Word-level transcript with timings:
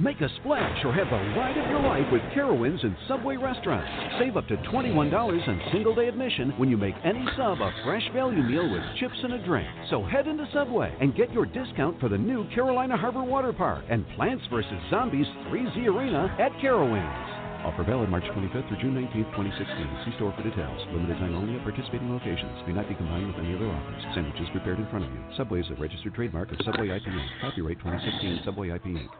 Make 0.00 0.22
a 0.22 0.30
splash 0.40 0.82
or 0.86 0.94
have 0.94 1.08
the 1.12 1.38
ride 1.38 1.58
of 1.58 1.68
your 1.68 1.82
life 1.82 2.10
with 2.10 2.22
Carowinds 2.32 2.82
and 2.84 2.96
Subway 3.06 3.36
restaurants. 3.36 3.86
Save 4.18 4.38
up 4.38 4.48
to 4.48 4.56
$21 4.72 5.12
on 5.12 5.60
single 5.72 5.94
day 5.94 6.08
admission 6.08 6.54
when 6.56 6.70
you 6.70 6.78
make 6.78 6.94
any 7.04 7.22
sub 7.36 7.60
a 7.60 7.70
fresh 7.84 8.08
value 8.14 8.42
meal 8.42 8.64
with 8.72 8.80
chips 8.98 9.18
and 9.22 9.34
a 9.34 9.44
drink. 9.44 9.68
So 9.90 10.02
head 10.02 10.26
into 10.26 10.48
Subway 10.54 10.96
and 11.02 11.14
get 11.14 11.30
your 11.34 11.44
discount 11.44 12.00
for 12.00 12.08
the 12.08 12.16
new 12.16 12.48
Carolina 12.54 12.96
Harbor 12.96 13.22
Water 13.22 13.52
Park 13.52 13.84
and 13.90 14.08
Plants 14.16 14.42
vs. 14.48 14.72
Zombies 14.88 15.26
3Z 15.52 15.76
Arena 15.84 16.34
at 16.40 16.52
Carowinds. 16.64 17.66
Offer 17.66 17.84
valid 17.84 18.08
March 18.08 18.24
25th 18.24 18.68
through 18.68 18.80
June 18.80 18.96
19th, 18.96 19.36
2016. 19.36 20.08
See 20.08 20.16
store 20.16 20.32
for 20.32 20.42
details. 20.42 20.80
Limited 20.96 21.20
time 21.20 21.36
only 21.36 21.60
at 21.60 21.62
participating 21.62 22.08
locations. 22.08 22.56
May 22.66 22.72
not 22.72 22.88
be 22.88 22.94
combined 22.94 23.26
with 23.26 23.36
any 23.36 23.54
other 23.54 23.68
offers. 23.68 24.00
Sandwiches 24.14 24.48
prepared 24.52 24.78
in 24.78 24.88
front 24.88 25.04
of 25.04 25.12
you. 25.12 25.20
Subway 25.36 25.60
is 25.60 25.68
a 25.68 25.76
registered 25.76 26.14
trademark 26.14 26.50
of 26.52 26.58
Subway 26.64 26.88
IP 26.88 27.04
Inc. 27.04 27.28
Copyright 27.42 27.76
2016 27.84 28.40
Subway 28.48 28.72
IP 28.72 28.96
Inc. 28.96 29.12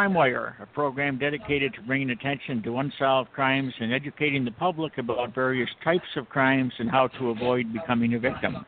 Crime 0.00 0.14
Wire, 0.14 0.56
a 0.62 0.64
program 0.64 1.18
dedicated 1.18 1.74
to 1.74 1.82
bringing 1.82 2.08
attention 2.08 2.62
to 2.62 2.78
unsolved 2.78 3.30
crimes 3.32 3.74
and 3.80 3.92
educating 3.92 4.46
the 4.46 4.50
public 4.52 4.96
about 4.96 5.34
various 5.34 5.68
types 5.84 6.06
of 6.16 6.26
crimes 6.30 6.72
and 6.78 6.90
how 6.90 7.08
to 7.18 7.28
avoid 7.28 7.70
becoming 7.70 8.14
a 8.14 8.18
victim. 8.18 8.64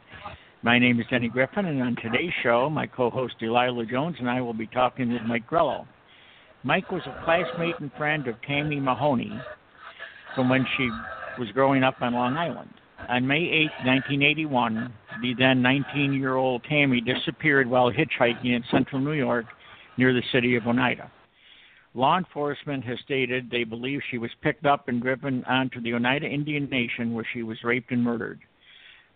My 0.61 0.79
name 0.79 1.01
is 1.01 1.07
Denny 1.09 1.31
Griffin, 1.31 1.65
and 1.65 1.81
on 1.81 1.97
today's 1.97 2.35
show, 2.43 2.69
my 2.69 2.87
co 2.87 3.09
host 3.09 3.37
Delilah 3.41 3.87
Jones 3.87 4.17
and 4.19 4.29
I 4.29 4.43
will 4.43 4.53
be 4.53 4.67
talking 4.67 5.11
with 5.11 5.23
Mike 5.23 5.49
Grello. 5.49 5.87
Mike 6.65 6.91
was 6.91 7.01
a 7.07 7.25
classmate 7.25 7.81
and 7.81 7.91
friend 7.95 8.29
of 8.29 8.35
Tammy 8.47 8.79
Mahoney 8.79 9.33
from 10.35 10.51
when 10.51 10.67
she 10.77 10.91
was 11.39 11.49
growing 11.55 11.83
up 11.83 11.95
on 12.03 12.13
Long 12.13 12.37
Island. 12.37 12.75
On 13.09 13.27
May 13.27 13.41
8, 13.41 13.87
1981, 13.87 14.93
the 15.23 15.33
then 15.39 15.63
19 15.63 16.13
year 16.13 16.35
old 16.35 16.63
Tammy 16.65 17.01
disappeared 17.01 17.71
while 17.71 17.91
hitchhiking 17.91 18.55
in 18.55 18.63
central 18.71 19.01
New 19.01 19.13
York 19.13 19.47
near 19.97 20.13
the 20.13 20.23
city 20.31 20.57
of 20.57 20.67
Oneida. 20.67 21.11
Law 21.95 22.17
enforcement 22.17 22.85
has 22.85 22.99
stated 23.05 23.51
they 23.51 23.65
believe 23.65 24.01
she 24.11 24.19
was 24.19 24.31
picked 24.43 24.65
up 24.65 24.89
and 24.89 25.03
driven 25.03 25.45
onto 25.45 25.81
the 25.81 25.93
Oneida 25.93 26.27
Indian 26.27 26.69
Nation 26.71 27.13
where 27.13 27.27
she 27.33 27.43
was 27.43 27.63
raped 27.65 27.91
and 27.91 28.03
murdered. 28.03 28.41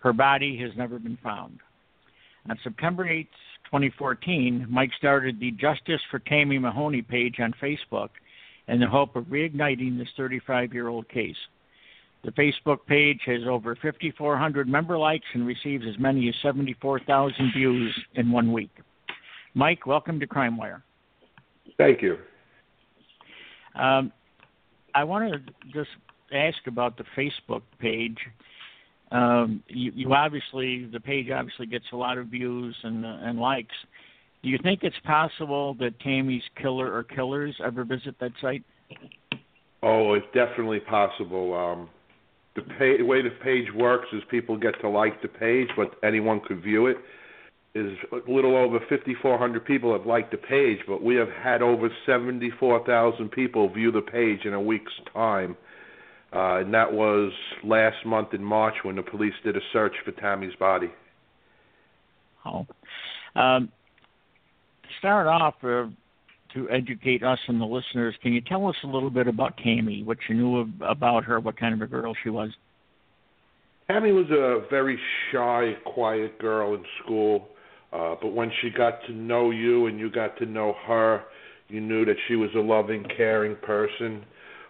Her 0.01 0.13
body 0.13 0.59
has 0.59 0.71
never 0.77 0.99
been 0.99 1.19
found. 1.23 1.61
On 2.51 2.59
September 2.63 3.09
8, 3.09 3.27
2014, 3.65 4.67
Mike 4.69 4.91
started 4.99 5.41
the 5.41 5.53
Justice 5.53 6.01
for 6.11 6.19
Tammy 6.21 6.59
Mahoney 6.59 7.03
page 7.03 7.37
on 7.41 7.55
Facebook 7.61 8.11
in 8.69 8.79
the 8.79 8.87
hope 8.87 9.17
of 9.17 9.25
reigniting 9.25 9.99
this 9.99 10.09
35 10.17 10.75
year 10.75 10.89
old 10.89 11.09
case. 11.09 11.37
The 12.25 12.33
Facebook 12.33 12.79
page 12.87 13.21
has 13.27 13.43
over 13.49 13.75
5,400 13.77 14.69
member 14.69 14.99
likes 14.99 15.27
and 15.33 15.47
receives 15.47 15.85
as 15.89 15.99
many 15.99 16.29
as 16.29 16.35
74,000 16.43 17.53
views 17.57 17.95
in 18.15 18.31
one 18.31 18.53
week. 18.53 18.71
Mike, 19.55 19.87
welcome 19.87 20.21
to 20.21 20.27
Crime 20.27 20.57
Wire. 20.57 20.83
Thank 21.79 22.03
you. 22.03 22.19
Um, 23.79 24.13
I 24.95 25.05
want 25.05 25.33
to 25.33 25.39
just 25.73 25.91
ask 26.33 26.59
about 26.67 26.97
the 26.97 27.05
Facebook 27.17 27.63
page. 27.79 28.19
Um, 29.13 29.63
you, 29.69 29.93
you, 29.95 30.13
obviously, 30.13 30.87
the 30.87 31.01
page 31.01 31.31
obviously 31.31 31.67
gets 31.67 31.85
a 31.93 31.97
lot 31.97 32.19
of 32.19 32.27
views 32.27 32.75
and, 32.83 33.05
uh, 33.05 33.19
and 33.23 33.39
likes. 33.39 33.75
Do 34.43 34.49
you 34.49 34.59
think 34.63 34.81
it's 34.83 34.97
possible 35.05 35.75
that 35.75 35.99
Tammy's 36.01 36.43
killer 36.61 36.93
or 36.93 37.03
killers 37.05 37.55
ever 37.65 37.85
visit 37.85 38.17
that 38.21 38.33
site? 38.41 38.65
Oh, 39.83 40.15
it's 40.15 40.27
definitely 40.35 40.81
possible. 40.81 41.55
Um, 41.55 41.89
the, 42.57 42.63
pay, 42.63 42.97
the 42.97 43.05
way 43.05 43.23
the 43.23 43.31
page 43.43 43.67
works 43.75 44.07
is 44.13 44.23
people 44.31 44.57
get 44.57 44.81
to 44.81 44.89
like 44.89 45.21
the 45.23 45.29
page, 45.29 45.69
but 45.77 45.95
anyone 46.03 46.41
could 46.47 46.63
view 46.63 46.87
it 46.87 46.97
is 47.77 47.99
a 48.11 48.31
little 48.31 48.57
over 48.57 48.79
5,400 48.89 49.65
people 49.65 49.93
have 49.93 50.07
liked 50.07 50.31
the 50.31 50.39
page, 50.39 50.79
but 50.89 51.03
we 51.03 51.15
have 51.17 51.29
had 51.29 51.61
over 51.61 51.91
74,000 52.07 53.31
people 53.31 53.69
view 53.73 53.93
the 53.93 54.01
page 54.01 54.45
in 54.45 54.55
a 54.55 54.61
week's 54.61 54.93
time. 55.13 55.57
Uh, 56.33 56.61
and 56.61 56.73
that 56.73 56.91
was 56.91 57.33
last 57.63 57.97
month 58.07 58.33
in 58.33 58.43
March 58.43 58.75
when 58.83 58.97
the 58.97 59.03
police 59.03 59.35
did 59.45 59.57
a 59.57 59.61
search 59.73 59.95
for 60.05 60.13
Tammy's 60.13 60.55
body. 60.59 60.91
Oh. 62.45 62.67
Um, 63.39 63.71
to 64.83 64.89
start 64.99 65.27
off, 65.27 65.55
uh, 65.63 65.87
to 66.55 66.71
educate 66.71 67.23
us 67.23 67.39
and 67.49 67.61
the 67.61 67.67
listeners, 67.67 68.15
can 68.23 68.33
you 68.33 68.41
tell 68.41 68.67
us 68.67 68.77
a 68.85 68.87
little 68.87 69.11
bit 69.11 69.27
about 69.27 69.59
Tammy, 69.59 70.03
what 70.03 70.19
you 70.29 70.35
knew 70.35 70.59
of, 70.59 70.69
about 70.81 71.25
her, 71.25 71.41
what 71.41 71.59
kind 71.59 71.75
of 71.75 71.83
a 71.83 71.87
girl 71.87 72.15
she 72.23 72.31
was? 72.31 72.51
Tammy 73.87 74.13
was 74.13 74.27
a 74.31 74.69
very 74.71 74.99
shy, 75.31 75.75
quiet 75.85 76.39
girl 76.39 76.75
in 76.75 76.85
school. 77.05 77.49
Uh, 77.93 78.15
but 78.21 78.35
when 78.35 78.51
she 78.61 78.71
got 78.71 79.03
to 79.07 79.13
know 79.13 79.51
you 79.51 79.87
and 79.87 79.99
you 79.99 80.11
got 80.11 80.37
to 80.39 80.47
know 80.47 80.75
her, 80.87 81.23
you 81.69 81.81
knew 81.81 82.05
that 82.05 82.17
she 82.29 82.37
was 82.37 82.51
a 82.55 82.61
loving, 82.61 83.05
caring 83.17 83.57
person 83.57 84.25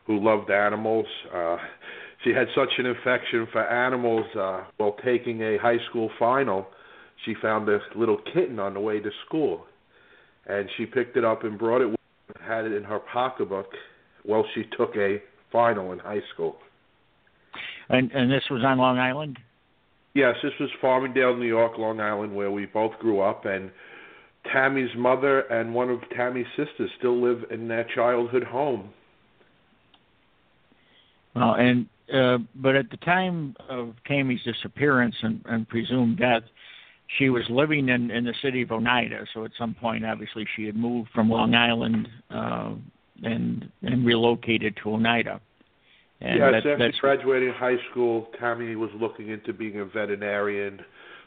who 0.07 0.23
loved 0.23 0.51
animals. 0.51 1.07
Uh, 1.35 1.57
she 2.25 2.31
had 2.31 2.47
such 2.55 2.71
an 2.79 2.87
affection 2.87 3.47
for 3.53 3.63
animals. 3.67 4.25
Uh, 4.39 4.65
while 4.77 4.97
taking 5.05 5.43
a 5.43 5.59
high 5.59 5.79
school 5.91 6.11
final, 6.19 6.67
she 7.25 7.35
found 7.41 7.69
a 7.69 7.79
little 7.95 8.19
kitten 8.33 8.59
on 8.59 8.75
the 8.75 8.81
way 8.81 9.01
to 9.01 9.11
school, 9.27 9.65
and 10.47 10.69
she 10.77 10.87
picked 10.87 11.17
it 11.17 11.25
up 11.25 11.45
and 11.45 11.59
brought 11.59 11.83
it, 11.83 11.95
had 12.41 12.65
it 12.65 12.73
in 12.73 12.85
her 12.85 13.01
pocketbook 13.13 13.67
while 14.25 14.45
she 14.55 14.65
took 14.77 14.95
a 14.97 15.23
final 15.53 15.93
in 15.93 15.99
high 15.99 16.23
school. 16.35 16.57
And 17.89 18.11
and 18.13 18.31
this 18.31 18.43
was 18.51 18.63
on 18.65 18.79
Long 18.79 18.99
Island. 18.99 19.39
Yes, 20.17 20.35
this 20.43 20.53
was 20.59 20.71
Farmingdale, 20.81 21.39
New 21.39 21.47
York, 21.47 21.77
Long 21.77 22.01
Island, 22.01 22.35
where 22.35 22.51
we 22.51 22.65
both 22.65 22.99
grew 22.99 23.21
up, 23.21 23.45
and 23.45 23.71
Tammy's 24.51 24.89
mother 24.97 25.41
and 25.41 25.75
one 25.75 25.91
of 25.91 26.01
Tammy's 26.17 26.47
sisters 26.57 26.91
still 26.99 27.21
live 27.21 27.45
in 27.51 27.69
their 27.69 27.87
childhood 27.95 28.43
home. 28.43 28.89
Well, 31.35 31.57
and 31.57 31.87
uh, 32.11 32.39
but 32.55 32.77
at 32.77 32.89
the 32.89 32.97
time 32.97 33.57
of 33.69 33.93
Tammy's 34.07 34.41
disappearance 34.43 35.17
and, 35.21 35.43
and 35.45 35.69
presumed 35.69 36.17
death, 36.17 36.45
she 37.19 37.29
was 37.29 37.43
living 37.51 37.91
in 37.91 38.11
in 38.11 38.25
the 38.25 38.35
city 38.41 38.63
of 38.63 38.73
Oneida. 38.73 39.27
So 39.35 39.45
at 39.45 39.51
some 39.59 39.75
point, 39.75 40.07
obviously, 40.07 40.47
she 40.57 40.65
had 40.65 40.77
moved 40.77 41.11
from 41.15 41.29
Long 41.29 41.55
Island 41.55 42.09
uh, 42.31 42.73
and 43.23 43.71
and 43.83 44.07
relocated 44.07 44.79
to 44.83 44.95
Oneida. 44.95 45.43
And 46.21 46.39
yes, 46.39 46.63
that, 46.65 46.73
after 46.73 46.93
graduating 47.01 47.53
high 47.53 47.77
school, 47.91 48.29
Tammy 48.41 48.75
was 48.75 48.91
looking 48.99 49.29
into 49.29 49.53
being 49.53 49.81
a 49.81 49.85
veterinarian, 49.85 50.81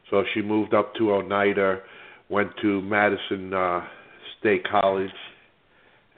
so 0.10 0.24
she 0.34 0.42
moved 0.42 0.74
up 0.74 0.96
to 0.96 1.14
Oneida, 1.14 1.82
went 2.30 2.50
to 2.62 2.82
Madison 2.82 3.54
uh, 3.54 3.82
State 4.40 4.68
College, 4.68 5.12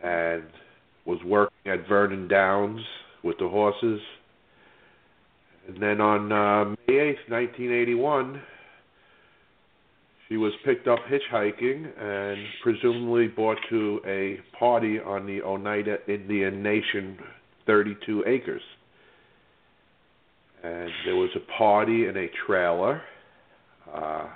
and 0.04 0.44
was 1.06 1.20
working 1.26 1.72
at 1.72 1.88
Vernon 1.88 2.28
Downs 2.28 2.82
with 3.24 3.38
the 3.40 3.48
horses. 3.48 4.00
And 5.68 5.82
then 5.82 6.00
on 6.00 6.32
uh, 6.32 6.66
May 6.88 6.94
8th, 6.94 7.30
1981, 7.30 8.42
she 10.30 10.38
was 10.38 10.54
picked 10.64 10.88
up 10.88 11.00
hitchhiking 11.10 11.92
and 12.02 12.46
presumably 12.64 13.28
brought 13.28 13.58
to 13.70 14.00
a 14.08 14.40
party 14.58 14.98
on 15.00 15.26
the 15.26 15.42
Oneida 15.42 15.98
Indian 16.08 16.64
Nation 16.64 17.18
32 17.66 18.24
acres. 18.28 18.62
And 20.64 20.90
there 21.06 21.16
was 21.16 21.30
a 21.36 21.58
party 21.58 22.08
in 22.08 22.18
a 22.18 22.28
trailer, 22.46 23.02
uh, 23.92 24.28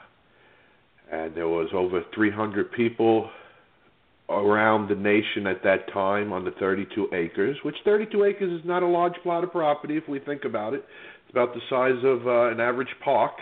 and 1.11 1.35
there 1.35 1.47
was 1.47 1.69
over 1.73 2.01
300 2.15 2.71
people 2.71 3.29
around 4.29 4.89
the 4.89 4.95
nation 4.95 5.45
at 5.45 5.63
that 5.63 5.91
time 5.93 6.33
on 6.33 6.43
the 6.43 6.51
32 6.51 7.09
acres, 7.13 7.57
which 7.63 7.75
32 7.85 8.23
acres 8.23 8.59
is 8.59 8.65
not 8.65 8.81
a 8.81 8.87
large 8.87 9.13
plot 9.21 9.43
of 9.43 9.51
property 9.51 9.97
if 9.97 10.07
we 10.09 10.19
think 10.19 10.45
about 10.45 10.73
it. 10.73 10.83
It's 11.23 11.31
about 11.31 11.53
the 11.53 11.61
size 11.69 12.03
of 12.03 12.27
uh, 12.27 12.51
an 12.51 12.59
average 12.59 12.93
park. 13.03 13.33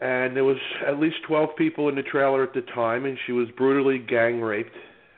And 0.00 0.36
there 0.36 0.44
was 0.44 0.58
at 0.86 1.00
least 1.00 1.16
12 1.26 1.50
people 1.56 1.88
in 1.88 1.96
the 1.96 2.02
trailer 2.02 2.44
at 2.44 2.54
the 2.54 2.62
time, 2.72 3.04
and 3.04 3.18
she 3.26 3.32
was 3.32 3.48
brutally 3.56 3.98
gang 3.98 4.40
raped 4.40 4.76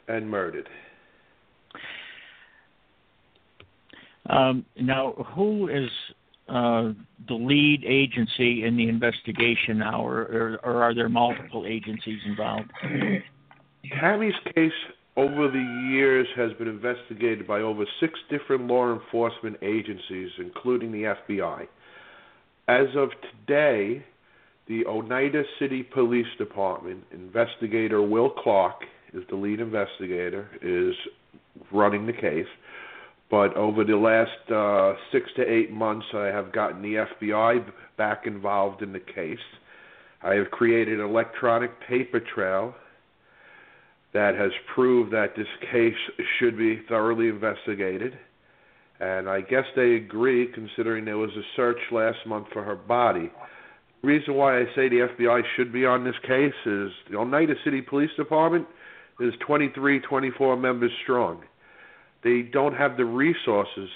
and 0.08 0.30
murdered. 0.30 0.66
Um, 4.30 4.64
now, 4.80 5.12
who 5.34 5.68
is 5.68 5.90
uh, 6.48 6.92
the 7.28 7.34
lead 7.34 7.84
agency 7.84 8.64
in 8.64 8.76
the 8.76 8.88
investigation 8.88 9.78
now, 9.78 10.06
or, 10.06 10.20
or, 10.22 10.60
or 10.62 10.82
are 10.82 10.94
there 10.94 11.08
multiple 11.08 11.64
agencies 11.66 12.20
involved? 12.26 12.70
Tammy's 14.00 14.34
case 14.54 14.72
over 15.16 15.48
the 15.48 15.90
years 15.90 16.26
has 16.36 16.52
been 16.54 16.68
investigated 16.68 17.46
by 17.46 17.60
over 17.60 17.84
six 17.98 18.18
different 18.30 18.66
law 18.66 18.92
enforcement 18.92 19.56
agencies, 19.62 20.30
including 20.38 20.92
the 20.92 21.14
FBI. 21.28 21.66
As 22.68 22.86
of 22.96 23.10
today, 23.46 24.04
the 24.68 24.86
Oneida 24.86 25.42
City 25.58 25.82
Police 25.82 26.28
Department 26.38 27.02
investigator 27.12 28.00
Will 28.00 28.30
Clark 28.30 28.76
is 29.12 29.24
the 29.28 29.36
lead 29.36 29.58
investigator, 29.58 30.48
is 30.62 30.94
running 31.72 32.06
the 32.06 32.12
case. 32.12 32.46
But 33.30 33.56
over 33.56 33.84
the 33.84 33.96
last 33.96 34.50
uh, 34.50 34.98
six 35.12 35.30
to 35.36 35.42
eight 35.42 35.70
months, 35.70 36.06
I 36.12 36.26
have 36.26 36.52
gotten 36.52 36.82
the 36.82 37.06
FBI 37.20 37.64
back 37.96 38.26
involved 38.26 38.82
in 38.82 38.92
the 38.92 39.00
case. 39.00 39.38
I 40.22 40.34
have 40.34 40.50
created 40.50 41.00
an 41.00 41.06
electronic 41.06 41.70
paper 41.88 42.20
trail 42.20 42.74
that 44.12 44.34
has 44.34 44.50
proved 44.74 45.12
that 45.12 45.36
this 45.36 45.46
case 45.70 45.94
should 46.38 46.58
be 46.58 46.82
thoroughly 46.88 47.28
investigated. 47.28 48.18
And 48.98 49.28
I 49.28 49.40
guess 49.40 49.64
they 49.76 49.94
agree, 49.94 50.48
considering 50.52 51.04
there 51.04 51.16
was 51.16 51.30
a 51.30 51.42
search 51.56 51.78
last 51.92 52.18
month 52.26 52.48
for 52.52 52.62
her 52.64 52.74
body. 52.74 53.30
The 54.02 54.08
reason 54.08 54.34
why 54.34 54.58
I 54.58 54.64
say 54.74 54.88
the 54.88 55.08
FBI 55.16 55.42
should 55.56 55.72
be 55.72 55.86
on 55.86 56.04
this 56.04 56.18
case 56.26 56.52
is 56.66 56.90
the 57.10 57.16
Oneida 57.16 57.54
City 57.64 57.80
Police 57.80 58.10
Department 58.16 58.66
is 59.20 59.32
23, 59.46 60.00
24 60.00 60.56
members 60.56 60.90
strong. 61.04 61.42
They 62.22 62.42
don't 62.42 62.74
have 62.74 62.96
the 62.96 63.04
resources 63.04 63.88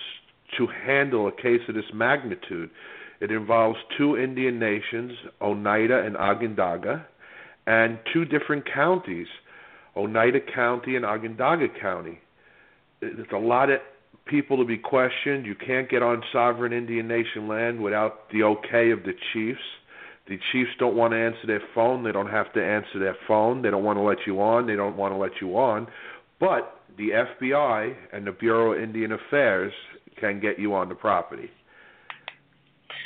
to 0.58 0.66
handle 0.86 1.28
a 1.28 1.32
case 1.32 1.60
of 1.68 1.74
this 1.74 1.84
magnitude. 1.92 2.70
It 3.20 3.30
involves 3.30 3.78
two 3.96 4.16
Indian 4.16 4.58
nations, 4.58 5.12
Oneida 5.40 6.04
and 6.04 6.16
Onondaga, 6.16 7.06
and 7.66 7.98
two 8.12 8.24
different 8.24 8.64
counties, 8.72 9.26
Oneida 9.96 10.40
County 10.54 10.96
and 10.96 11.04
Onondaga 11.04 11.68
County. 11.80 12.18
There's 13.00 13.26
a 13.32 13.38
lot 13.38 13.70
of 13.70 13.80
people 14.26 14.56
to 14.56 14.64
be 14.64 14.78
questioned. 14.78 15.46
You 15.46 15.54
can't 15.54 15.88
get 15.88 16.02
on 16.02 16.22
sovereign 16.32 16.72
Indian 16.72 17.06
nation 17.06 17.48
land 17.48 17.80
without 17.80 18.30
the 18.30 18.42
okay 18.42 18.90
of 18.90 19.02
the 19.04 19.12
chiefs. 19.32 19.60
The 20.26 20.38
chiefs 20.52 20.70
don't 20.78 20.96
want 20.96 21.12
to 21.12 21.18
answer 21.18 21.46
their 21.46 21.62
phone. 21.74 22.02
They 22.02 22.12
don't 22.12 22.30
have 22.30 22.52
to 22.54 22.64
answer 22.64 22.98
their 22.98 23.16
phone. 23.28 23.60
They 23.60 23.70
don't 23.70 23.84
want 23.84 23.98
to 23.98 24.02
let 24.02 24.18
you 24.26 24.40
on. 24.40 24.66
They 24.66 24.76
don't 24.76 24.96
want 24.96 25.12
to 25.12 25.18
let 25.18 25.32
you 25.40 25.56
on. 25.58 25.86
But 26.40 26.80
the 26.96 27.10
FBI 27.10 27.94
and 28.12 28.26
the 28.26 28.32
Bureau 28.32 28.72
of 28.72 28.82
Indian 28.82 29.12
Affairs 29.12 29.72
can 30.20 30.40
get 30.40 30.58
you 30.58 30.74
on 30.74 30.88
the 30.88 30.94
property. 30.94 31.50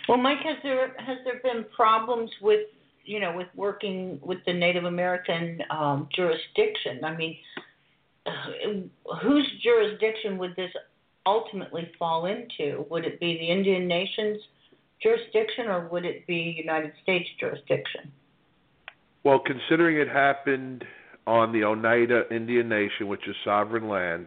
Well, 0.08 0.18
Mike, 0.18 0.38
has 0.44 0.56
there 0.62 0.94
has 0.98 1.18
there 1.24 1.40
been 1.42 1.64
problems 1.74 2.30
with 2.40 2.66
you 3.04 3.20
know 3.20 3.36
with 3.36 3.48
working 3.54 4.18
with 4.22 4.38
the 4.46 4.52
Native 4.52 4.84
American 4.84 5.60
um, 5.70 6.08
jurisdiction? 6.14 7.04
I 7.04 7.16
mean, 7.16 7.36
whose 9.22 9.46
jurisdiction 9.62 10.38
would 10.38 10.56
this 10.56 10.70
ultimately 11.26 11.90
fall 11.98 12.26
into? 12.26 12.86
Would 12.90 13.04
it 13.04 13.20
be 13.20 13.38
the 13.38 13.50
Indian 13.50 13.86
nations 13.86 14.40
jurisdiction 15.02 15.66
or 15.66 15.88
would 15.88 16.04
it 16.04 16.26
be 16.26 16.54
United 16.58 16.92
States 17.02 17.28
jurisdiction? 17.38 18.10
Well, 19.24 19.40
considering 19.44 19.96
it 19.96 20.08
happened 20.08 20.84
on 21.28 21.52
the 21.52 21.62
Oneida 21.62 22.22
Indian 22.30 22.68
Nation, 22.68 23.06
which 23.06 23.28
is 23.28 23.36
sovereign 23.44 23.88
land, 23.88 24.26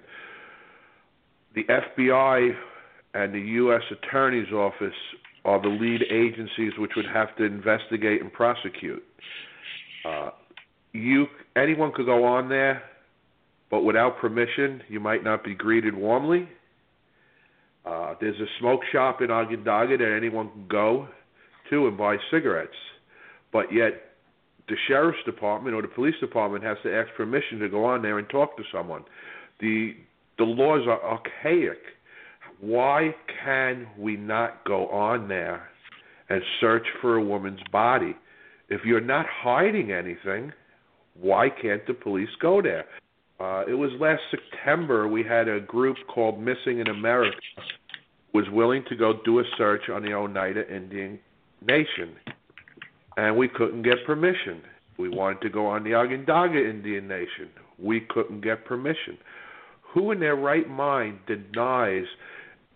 the 1.56 1.64
FBI 1.64 2.52
and 3.16 3.34
the 3.34 3.40
U.S. 3.40 3.82
Attorney's 3.92 4.52
Office 4.54 4.94
are 5.44 5.60
the 5.60 5.68
lead 5.68 6.04
agencies 6.12 6.74
which 6.78 6.92
would 6.96 7.08
have 7.12 7.36
to 7.38 7.44
investigate 7.44 8.22
and 8.22 8.32
prosecute. 8.32 9.04
Uh, 10.08 10.30
you 10.94 11.26
anyone 11.56 11.92
could 11.94 12.06
go 12.06 12.24
on 12.24 12.48
there, 12.48 12.84
but 13.72 13.82
without 13.82 14.20
permission, 14.20 14.82
you 14.88 15.00
might 15.00 15.24
not 15.24 15.44
be 15.44 15.56
greeted 15.56 15.96
warmly. 15.96 16.48
Uh, 17.84 18.14
there's 18.22 18.40
a 18.40 18.46
smoke 18.60 18.82
shop 18.92 19.22
in 19.22 19.32
Onondaga 19.32 19.98
that 19.98 20.16
anyone 20.16 20.50
can 20.52 20.68
go 20.70 21.08
to 21.72 21.88
and 21.88 21.98
buy 21.98 22.18
cigarettes, 22.30 22.78
but 23.52 23.74
yet 23.74 24.11
the 24.72 24.78
sheriff's 24.88 25.24
department 25.26 25.76
or 25.76 25.82
the 25.82 25.90
police 25.90 26.16
department 26.22 26.64
has 26.64 26.78
to 26.84 26.96
ask 26.96 27.10
permission 27.18 27.60
to 27.60 27.68
go 27.68 27.84
on 27.84 28.02
there 28.02 28.18
and 28.18 28.30
talk 28.30 28.56
to 28.56 28.64
someone. 28.72 29.04
The 29.60 29.96
the 30.38 30.46
laws 30.46 30.88
are 30.88 31.04
archaic. 31.04 31.80
Why 32.62 33.14
can 33.44 33.88
we 33.98 34.16
not 34.16 34.64
go 34.66 34.88
on 34.88 35.28
there 35.28 35.70
and 36.30 36.42
search 36.62 36.86
for 37.02 37.18
a 37.18 37.24
woman's 37.24 37.60
body? 37.72 38.16
If 38.70 38.82
you're 38.86 39.02
not 39.02 39.26
hiding 39.30 39.92
anything, 39.92 40.54
why 41.20 41.50
can't 41.50 41.86
the 41.86 41.94
police 41.94 42.30
go 42.42 42.62
there? 42.62 42.86
Uh, 43.42 43.66
it 43.68 43.74
was 43.74 43.92
last 44.00 44.22
September 44.32 45.08
we 45.08 45.24
had 45.24 45.50
a 45.50 45.60
group 45.60 45.98
called 46.08 46.40
Missing 46.40 46.80
in 46.80 46.88
America 46.88 47.38
was 48.34 48.46
willing 48.52 48.86
to 48.88 48.96
go 48.96 49.14
do 49.26 49.40
a 49.40 49.44
search 49.58 49.90
on 49.94 50.04
the 50.04 50.14
Oneida 50.14 50.74
Indian 50.74 51.20
Nation 51.62 52.16
and 53.18 53.38
we 53.38 53.48
couldn't 53.48 53.84
get 53.84 54.06
permission. 54.06 54.62
We 54.98 55.10
wanted 55.10 55.42
to 55.42 55.50
go 55.50 55.68
on 55.68 55.84
the 55.84 55.96
Onondaga 55.96 56.58
Indian 56.70 57.08
Nation. 57.08 57.50
We 57.80 58.02
couldn't 58.10 58.42
get 58.42 58.66
permission. 58.66 59.18
Who 59.94 60.12
in 60.12 60.20
their 60.20 60.36
right 60.36 60.70
mind 60.70 61.20
denies 61.28 62.06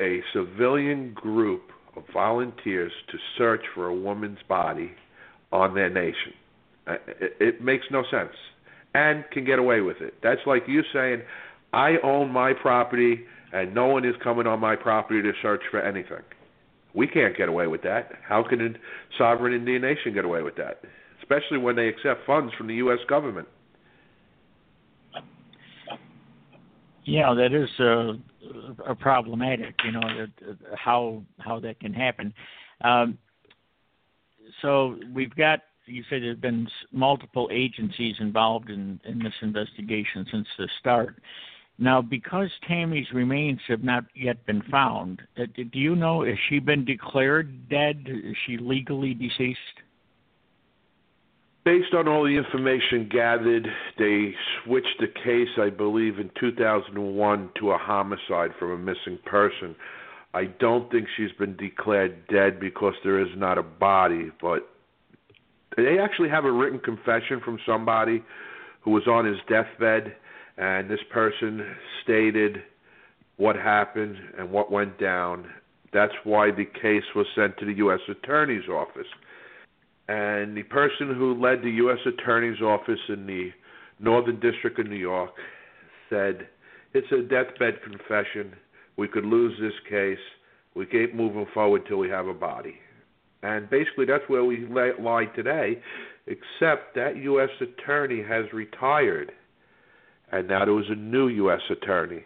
a 0.02 0.20
civilian 0.34 1.14
group 1.14 1.72
of 1.96 2.04
volunteers 2.14 2.92
to 3.12 3.18
search 3.38 3.62
for 3.74 3.88
a 3.88 3.96
woman's 3.96 4.40
body 4.50 4.92
on 5.52 5.74
their 5.74 5.90
nation? 5.90 6.34
Uh, 6.88 6.96
it, 7.08 7.38
it 7.40 7.62
makes 7.62 7.86
no 7.92 8.04
sense 8.12 8.34
and 8.94 9.24
can 9.32 9.46
get 9.46 9.60
away 9.60 9.82
with 9.82 9.98
it. 10.02 10.16
That's 10.24 10.42
like 10.46 10.64
you 10.68 10.82
saying, 10.94 11.22
I 11.74 11.96
own 12.04 12.32
my 12.32 12.54
property 12.54 13.26
and 13.54 13.74
no 13.74 13.88
one 13.88 14.06
is 14.06 14.16
coming 14.24 14.48
on 14.48 14.60
my 14.60 14.76
property 14.76 15.22
to 15.22 15.32
search 15.42 15.62
for 15.72 15.82
anything. 15.82 16.24
We 16.96 17.08
can't 17.08 17.36
get 17.36 17.50
away 17.50 17.68
with 17.68 17.82
that. 17.84 18.12
How 18.28 18.44
can 18.48 18.62
a 18.62 18.70
sovereign 19.18 19.54
Indian 19.54 19.82
nation 19.82 20.14
get 20.14 20.26
away 20.26 20.42
with 20.42 20.56
that? 20.56 20.82
Especially 21.22 21.58
when 21.58 21.76
they 21.76 21.88
accept 21.88 22.26
funds 22.26 22.54
from 22.58 22.68
the 22.68 22.76
U.S. 22.76 23.00
government. 23.10 23.48
Yeah, 27.04 27.34
that 27.36 27.54
is 27.54 27.70
uh, 27.80 28.14
a 28.90 28.96
problematic. 28.96 29.76
You 29.84 29.92
know 29.92 30.02
that, 30.02 30.58
how 30.76 31.24
how 31.40 31.60
that 31.60 31.80
can 31.80 31.94
happen. 31.94 32.34
Um, 32.84 33.18
so 34.62 34.98
we've 35.14 35.34
got 35.36 35.60
you 35.86 36.04
said 36.10 36.24
there's 36.24 36.38
been 36.38 36.68
multiple 36.92 37.50
agencies 37.52 38.16
involved 38.20 38.70
in 38.70 39.00
in 39.06 39.20
this 39.20 39.34
investigation 39.42 40.26
since 40.32 40.48
the 40.58 40.68
start. 40.80 41.22
Now, 41.78 42.02
because 42.02 42.50
Tammy's 42.68 43.08
remains 43.14 43.60
have 43.68 43.84
not 43.84 44.06
yet 44.16 44.46
been 44.46 44.62
found, 44.72 45.22
uh, 45.38 45.44
do 45.56 45.78
you 45.78 45.96
know 45.96 46.24
has 46.24 46.38
she 46.50 46.60
been 46.60 46.86
declared 46.86 47.70
dead? 47.70 48.06
Is 48.08 48.36
she 48.46 48.58
legally 48.58 49.14
deceased? 49.14 49.60
Based 51.66 51.94
on 51.94 52.08
all 52.08 52.24
the 52.24 52.38
information 52.38 53.10
gathered, 53.12 53.68
they 53.98 54.34
switched 54.64 55.00
the 55.00 55.08
case, 55.08 55.50
I 55.58 55.70
believe, 55.70 56.20
in 56.20 56.30
2001 56.40 57.50
to 57.60 57.72
a 57.72 57.78
homicide 57.78 58.52
from 58.60 58.72
a 58.72 58.78
missing 58.78 59.18
person. 59.26 59.76
I 60.34 60.46
don't 60.46 60.90
think 60.92 61.08
she's 61.18 61.32
been 61.40 61.58
declared 61.58 62.28
dead 62.28 62.60
because 62.60 62.94
there 63.04 63.20
is 63.20 63.30
not 63.36 63.58
a 63.58 63.64
body, 63.64 64.32
but 64.40 64.70
they 65.76 65.98
actually 65.98 66.30
have 66.30 66.46
a 66.46 66.52
written 66.52 66.80
confession 66.80 67.42
from 67.44 67.58
somebody 67.66 68.24
who 68.82 68.92
was 68.92 69.08
on 69.08 69.26
his 69.26 69.38
deathbed 69.50 70.16
and 70.58 70.90
this 70.90 71.00
person 71.12 71.76
stated 72.04 72.64
what 73.38 73.56
happened 73.56 74.16
and 74.38 74.50
what 74.50 74.72
went 74.72 75.00
down. 75.00 75.46
That's 75.94 76.14
why 76.24 76.52
the 76.52 76.66
case 76.66 77.04
was 77.16 77.26
sent 77.36 77.58
to 77.58 77.66
the 77.66 77.74
U.S. 77.74 78.00
Attorney's 78.10 78.68
Office. 78.70 79.08
And 80.08 80.56
the 80.56 80.64
person 80.64 81.14
who 81.16 81.42
led 81.42 81.62
the 81.62 81.72
U.S. 81.72 81.98
Attorney's 82.06 82.62
Office 82.62 83.00
in 83.10 83.26
the 83.26 83.50
Northern 84.00 84.40
District 84.40 84.78
of 84.80 84.88
New 84.88 84.96
York 84.96 85.32
said, 86.10 86.48
It's 86.94 87.12
a 87.12 87.22
deathbed 87.22 87.82
confession. 87.84 88.54
We 88.98 89.08
could 89.08 89.26
lose 89.26 89.58
this 89.60 89.74
case. 89.90 90.24
We 90.76 90.86
keep 90.86 91.16
moving 91.16 91.48
forward 91.54 91.84
till 91.88 91.98
we 91.98 92.10
have 92.10 92.28
a 92.28 92.34
body. 92.34 92.76
And 93.44 93.70
basically, 93.70 94.06
that's 94.06 94.24
where 94.28 94.44
we 94.44 94.68
lie 94.68 95.26
today, 95.36 95.82
except 96.28 96.96
that 96.96 97.18
U.S. 97.18 97.50
Attorney 97.62 98.24
has 98.24 98.46
retired 98.54 99.32
and 100.36 100.48
now 100.48 100.66
there 100.66 100.74
was 100.74 100.86
a 100.90 100.96
new 100.96 101.28
U.S. 101.28 101.62
attorney. 101.70 102.24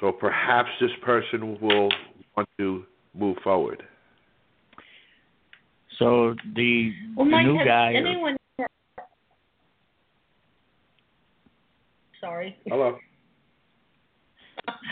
So 0.00 0.12
perhaps 0.12 0.68
this 0.80 0.90
person 1.02 1.58
will 1.60 1.88
want 2.36 2.48
to 2.58 2.84
move 3.14 3.38
forward. 3.42 3.82
So 5.98 6.34
the, 6.54 6.92
well, 7.16 7.24
the 7.24 7.30
Mike, 7.30 7.46
new 7.46 7.64
guy. 7.64 7.94
Anyone... 7.94 8.36
Sorry. 12.20 12.56
Hello. 12.66 12.98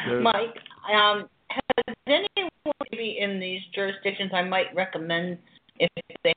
Mike, 0.23 0.57
um, 0.91 1.29
has 1.49 1.97
anyone 2.07 2.51
maybe 2.91 3.19
in 3.21 3.41
these 3.41 3.61
jurisdictions, 3.75 4.31
I 4.33 4.43
might 4.43 4.75
recommend 4.75 5.39
if 5.79 5.91
they 6.23 6.33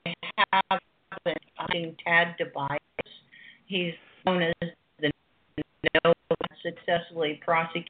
have 0.51 0.79
been 1.23 1.95
Tad 2.03 2.35
DiBiase. 2.39 2.77
He's 3.67 3.93
known 4.25 4.43
as 4.43 4.69
no 6.03 6.13
successfully 6.63 7.39
prosecuted 7.43 7.87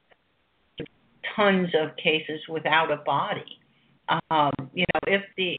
tons 1.34 1.68
of 1.80 1.96
cases 1.96 2.40
without 2.48 2.90
a 2.90 2.96
body. 2.96 3.58
Um, 4.30 4.52
you 4.72 4.84
know, 4.94 5.00
if 5.06 5.22
the 5.36 5.56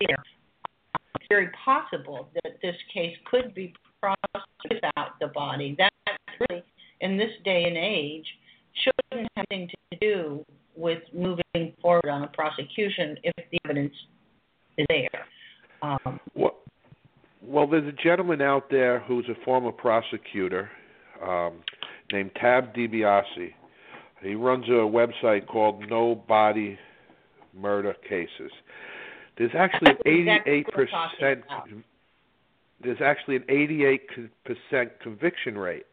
it's 0.00 1.28
very 1.28 1.48
possible 1.64 2.28
that 2.34 2.58
this 2.62 2.76
case 2.92 3.16
could 3.30 3.54
be 3.54 3.72
processed 4.00 4.48
without 4.68 5.18
the 5.20 5.28
body. 5.28 5.74
That 5.78 5.92
really, 6.48 6.62
in 7.00 7.16
this 7.16 7.30
day 7.44 7.64
and 7.64 7.76
age, 7.76 8.26
shouldn't 8.84 9.28
have 9.36 9.46
anything 9.50 9.70
to 9.92 9.98
do 9.98 10.44
with 10.76 11.02
moving 11.14 11.72
forward 11.80 12.08
on 12.08 12.22
a 12.22 12.28
prosecution 12.28 13.16
if 13.22 13.34
the 13.50 13.58
evidence 13.64 13.94
is 14.76 14.86
there. 14.88 15.26
Um, 15.82 16.20
well, 16.34 16.56
well, 17.42 17.66
there's 17.66 17.86
a 17.86 18.02
gentleman 18.02 18.42
out 18.42 18.70
there 18.70 19.00
who's 19.00 19.28
a 19.28 19.44
former 19.44 19.72
prosecutor 19.72 20.70
um, 21.22 21.62
named 22.12 22.30
Tad 22.40 22.74
DiBiase. 22.74 23.52
He 24.22 24.34
runs 24.34 24.64
a 24.68 24.70
website 24.70 25.46
called 25.46 25.88
No 25.88 26.14
Body 26.14 26.78
Murder 27.54 27.94
Cases. 28.08 28.50
There's 29.38 29.52
actually 29.56 29.90
an 29.90 30.40
88 30.46 30.66
percent. 30.68 31.44
There's 32.82 33.00
actually 33.02 33.36
an 33.36 33.44
88 33.48 34.00
percent 34.44 35.00
conviction 35.02 35.58
rate. 35.58 35.86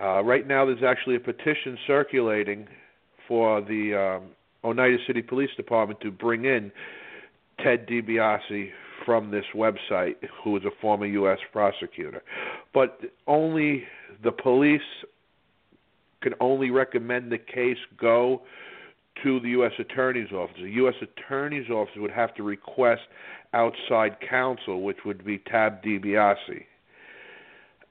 Uh, 0.00 0.22
right 0.24 0.46
now, 0.46 0.64
there's 0.64 0.82
actually 0.82 1.16
a 1.16 1.20
petition 1.20 1.76
circulating 1.86 2.66
for 3.28 3.60
the 3.60 3.94
um, 3.94 4.30
Oneida 4.64 4.96
City 5.06 5.20
Police 5.20 5.50
Department 5.56 6.00
to 6.00 6.10
bring 6.10 6.46
in 6.46 6.72
Tad 7.62 7.86
DiBiase 7.86 8.70
from 9.04 9.30
this 9.30 9.44
website, 9.54 10.14
who 10.42 10.56
is 10.56 10.64
a 10.64 10.70
former 10.80 11.06
U.S. 11.06 11.38
prosecutor. 11.52 12.22
But 12.72 13.00
only 13.26 13.84
the 14.22 14.32
police 14.32 14.80
can 16.22 16.34
only 16.40 16.70
recommend 16.70 17.32
the 17.32 17.38
case 17.38 17.78
go 17.98 18.42
to 19.22 19.40
the 19.40 19.48
U.S. 19.50 19.72
Attorney's 19.78 20.32
Office. 20.32 20.56
The 20.60 20.70
U.S. 20.70 20.94
Attorney's 21.02 21.68
Office 21.70 21.94
would 21.96 22.10
have 22.10 22.34
to 22.34 22.42
request 22.42 23.02
outside 23.52 24.16
counsel, 24.28 24.82
which 24.82 24.98
would 25.04 25.24
be 25.24 25.38
Tad 25.38 25.82
DiBiase. 25.82 26.64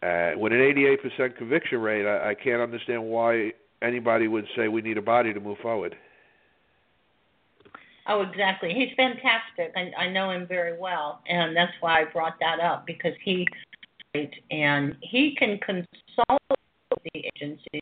Uh, 0.01 0.38
with 0.38 0.54
an 0.54 0.60
88% 0.60 1.38
conviction 1.38 1.80
rate, 1.80 2.06
I, 2.06 2.30
I 2.30 2.36
can't 2.36 2.62
understand 2.62 3.04
why 3.04 3.51
anybody 3.82 4.28
would 4.28 4.46
say 4.56 4.68
we 4.68 4.82
need 4.82 4.98
a 4.98 5.01
body 5.01 5.34
to 5.34 5.39
move 5.39 5.58
forward. 5.62 5.96
Oh, 8.10 8.22
exactly. 8.22 8.74
He's 8.74 8.89
fantastic. 8.98 9.72
I, 9.75 10.06
I 10.06 10.10
know 10.10 10.32
him 10.32 10.48
very 10.48 10.78
well, 10.78 11.22
and 11.28 11.56
that's 11.56 11.72
why 11.80 12.01
I 12.01 12.06
brought 12.06 12.39
that 12.39 12.60
up 12.60 12.86
because 12.88 13.13
he 13.24 13.48
and 14.50 14.96
he 15.01 15.36
can 15.38 15.60
consult 15.60 16.42
the 17.13 17.24
agency 17.36 17.80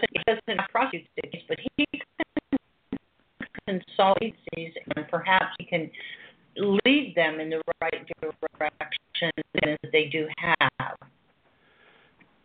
he 0.00 0.20
doesn't 0.26 0.68
prosecute 0.70 1.06
the 1.16 1.28
case, 1.28 1.42
but 1.48 1.58
he 1.76 1.86
can 1.92 3.80
consult 3.86 4.18
agencies 4.20 4.74
and 4.96 5.08
perhaps 5.08 5.54
he 5.58 5.64
can 5.64 5.90
lead 6.56 7.14
them 7.16 7.40
in 7.40 7.50
the 7.50 7.62
right 7.80 8.06
direction 8.58 9.30
that 9.54 9.78
they 9.92 10.06
do 10.06 10.26
have. 10.38 10.96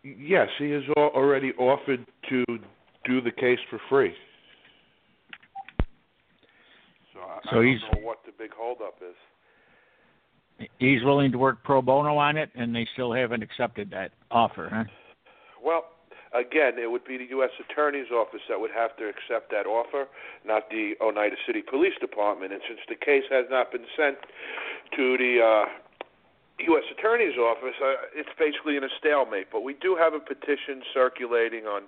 Yes, 0.02 0.48
he 0.58 0.70
has 0.70 0.82
already 0.96 1.52
offered 1.58 2.04
to 2.28 2.44
do 3.04 3.20
the 3.20 3.30
case 3.30 3.58
for 3.70 3.80
free. 3.88 4.14
So 7.22 7.28
I, 7.28 7.52
so 7.52 7.60
I 7.60 7.62
don't 7.62 8.02
know 8.02 8.06
what 8.06 8.18
the 8.26 8.32
big 8.36 8.50
holdup 8.56 8.98
is. 9.00 10.68
He's 10.78 11.02
willing 11.02 11.32
to 11.32 11.38
work 11.38 11.64
pro 11.64 11.82
bono 11.82 12.16
on 12.16 12.36
it, 12.36 12.50
and 12.54 12.74
they 12.74 12.86
still 12.92 13.12
haven't 13.12 13.42
accepted 13.42 13.90
that 13.90 14.12
offer, 14.30 14.68
huh? 14.72 14.84
Well, 15.64 15.86
Again, 16.32 16.80
it 16.80 16.90
would 16.90 17.04
be 17.04 17.18
the 17.18 17.28
U.S. 17.36 17.50
Attorney's 17.60 18.10
Office 18.10 18.40
that 18.48 18.58
would 18.58 18.70
have 18.70 18.96
to 18.96 19.04
accept 19.04 19.50
that 19.50 19.66
offer, 19.66 20.08
not 20.46 20.70
the 20.70 20.94
Oneida 20.98 21.36
City 21.46 21.60
Police 21.60 21.92
Department. 22.00 22.54
And 22.54 22.62
since 22.66 22.80
the 22.88 22.96
case 22.96 23.24
has 23.28 23.44
not 23.50 23.70
been 23.70 23.84
sent 23.94 24.16
to 24.96 25.18
the 25.18 25.44
uh, 25.44 25.68
U.S. 26.72 26.84
Attorney's 26.96 27.36
Office, 27.36 27.76
uh, 27.84 28.08
it's 28.16 28.32
basically 28.38 28.78
in 28.78 28.84
a 28.84 28.88
stalemate. 28.98 29.52
But 29.52 29.60
we 29.60 29.74
do 29.74 29.94
have 29.94 30.14
a 30.14 30.20
petition 30.20 30.80
circulating 30.94 31.68
on 31.68 31.82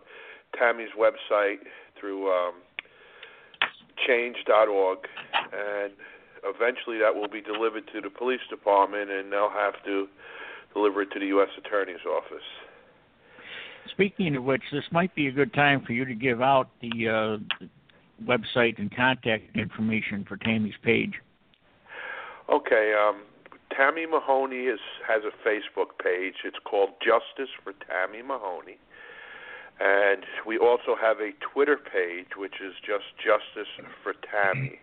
Tammy's 0.52 0.92
website 0.92 1.64
through 1.98 2.28
um, 2.28 2.60
change.org, 4.06 4.98
and 5.52 5.92
eventually 6.44 6.98
that 6.98 7.14
will 7.14 7.28
be 7.28 7.40
delivered 7.40 7.84
to 7.92 8.00
the 8.00 8.10
police 8.10 8.40
department, 8.50 9.10
and 9.10 9.32
they'll 9.32 9.50
have 9.50 9.74
to 9.84 10.06
deliver 10.72 11.02
it 11.02 11.10
to 11.12 11.20
the 11.20 11.26
U.S. 11.26 11.48
Attorney's 11.58 12.04
Office. 12.08 12.44
Speaking 13.90 14.34
of 14.36 14.44
which, 14.44 14.62
this 14.72 14.84
might 14.90 15.14
be 15.14 15.28
a 15.28 15.32
good 15.32 15.52
time 15.54 15.82
for 15.86 15.92
you 15.92 16.04
to 16.04 16.14
give 16.14 16.40
out 16.40 16.68
the 16.80 17.08
uh, 17.08 17.64
website 18.24 18.78
and 18.78 18.94
contact 18.94 19.56
information 19.56 20.24
for 20.26 20.36
Tammy's 20.36 20.74
page. 20.82 21.12
Okay, 22.52 22.92
um, 22.98 23.22
Tammy 23.76 24.06
Mahoney 24.06 24.64
is, 24.64 24.80
has 25.06 25.22
a 25.24 25.48
Facebook 25.48 25.98
page. 26.02 26.34
It's 26.44 26.58
called 26.64 26.90
Justice 27.00 27.52
for 27.62 27.72
Tammy 27.88 28.22
Mahoney. 28.22 28.78
And 29.80 30.22
we 30.46 30.58
also 30.58 30.94
have 31.00 31.18
a 31.18 31.30
Twitter 31.52 31.76
page, 31.76 32.28
which 32.36 32.54
is 32.64 32.74
just 32.86 33.04
Justice 33.18 33.68
for 34.02 34.14
Tammy. 34.30 34.78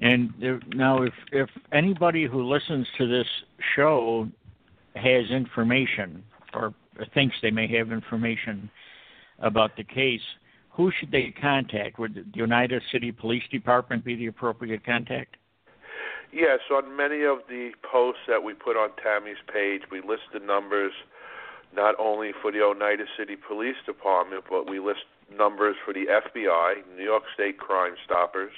And 0.00 0.32
there, 0.40 0.60
now, 0.74 1.02
if 1.02 1.12
if 1.32 1.48
anybody 1.72 2.26
who 2.26 2.42
listens 2.42 2.86
to 2.98 3.08
this 3.08 3.26
show 3.74 4.28
has 4.96 5.30
information 5.30 6.22
or 6.52 6.74
thinks 7.14 7.34
they 7.42 7.50
may 7.50 7.66
have 7.76 7.90
information 7.90 8.70
about 9.38 9.76
the 9.76 9.84
case, 9.84 10.20
who 10.70 10.90
should 10.98 11.10
they 11.10 11.34
contact? 11.40 11.98
Would 11.98 12.32
the 12.34 12.42
Oneida 12.42 12.80
City 12.92 13.12
Police 13.12 13.44
Department 13.50 14.04
be 14.04 14.16
the 14.16 14.26
appropriate 14.26 14.84
contact? 14.84 15.36
Yes, 16.32 16.58
on 16.72 16.96
many 16.96 17.22
of 17.22 17.38
the 17.48 17.70
posts 17.90 18.22
that 18.26 18.42
we 18.42 18.54
put 18.54 18.76
on 18.76 18.90
Tammy's 19.00 19.36
page, 19.52 19.82
we 19.90 20.00
list 20.00 20.22
the 20.32 20.40
numbers 20.40 20.92
not 21.74 21.94
only 21.98 22.32
for 22.40 22.52
the 22.52 22.62
Oneida 22.62 23.04
City 23.18 23.36
Police 23.36 23.76
Department, 23.86 24.44
but 24.48 24.68
we 24.68 24.78
list 24.78 25.04
numbers 25.36 25.76
for 25.84 25.92
the 25.92 26.06
FBI, 26.06 26.74
New 26.96 27.04
York 27.04 27.24
State 27.34 27.58
Crime 27.58 27.94
Stoppers, 28.04 28.52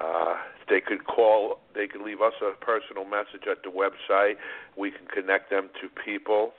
uh, 0.00 0.34
they 0.68 0.80
could 0.80 1.06
call, 1.06 1.58
they 1.74 1.86
could 1.86 2.02
leave 2.02 2.20
us 2.20 2.34
a 2.42 2.52
personal 2.62 3.04
message 3.04 3.46
at 3.50 3.62
the 3.62 3.70
website. 3.70 4.34
We 4.76 4.90
can 4.90 5.06
connect 5.06 5.50
them 5.50 5.70
to 5.80 5.88
people. 5.88 6.52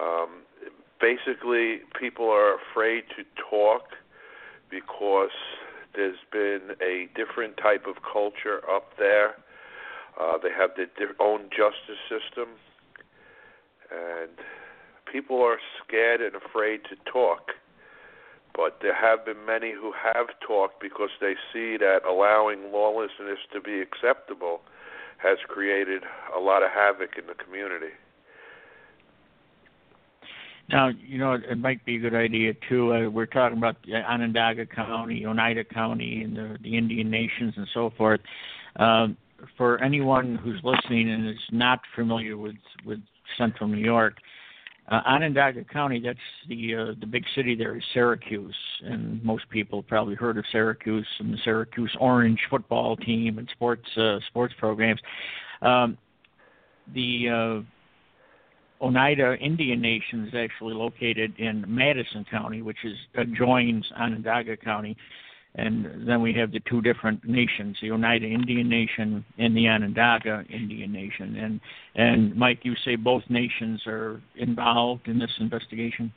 Um, 0.00 0.42
basically, 1.00 1.80
people 1.98 2.30
are 2.30 2.56
afraid 2.56 3.04
to 3.16 3.24
talk 3.50 3.82
because 4.70 5.30
there's 5.94 6.18
been 6.30 6.76
a 6.82 7.08
different 7.14 7.56
type 7.56 7.86
of 7.86 7.96
culture 8.02 8.60
up 8.70 8.92
there. 8.98 9.36
Uh, 10.20 10.38
they 10.42 10.50
have 10.50 10.70
their 10.76 11.14
own 11.20 11.48
justice 11.50 11.98
system, 12.08 12.50
and 13.90 14.30
people 15.14 15.40
are 15.40 15.58
scared 15.86 16.20
and 16.20 16.34
afraid 16.34 16.80
to 16.90 16.96
talk 17.10 17.52
but 18.54 18.78
there 18.80 18.94
have 18.94 19.26
been 19.26 19.44
many 19.44 19.72
who 19.72 19.92
have 19.92 20.28
talked 20.46 20.80
because 20.80 21.10
they 21.20 21.34
see 21.52 21.76
that 21.76 22.00
allowing 22.08 22.72
lawlessness 22.72 23.38
to 23.52 23.60
be 23.60 23.80
acceptable 23.80 24.60
has 25.18 25.38
created 25.48 26.02
a 26.36 26.38
lot 26.38 26.62
of 26.62 26.70
havoc 26.70 27.18
in 27.18 27.26
the 27.26 27.34
community. 27.34 27.92
Now, 30.68 30.88
you 30.88 31.18
know, 31.18 31.32
it 31.34 31.58
might 31.58 31.84
be 31.84 31.96
a 31.96 31.98
good 31.98 32.14
idea 32.14 32.52
too. 32.68 32.94
Uh, 32.94 33.10
we're 33.10 33.26
talking 33.26 33.58
about 33.58 33.76
Onondaga 33.92 34.66
County, 34.66 35.26
Oneida 35.26 35.64
County, 35.64 36.22
and 36.22 36.36
the, 36.36 36.56
the 36.62 36.78
Indian 36.78 37.10
nations 37.10 37.54
and 37.56 37.66
so 37.74 37.92
forth. 37.98 38.20
Um, 38.76 39.16
for 39.58 39.82
anyone 39.82 40.36
who's 40.36 40.60
listening 40.64 41.10
and 41.10 41.28
is 41.28 41.36
not 41.50 41.80
familiar 41.94 42.38
with 42.38 42.54
with 42.86 43.00
Central 43.36 43.68
New 43.68 43.84
York, 43.84 44.14
uh, 44.88 45.00
Onondaga 45.06 45.64
County, 45.64 46.00
that's 46.04 46.18
the 46.48 46.74
uh, 46.74 46.94
the 47.00 47.06
big 47.06 47.24
city 47.34 47.54
there 47.54 47.76
is 47.76 47.82
Syracuse, 47.94 48.54
and 48.82 49.22
most 49.24 49.48
people 49.48 49.82
probably 49.82 50.14
heard 50.14 50.36
of 50.36 50.44
Syracuse 50.52 51.06
and 51.20 51.32
the 51.32 51.38
Syracuse 51.42 51.94
Orange 52.00 52.40
football 52.50 52.96
team 52.96 53.38
and 53.38 53.48
sports 53.52 53.86
uh, 53.96 54.18
sports 54.28 54.52
programs. 54.58 55.00
Um, 55.62 55.96
the 56.92 57.64
uh, 58.82 58.84
Oneida 58.84 59.36
Indian 59.40 59.80
Nation 59.80 60.26
is 60.26 60.34
actually 60.34 60.74
located 60.74 61.32
in 61.38 61.64
Madison 61.66 62.26
County, 62.30 62.60
which 62.60 62.84
is 62.84 62.94
adjoins 63.16 63.90
Onondaga 63.96 64.56
County 64.56 64.96
and 65.56 66.08
then 66.08 66.20
we 66.20 66.32
have 66.34 66.50
the 66.50 66.60
two 66.68 66.82
different 66.82 67.24
nations, 67.24 67.76
the 67.80 67.92
Oneida 67.92 68.26
Indian 68.26 68.68
Nation 68.68 69.24
and 69.38 69.56
the 69.56 69.68
Onondaga 69.68 70.44
Indian 70.50 70.92
Nation. 70.92 71.36
And 71.36 71.60
and 71.94 72.36
Mike, 72.36 72.60
you 72.62 72.74
say 72.84 72.96
both 72.96 73.22
nations 73.28 73.82
are 73.86 74.20
involved 74.36 75.06
in 75.06 75.18
this 75.18 75.30
investigation? 75.38 76.12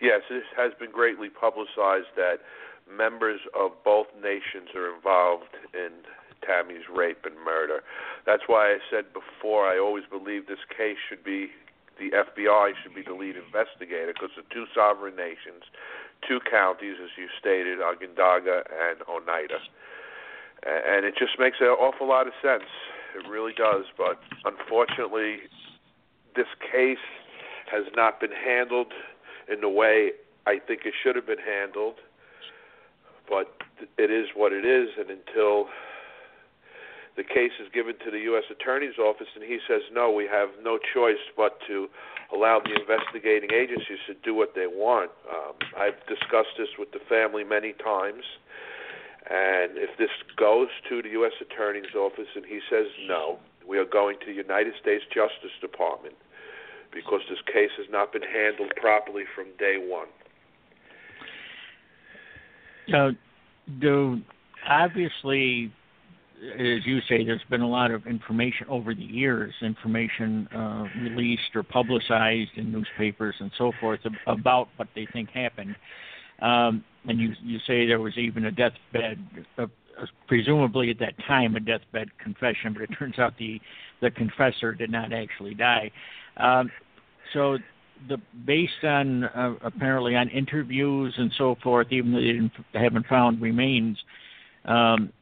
Yes, 0.00 0.20
it 0.30 0.44
has 0.56 0.72
been 0.78 0.92
greatly 0.92 1.28
publicized 1.28 2.12
that 2.16 2.36
members 2.88 3.40
of 3.58 3.72
both 3.84 4.06
nations 4.14 4.68
are 4.76 4.94
involved 4.94 5.56
in 5.74 5.90
Tammy's 6.46 6.86
rape 6.94 7.24
and 7.24 7.34
murder. 7.44 7.80
That's 8.26 8.44
why 8.46 8.68
I 8.68 8.78
said 8.90 9.06
before 9.12 9.66
I 9.66 9.78
always 9.78 10.04
believe 10.10 10.46
this 10.46 10.62
case 10.76 10.96
should 11.08 11.24
be 11.24 11.48
the 11.98 12.14
FBI 12.14 12.72
should 12.80 12.94
be 12.94 13.02
the 13.02 13.14
lead 13.14 13.34
investigator 13.34 14.14
because 14.14 14.30
the 14.36 14.46
two 14.54 14.66
sovereign 14.72 15.16
nations, 15.16 15.66
two 16.26 16.40
counties, 16.50 16.96
as 17.02 17.10
you 17.16 17.28
stated, 17.38 17.80
Onondaga 17.80 18.64
and 18.70 19.02
Oneida. 19.08 19.58
And 20.66 21.06
it 21.06 21.14
just 21.18 21.38
makes 21.38 21.58
an 21.60 21.68
awful 21.68 22.08
lot 22.08 22.26
of 22.26 22.32
sense. 22.42 22.68
It 23.14 23.28
really 23.28 23.52
does. 23.52 23.84
But 23.96 24.18
unfortunately, 24.44 25.38
this 26.34 26.48
case 26.60 26.98
has 27.70 27.84
not 27.94 28.20
been 28.20 28.32
handled 28.32 28.92
in 29.50 29.60
the 29.60 29.68
way 29.68 30.12
I 30.46 30.58
think 30.58 30.82
it 30.84 30.94
should 31.02 31.16
have 31.16 31.26
been 31.26 31.38
handled. 31.38 31.96
But 33.28 33.54
it 33.98 34.10
is 34.10 34.28
what 34.34 34.52
it 34.52 34.64
is, 34.64 34.88
and 34.98 35.10
until 35.10 35.68
the 37.18 37.26
case 37.26 37.50
is 37.58 37.66
given 37.74 37.98
to 38.06 38.14
the 38.14 38.22
U.S. 38.30 38.46
Attorney's 38.46 38.96
Office, 38.96 39.26
and 39.34 39.42
he 39.42 39.58
says, 39.66 39.82
no, 39.92 40.08
we 40.08 40.30
have 40.30 40.50
no 40.62 40.78
choice 40.78 41.18
but 41.36 41.58
to 41.66 41.90
allow 42.32 42.62
the 42.62 42.78
investigating 42.78 43.50
agencies 43.50 43.98
to 44.06 44.14
do 44.22 44.38
what 44.38 44.54
they 44.54 44.70
want. 44.70 45.10
Um, 45.26 45.58
I've 45.74 45.98
discussed 46.06 46.54
this 46.56 46.70
with 46.78 46.94
the 46.94 47.02
family 47.10 47.42
many 47.42 47.74
times. 47.74 48.22
And 49.28 49.74
if 49.76 49.98
this 49.98 50.14
goes 50.38 50.68
to 50.88 51.02
the 51.02 51.10
U.S. 51.18 51.34
Attorney's 51.42 51.90
Office 51.98 52.30
and 52.36 52.46
he 52.46 52.60
says 52.70 52.86
no, 53.08 53.42
we 53.66 53.78
are 53.78 53.84
going 53.84 54.16
to 54.20 54.26
the 54.26 54.38
United 54.38 54.74
States 54.80 55.02
Justice 55.12 55.52
Department 55.60 56.14
because 56.94 57.20
this 57.28 57.42
case 57.52 57.74
has 57.76 57.86
not 57.90 58.12
been 58.12 58.22
handled 58.22 58.72
properly 58.80 59.24
from 59.34 59.46
day 59.58 59.76
one. 59.76 60.08
So, 62.88 63.10
do 63.80 64.22
obviously, 64.66 65.72
as 66.54 66.86
you 66.86 67.00
say, 67.08 67.24
there's 67.24 67.42
been 67.50 67.62
a 67.62 67.68
lot 67.68 67.90
of 67.90 68.06
information 68.06 68.66
over 68.68 68.94
the 68.94 69.02
years, 69.02 69.52
information 69.62 70.48
uh, 70.54 70.84
released 71.00 71.54
or 71.54 71.62
publicized 71.62 72.50
in 72.56 72.70
newspapers 72.70 73.34
and 73.40 73.50
so 73.58 73.72
forth 73.80 74.00
about 74.26 74.68
what 74.76 74.88
they 74.94 75.06
think 75.12 75.30
happened. 75.30 75.74
Um, 76.40 76.84
and 77.06 77.18
you 77.18 77.32
you 77.42 77.58
say 77.66 77.86
there 77.86 78.00
was 78.00 78.16
even 78.16 78.44
a 78.44 78.52
deathbed, 78.52 79.18
uh, 79.58 79.66
presumably 80.28 80.90
at 80.90 80.98
that 81.00 81.14
time 81.26 81.56
a 81.56 81.60
deathbed 81.60 82.08
confession, 82.18 82.72
but 82.72 82.82
it 82.82 82.90
turns 82.98 83.18
out 83.18 83.34
the 83.38 83.60
the 84.00 84.10
confessor 84.10 84.72
did 84.72 84.90
not 84.90 85.12
actually 85.12 85.54
die. 85.54 85.90
Um, 86.36 86.70
so 87.32 87.58
the 88.08 88.18
based 88.46 88.84
on 88.84 89.24
uh, 89.24 89.54
apparently 89.62 90.14
on 90.14 90.28
interviews 90.28 91.14
and 91.16 91.32
so 91.36 91.56
forth, 91.62 91.88
even 91.90 92.12
though 92.12 92.60
they 92.72 92.78
haven't 92.78 93.06
found 93.06 93.40
remains, 93.40 93.98
um, 94.64 95.12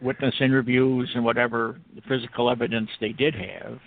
witness 0.00 0.34
interviews 0.40 1.10
and 1.14 1.24
whatever 1.24 1.80
physical 2.08 2.50
evidence 2.50 2.88
they 3.00 3.12
did 3.12 3.34
have, 3.34 3.78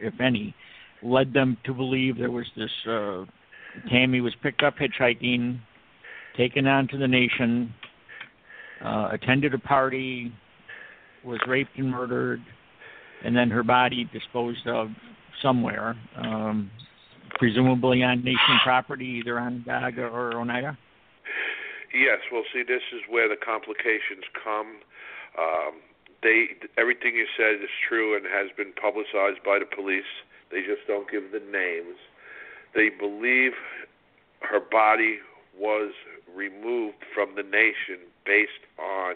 if 0.00 0.14
any, 0.20 0.54
led 1.02 1.32
them 1.32 1.56
to 1.64 1.74
believe 1.74 2.18
there 2.18 2.30
was 2.30 2.46
this. 2.56 2.70
Uh, 2.88 3.24
Tammy 3.90 4.20
was 4.20 4.34
picked 4.42 4.62
up 4.62 4.74
hitchhiking, 4.76 5.58
taken 6.36 6.66
on 6.66 6.88
to 6.88 6.98
the 6.98 7.08
nation, 7.08 7.72
uh, 8.84 9.08
attended 9.12 9.54
a 9.54 9.58
party, 9.58 10.32
was 11.24 11.40
raped 11.46 11.76
and 11.76 11.90
murdered, 11.90 12.40
and 13.24 13.36
then 13.36 13.50
her 13.50 13.62
body 13.62 14.08
disposed 14.12 14.66
of 14.66 14.88
somewhere, 15.40 15.96
um, 16.16 16.70
presumably 17.38 18.02
on 18.02 18.22
nation 18.24 18.58
property, 18.62 19.20
either 19.20 19.38
Onondaga 19.38 20.02
or 20.02 20.34
Oneida? 20.34 20.76
Yes, 21.94 22.18
well, 22.32 22.42
see, 22.52 22.62
this 22.66 22.82
is 22.94 23.00
where 23.08 23.28
the 23.28 23.36
complications 23.36 24.24
come. 24.42 24.80
Um, 25.38 25.80
they 26.22 26.56
everything 26.78 27.16
you 27.16 27.26
said 27.36 27.62
is 27.62 27.70
true 27.88 28.16
and 28.16 28.24
has 28.26 28.48
been 28.56 28.72
publicized 28.72 29.42
by 29.44 29.58
the 29.58 29.66
police. 29.66 30.08
They 30.50 30.60
just 30.60 30.86
don't 30.86 31.10
give 31.10 31.32
the 31.32 31.40
names. 31.40 31.98
They 32.74 32.88
believe 32.88 33.52
her 34.40 34.60
body 34.60 35.18
was 35.58 35.92
removed 36.34 37.04
from 37.14 37.34
the 37.36 37.42
nation 37.42 38.06
based 38.24 38.64
on 38.78 39.14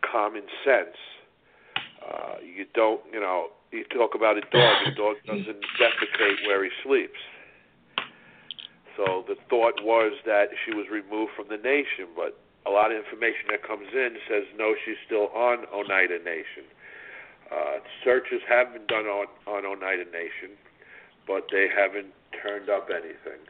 common 0.00 0.44
sense. 0.64 0.96
Uh, 2.04 2.36
you 2.44 2.66
don't, 2.74 3.00
you 3.12 3.20
know, 3.20 3.48
you 3.72 3.84
talk 3.84 4.14
about 4.14 4.36
a 4.36 4.42
dog. 4.52 4.86
A 4.86 4.94
dog 4.94 5.16
doesn't 5.26 5.64
defecate 5.80 6.46
where 6.46 6.62
he 6.64 6.70
sleeps. 6.82 7.18
So 8.96 9.24
the 9.26 9.34
thought 9.50 9.82
was 9.82 10.12
that 10.24 10.48
she 10.64 10.74
was 10.74 10.86
removed 10.90 11.32
from 11.34 11.46
the 11.48 11.56
nation, 11.56 12.06
but 12.14 12.38
a 12.66 12.70
lot 12.70 12.90
of 12.90 12.96
information 12.96 13.50
that 13.50 13.62
comes 13.62 13.88
in 13.92 14.16
says 14.28 14.44
no, 14.56 14.74
she's 14.84 14.96
still 15.04 15.28
on 15.34 15.66
Oneida 15.72 16.18
Nation. 16.24 16.64
Uh, 17.52 17.78
searches 18.02 18.40
have 18.48 18.72
been 18.72 18.86
done 18.86 19.04
on, 19.06 19.26
on 19.46 19.66
Oneida 19.66 20.04
Nation, 20.10 20.56
but 21.26 21.46
they 21.52 21.68
haven't 21.68 22.12
turned 22.42 22.70
up 22.70 22.88
anything. 22.90 23.40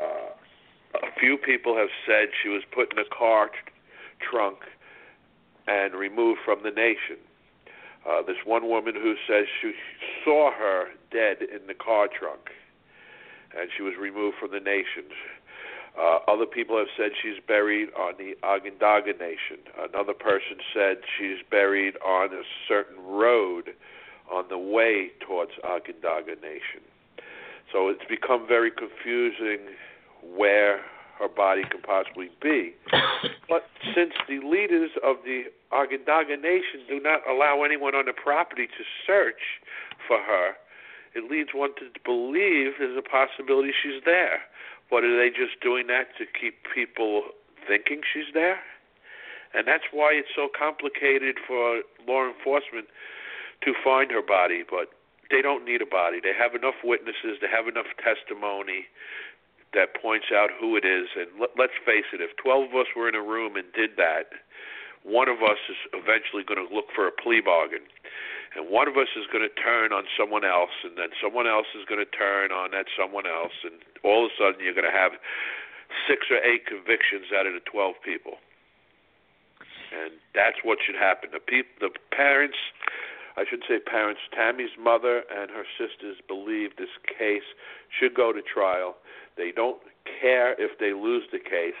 Uh, 0.00 0.32
a 1.02 1.20
few 1.20 1.36
people 1.36 1.76
have 1.76 1.90
said 2.06 2.28
she 2.42 2.48
was 2.48 2.62
put 2.72 2.92
in 2.92 2.98
a 2.98 3.08
car 3.16 3.48
t- 3.48 3.72
trunk 4.18 4.58
and 5.66 5.94
removed 5.94 6.40
from 6.44 6.62
the 6.62 6.70
nation. 6.70 7.18
Uh, 8.08 8.22
this 8.22 8.36
one 8.44 8.68
woman 8.68 8.94
who 8.94 9.14
says 9.26 9.46
she 9.60 9.72
saw 10.24 10.50
her 10.52 10.88
dead 11.10 11.38
in 11.40 11.66
the 11.66 11.74
car 11.74 12.08
trunk, 12.08 12.50
and 13.56 13.70
she 13.76 13.82
was 13.82 13.94
removed 13.98 14.36
from 14.38 14.50
the 14.50 14.60
nation. 14.60 15.04
Uh, 15.98 16.18
other 16.26 16.46
people 16.46 16.76
have 16.76 16.88
said 16.96 17.10
she's 17.22 17.40
buried 17.46 17.88
on 17.98 18.14
the 18.18 18.34
Onondaga 18.42 19.12
Nation. 19.12 19.62
Another 19.78 20.12
person 20.12 20.58
said 20.74 20.96
she's 21.18 21.38
buried 21.50 21.94
on 22.04 22.32
a 22.32 22.42
certain 22.66 22.98
road 23.06 23.70
on 24.32 24.44
the 24.48 24.58
way 24.58 25.10
towards 25.24 25.52
Onondaga 25.62 26.34
Nation. 26.42 26.82
So 27.72 27.88
it's 27.88 28.04
become 28.08 28.46
very 28.48 28.70
confusing 28.70 29.74
where 30.36 30.80
her 31.18 31.28
body 31.28 31.62
can 31.70 31.82
possibly 31.82 32.30
be. 32.42 32.74
But 33.46 33.68
since 33.94 34.14
the 34.26 34.40
leaders 34.40 34.90
of 35.04 35.16
the 35.22 35.52
Onondaga 35.70 36.36
Nation 36.36 36.80
do 36.88 36.98
not 36.98 37.20
allow 37.28 37.62
anyone 37.62 37.94
on 37.94 38.06
the 38.06 38.14
property 38.16 38.66
to 38.66 38.82
search 39.06 39.60
for 40.08 40.16
her, 40.16 40.56
it 41.14 41.30
leads 41.30 41.50
one 41.52 41.70
to 41.76 41.92
believe 42.04 42.80
there's 42.80 42.96
a 42.96 43.04
possibility 43.04 43.70
she's 43.82 44.02
there. 44.04 44.42
But 44.94 45.02
are 45.02 45.18
they 45.18 45.34
just 45.34 45.58
doing 45.58 45.90
that 45.90 46.14
to 46.22 46.24
keep 46.24 46.70
people 46.70 47.34
thinking 47.66 48.06
she's 48.06 48.30
there? 48.30 48.62
And 49.50 49.66
that's 49.66 49.90
why 49.90 50.14
it's 50.14 50.30
so 50.30 50.46
complicated 50.46 51.42
for 51.42 51.82
law 52.06 52.22
enforcement 52.30 52.86
to 53.66 53.74
find 53.82 54.14
her 54.14 54.22
body. 54.22 54.62
But 54.62 54.94
they 55.34 55.42
don't 55.42 55.66
need 55.66 55.82
a 55.82 55.90
body. 55.90 56.22
They 56.22 56.30
have 56.30 56.54
enough 56.54 56.78
witnesses. 56.86 57.42
They 57.42 57.50
have 57.50 57.66
enough 57.66 57.90
testimony 57.98 58.86
that 59.74 59.98
points 59.98 60.30
out 60.30 60.54
who 60.54 60.78
it 60.78 60.86
is. 60.86 61.10
And 61.18 61.26
let, 61.42 61.50
let's 61.58 61.74
face 61.82 62.06
it, 62.14 62.22
if 62.22 62.30
12 62.38 62.70
of 62.70 62.86
us 62.86 62.94
were 62.94 63.10
in 63.10 63.18
a 63.18 63.22
room 63.22 63.58
and 63.58 63.66
did 63.74 63.98
that, 63.98 64.30
one 65.02 65.26
of 65.26 65.42
us 65.42 65.58
is 65.66 65.90
eventually 65.90 66.46
going 66.46 66.62
to 66.62 66.70
look 66.70 66.94
for 66.94 67.10
a 67.10 67.10
plea 67.10 67.42
bargain. 67.42 67.82
And 68.54 68.70
one 68.70 68.86
of 68.86 68.96
us 68.96 69.10
is 69.18 69.26
going 69.30 69.42
to 69.42 69.54
turn 69.58 69.92
on 69.92 70.04
someone 70.14 70.44
else, 70.44 70.74
and 70.86 70.96
then 70.96 71.10
someone 71.18 71.46
else 71.46 71.66
is 71.74 71.84
going 71.84 71.98
to 71.98 72.10
turn 72.10 72.52
on 72.52 72.70
that 72.70 72.86
someone 72.94 73.26
else, 73.26 73.54
and 73.66 73.82
all 74.02 74.26
of 74.26 74.30
a 74.30 74.34
sudden 74.38 74.62
you're 74.62 74.76
going 74.76 74.88
to 74.88 74.94
have 74.94 75.18
six 76.06 76.30
or 76.30 76.38
eight 76.38 76.66
convictions 76.66 77.34
out 77.34 77.46
of 77.46 77.54
the 77.54 77.64
12 77.66 77.98
people. 78.04 78.38
And 79.94 80.14
that's 80.34 80.58
what 80.62 80.78
should 80.82 80.98
happen. 80.98 81.30
The 81.34 81.42
people, 81.42 81.90
the 81.90 81.92
parents, 82.14 82.58
I 83.36 83.42
should 83.48 83.62
say 83.66 83.78
parents, 83.78 84.22
Tammy's 84.34 84.74
mother 84.78 85.22
and 85.30 85.50
her 85.50 85.66
sisters 85.78 86.18
believe 86.26 86.78
this 86.78 86.94
case 87.06 87.46
should 87.90 88.14
go 88.14 88.32
to 88.32 88.42
trial 88.42 88.98
they 89.36 89.52
don't 89.54 89.80
care 90.20 90.54
if 90.58 90.78
they 90.78 90.92
lose 90.92 91.24
the 91.32 91.38
case. 91.38 91.78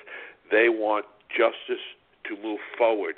They 0.50 0.68
want 0.68 1.06
justice 1.30 1.82
to 2.28 2.36
move 2.42 2.60
forward. 2.76 3.16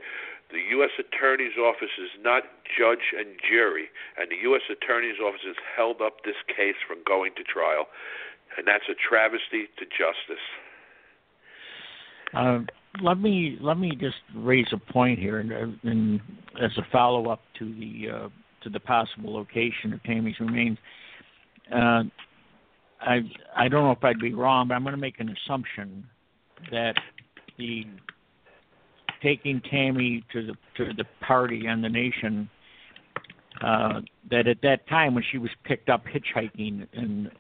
The 0.51 0.63
U.S. 0.79 0.91
Attorney's 0.99 1.59
Office 1.59 1.95
is 1.99 2.11
not 2.23 2.45
judge 2.79 3.13
and 3.19 3.35
jury, 3.51 3.89
and 4.17 4.31
the 4.31 4.37
U.S. 4.51 4.63
Attorney's 4.71 5.19
Office 5.19 5.43
has 5.45 5.57
held 5.77 6.01
up 6.01 6.25
this 6.25 6.39
case 6.47 6.77
from 6.87 6.99
going 7.07 7.33
to 7.37 7.43
trial, 7.43 7.87
and 8.57 8.67
that's 8.67 8.87
a 8.89 8.95
travesty 8.95 9.67
to 9.79 9.85
justice. 9.91 10.45
Uh, 12.35 12.61
let 13.03 13.19
me 13.19 13.59
let 13.61 13.79
me 13.79 13.93
just 13.99 14.17
raise 14.35 14.67
a 14.73 14.93
point 14.93 15.19
here, 15.19 15.41
and, 15.41 15.79
and 15.83 16.21
as 16.63 16.71
a 16.79 16.83
follow 16.93 17.29
up 17.29 17.41
to 17.59 17.75
the 17.75 18.11
uh, 18.11 18.29
to 18.63 18.71
the 18.71 18.81
possible 18.81 19.35
location 19.35 19.93
of 19.93 20.03
Tammy's 20.05 20.39
remains. 20.41 20.79
Uh, 21.73 22.05
I 23.01 23.21
I 23.57 23.69
don't 23.69 23.85
know 23.85 23.93
if 23.93 24.05
I'd 24.05 24.19
be 24.19 24.33
wrong, 24.33 24.69
but 24.69 24.75
I'm 24.75 24.83
going 24.83 24.95
to 24.95 25.01
make 25.01 25.21
an 25.21 25.35
assumption 25.45 26.05
that 26.71 26.95
the 27.59 27.85
taking 29.23 29.61
Tammy 29.71 30.25
to 30.33 30.47
the 30.47 30.55
to 30.77 30.93
the 30.95 31.05
party 31.21 31.67
and 31.67 31.83
the 31.83 31.89
nation 31.89 32.49
uh, 33.63 34.01
that 34.31 34.47
at 34.47 34.61
that 34.63 34.87
time 34.89 35.15
when 35.15 35.25
she 35.31 35.39
was 35.39 35.51
picked 35.65 35.89
up 35.89 36.05
hitchhiking 36.07 36.87
and 36.93 37.31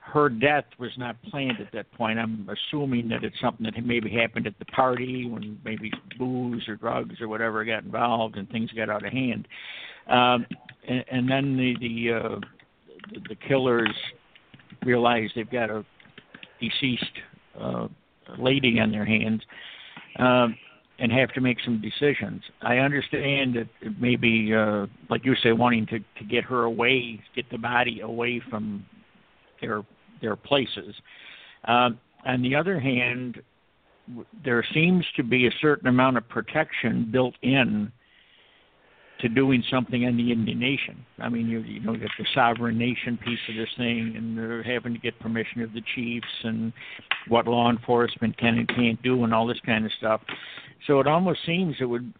her 0.00 0.30
death 0.30 0.64
was 0.78 0.90
not 0.96 1.20
planned 1.22 1.60
at 1.60 1.70
that 1.72 1.90
point. 1.92 2.18
I'm 2.18 2.48
assuming 2.48 3.08
that 3.10 3.24
it's 3.24 3.38
something 3.40 3.64
that 3.64 3.84
maybe 3.84 4.08
happened 4.10 4.46
at 4.46 4.58
the 4.58 4.64
party 4.66 5.26
when 5.26 5.58
maybe 5.64 5.92
booze 6.18 6.66
or 6.66 6.76
drugs 6.76 7.20
or 7.20 7.28
whatever 7.28 7.62
got 7.64 7.84
involved 7.84 8.36
and 8.36 8.48
things 8.48 8.70
got 8.72 8.88
out 8.88 9.04
of 9.04 9.12
hand. 9.12 9.46
Um, 10.08 10.46
and, 10.88 11.04
and 11.10 11.30
then 11.30 11.56
the 11.56 11.76
the, 11.80 12.12
uh, 12.14 12.40
the 13.28 13.34
killers 13.46 13.94
realize 14.84 15.28
they've 15.34 15.50
got 15.50 15.70
a 15.70 15.84
deceased 16.60 17.04
uh, 17.60 17.88
lady 18.38 18.80
on 18.80 18.90
their 18.90 19.04
hands. 19.04 19.42
Um, 20.18 20.56
and 20.98 21.12
have 21.12 21.32
to 21.32 21.40
make 21.40 21.58
some 21.64 21.80
decisions. 21.80 22.42
I 22.62 22.78
understand 22.78 23.54
that 23.54 23.68
maybe, 24.00 24.52
uh, 24.54 24.86
like 25.08 25.24
you 25.24 25.34
say, 25.42 25.52
wanting 25.52 25.86
to 25.86 25.98
to 25.98 26.24
get 26.28 26.44
her 26.44 26.64
away, 26.64 27.20
get 27.34 27.48
the 27.50 27.58
body 27.58 28.00
away 28.00 28.40
from 28.50 28.84
their 29.60 29.82
their 30.20 30.36
places. 30.36 30.94
Um, 31.64 31.98
on 32.26 32.42
the 32.42 32.54
other 32.54 32.80
hand, 32.80 33.40
there 34.44 34.64
seems 34.74 35.04
to 35.16 35.22
be 35.22 35.46
a 35.46 35.50
certain 35.60 35.88
amount 35.88 36.16
of 36.16 36.28
protection 36.28 37.08
built 37.10 37.34
in 37.42 37.92
to 39.20 39.28
doing 39.28 39.62
something 39.70 40.04
on 40.04 40.16
the 40.16 40.30
Indian 40.30 40.58
nation. 40.58 41.04
I 41.18 41.28
mean, 41.28 41.48
you 41.48 41.60
you 41.60 41.80
know, 41.80 41.92
you 41.92 42.00
get 42.00 42.10
the 42.18 42.26
sovereign 42.34 42.78
nation 42.78 43.18
piece 43.18 43.38
of 43.48 43.56
this 43.56 43.68
thing, 43.76 44.14
and 44.16 44.38
they're 44.38 44.62
having 44.62 44.94
to 44.94 44.98
get 44.98 45.18
permission 45.18 45.62
of 45.62 45.72
the 45.72 45.82
chiefs 45.94 46.26
and 46.44 46.72
what 47.28 47.46
law 47.46 47.70
enforcement 47.70 48.36
can 48.38 48.58
and 48.58 48.68
can't 48.68 49.02
do, 49.02 49.24
and 49.24 49.34
all 49.34 49.46
this 49.46 49.60
kind 49.66 49.84
of 49.84 49.92
stuff. 49.98 50.20
So 50.86 51.00
it 51.00 51.06
almost 51.06 51.40
seems 51.44 51.76
it 51.80 51.86
would 51.86 52.12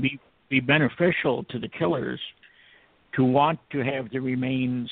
be 0.00 0.18
be 0.48 0.60
beneficial 0.60 1.44
to 1.44 1.58
the 1.58 1.68
killers 1.68 2.20
to 3.14 3.24
want 3.24 3.58
to 3.72 3.84
have 3.84 4.10
the 4.10 4.18
remains 4.18 4.90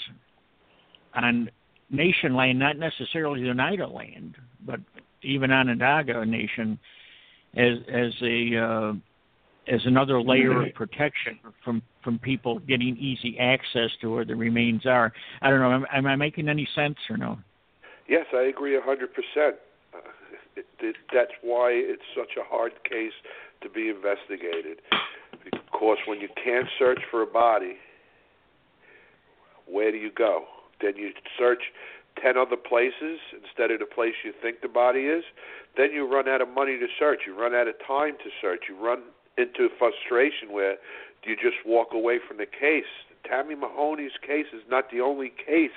on 1.14 1.50
nation 1.90 2.35
land, 2.35 2.59
not 2.59 2.76
necessarily 2.76 3.48
Oneida 3.48 3.87
land, 3.87 4.37
but 4.66 4.81
even 5.22 5.50
Onondaga 5.50 6.24
Nation, 6.26 6.79
as 7.57 7.79
as 7.88 8.12
a 8.22 8.57
uh, 8.57 8.92
as 9.68 9.81
another 9.85 10.20
layer 10.20 10.62
of 10.62 10.74
protection 10.74 11.38
from 11.64 11.83
from 12.05 12.18
people 12.20 12.61
getting 12.61 12.96
easy 12.96 13.37
access 13.38 13.90
to 14.00 14.12
where 14.12 14.24
the 14.24 14.37
remains 14.37 14.87
are. 14.87 15.12
I 15.42 15.50
don't 15.50 15.61
know. 15.61 15.72
Am, 15.72 15.87
am 15.92 16.07
I 16.07 16.16
making 16.16 16.48
any 16.48 16.68
sense 16.74 16.96
or 17.11 17.16
no? 17.16 17.38
Yes, 18.09 18.26
I 18.33 18.42
agree 18.42 18.76
a 18.76 18.81
hundred 18.81 19.11
percent. 19.12 19.57
Uh, 19.92 20.61
that's 21.12 21.33
why 21.42 21.70
it's 21.72 22.02
such 22.16 22.37
a 22.38 22.44
hard 22.44 22.72
case 22.88 23.12
to 23.62 23.68
be 23.68 23.88
investigated. 23.88 24.81
Because 25.44 25.98
when 26.07 26.20
you 26.20 26.29
can't 26.42 26.66
search 26.79 27.00
for 27.11 27.22
a 27.22 27.26
body, 27.26 27.74
where 29.66 29.90
do 29.90 29.98
you 29.98 30.11
go? 30.16 30.44
Then 30.81 30.96
you 30.96 31.11
search 31.38 31.62
ten 32.22 32.37
other 32.37 32.57
places 32.57 33.18
instead 33.33 33.70
of 33.70 33.81
the 33.81 33.87
place 33.87 34.14
you 34.24 34.33
think 34.40 34.61
the 34.62 34.68
body 34.68 35.00
is. 35.00 35.24
Then 35.76 35.92
you 35.92 36.11
run 36.11 36.29
out 36.29 36.40
of 36.40 36.48
money 36.48 36.79
to 36.79 36.87
search. 36.98 37.20
You 37.26 37.38
run 37.38 37.55
out 37.55 37.68
of 37.68 37.74
time 37.87 38.14
to 38.24 38.31
search. 38.40 38.64
You 38.68 38.83
run 38.83 39.02
into 39.38 39.68
frustration 39.79 40.53
where 40.53 40.77
do 41.22 41.31
you 41.31 41.37
just 41.37 41.57
walk 41.66 41.88
away 41.92 42.18
from 42.27 42.38
the 42.38 42.46
case. 42.46 42.88
Tammy 43.29 43.55
Mahoney's 43.55 44.16
case 44.25 44.46
is 44.55 44.62
not 44.70 44.90
the 44.92 45.01
only 45.01 45.31
case 45.31 45.75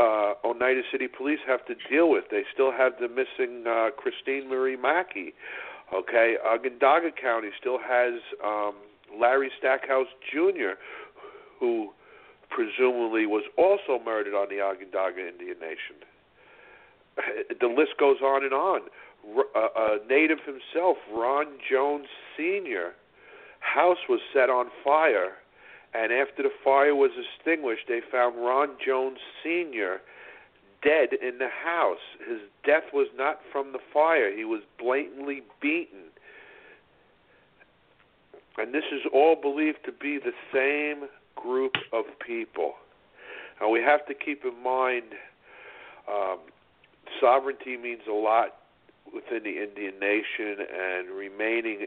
uh, 0.00 0.34
Oneida 0.44 0.80
City 0.90 1.06
Police 1.08 1.40
have 1.46 1.64
to 1.66 1.74
deal 1.88 2.10
with. 2.10 2.24
They 2.30 2.42
still 2.52 2.72
have 2.72 2.92
the 3.00 3.08
missing 3.08 3.64
uh, 3.68 3.90
Christine 3.96 4.48
Marie 4.48 4.76
Mackey. 4.76 5.34
Okay, 5.94 6.36
Onondaga 6.44 7.10
County 7.12 7.50
still 7.58 7.78
has 7.78 8.14
um, 8.44 8.74
Larry 9.18 9.50
Stackhouse 9.58 10.06
Jr., 10.32 10.78
who 11.58 11.90
presumably 12.48 13.26
was 13.26 13.44
also 13.58 14.02
murdered 14.02 14.34
on 14.34 14.48
the 14.48 14.60
Onondaga 14.60 15.28
Indian 15.28 15.58
Nation. 15.60 16.00
The 17.60 17.66
list 17.66 17.98
goes 17.98 18.22
on 18.22 18.44
and 18.44 18.54
on 18.54 18.82
a 19.54 19.98
native 20.08 20.38
himself, 20.44 20.96
Ron 21.12 21.46
Jones 21.70 22.06
Sr., 22.36 22.92
house 23.60 23.98
was 24.08 24.20
set 24.32 24.50
on 24.50 24.66
fire, 24.82 25.32
and 25.94 26.12
after 26.12 26.42
the 26.42 26.50
fire 26.64 26.94
was 26.94 27.10
extinguished, 27.16 27.84
they 27.88 28.00
found 28.10 28.36
Ron 28.36 28.70
Jones 28.84 29.18
Sr. 29.42 30.00
dead 30.82 31.10
in 31.12 31.38
the 31.38 31.48
house. 31.48 31.98
His 32.26 32.40
death 32.64 32.92
was 32.92 33.08
not 33.16 33.40
from 33.52 33.72
the 33.72 33.80
fire, 33.92 34.34
he 34.34 34.44
was 34.44 34.62
blatantly 34.78 35.42
beaten. 35.60 36.10
And 38.58 38.74
this 38.74 38.84
is 38.92 39.00
all 39.12 39.36
believed 39.40 39.78
to 39.86 39.92
be 39.92 40.18
the 40.18 40.32
same 40.52 41.08
group 41.36 41.74
of 41.92 42.04
people. 42.24 42.74
Now 43.60 43.70
we 43.70 43.80
have 43.80 44.06
to 44.06 44.14
keep 44.14 44.44
in 44.44 44.62
mind 44.62 45.14
um, 46.08 46.38
sovereignty 47.20 47.76
means 47.76 48.02
a 48.08 48.12
lot 48.12 48.59
within 49.14 49.42
the 49.44 49.62
Indian 49.62 49.98
nation, 50.00 50.56
and 50.60 51.10
remaining 51.10 51.86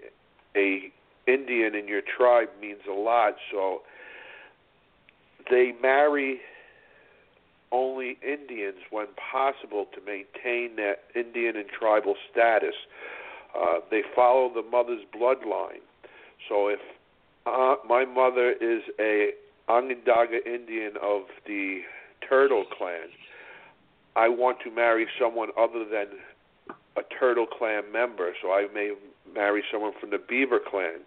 a 0.55 0.91
Indian 1.25 1.75
in 1.75 1.87
your 1.87 2.01
tribe 2.01 2.49
means 2.61 2.81
a 2.89 2.93
lot. 2.93 3.35
So 3.51 3.81
they 5.49 5.73
marry 5.81 6.41
only 7.71 8.17
Indians 8.21 8.77
when 8.91 9.07
possible 9.31 9.87
to 9.95 10.01
maintain 10.01 10.75
that 10.75 11.05
Indian 11.15 11.55
and 11.57 11.65
tribal 11.69 12.15
status. 12.31 12.75
Uh, 13.55 13.79
they 13.89 14.01
follow 14.15 14.51
the 14.53 14.61
mother's 14.61 15.01
bloodline. 15.15 15.81
So 16.49 16.67
if 16.67 16.79
uh, 17.45 17.75
my 17.87 18.05
mother 18.05 18.51
is 18.51 18.83
a 18.99 19.31
Onondaga 19.69 20.45
Indian 20.45 20.93
of 21.01 21.23
the 21.47 21.81
Turtle 22.27 22.65
Clan, 22.77 23.09
I 24.15 24.27
want 24.29 24.57
to 24.63 24.71
marry 24.71 25.07
someone 25.19 25.49
other 25.57 25.85
than 25.85 26.07
a 26.95 27.01
Turtle 27.19 27.45
Clan 27.45 27.91
member, 27.91 28.33
so 28.41 28.51
I 28.51 28.67
may 28.73 28.93
marry 29.33 29.63
someone 29.71 29.93
from 29.99 30.11
the 30.11 30.19
Beaver 30.19 30.59
Clan, 30.59 31.01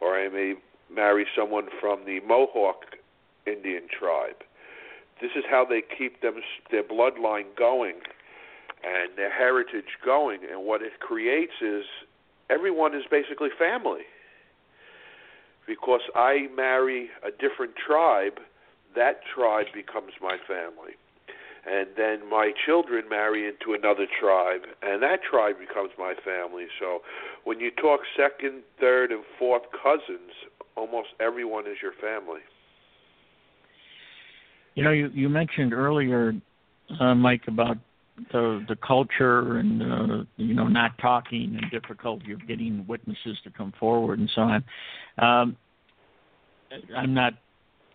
or 0.00 0.18
I 0.18 0.28
may 0.28 0.54
marry 0.94 1.26
someone 1.36 1.68
from 1.80 2.04
the 2.04 2.20
Mohawk 2.20 2.96
Indian 3.46 3.84
tribe. 3.88 4.36
This 5.20 5.30
is 5.36 5.44
how 5.48 5.64
they 5.64 5.82
keep 5.82 6.20
them 6.20 6.34
their 6.70 6.82
bloodline 6.82 7.56
going 7.56 7.94
and 8.82 9.16
their 9.16 9.32
heritage 9.32 9.98
going. 10.04 10.40
And 10.50 10.64
what 10.64 10.82
it 10.82 11.00
creates 11.00 11.54
is 11.62 11.84
everyone 12.50 12.94
is 12.94 13.04
basically 13.10 13.48
family. 13.58 14.02
Because 15.66 16.02
I 16.14 16.48
marry 16.54 17.08
a 17.22 17.30
different 17.30 17.72
tribe, 17.74 18.38
that 18.94 19.20
tribe 19.34 19.66
becomes 19.72 20.12
my 20.20 20.36
family 20.46 20.94
and 21.66 21.88
then 21.96 22.28
my 22.28 22.52
children 22.66 23.08
marry 23.08 23.46
into 23.48 23.72
another 23.72 24.06
tribe, 24.20 24.62
and 24.82 25.02
that 25.02 25.20
tribe 25.28 25.56
becomes 25.58 25.90
my 25.98 26.14
family. 26.24 26.66
So 26.78 27.00
when 27.44 27.60
you 27.60 27.70
talk 27.70 28.00
second, 28.16 28.62
third, 28.80 29.12
and 29.12 29.22
fourth 29.38 29.62
cousins, 29.82 30.32
almost 30.76 31.08
everyone 31.20 31.66
is 31.66 31.76
your 31.82 31.92
family. 32.00 32.40
You 34.74 34.84
know, 34.84 34.90
you, 34.90 35.08
you 35.14 35.28
mentioned 35.28 35.72
earlier, 35.72 36.34
uh, 37.00 37.14
Mike, 37.14 37.42
about 37.46 37.78
the 38.32 38.64
the 38.68 38.76
culture 38.76 39.58
and 39.58 39.82
uh, 39.82 40.24
you 40.36 40.54
know 40.54 40.68
not 40.68 40.96
talking 40.98 41.58
and 41.60 41.70
difficulty 41.70 42.32
of 42.32 42.46
getting 42.46 42.84
witnesses 42.86 43.36
to 43.42 43.50
come 43.50 43.72
forward 43.78 44.18
and 44.18 44.30
so 44.34 44.42
on. 44.42 44.64
Um, 45.18 45.56
I'm 46.96 47.14
not, 47.14 47.34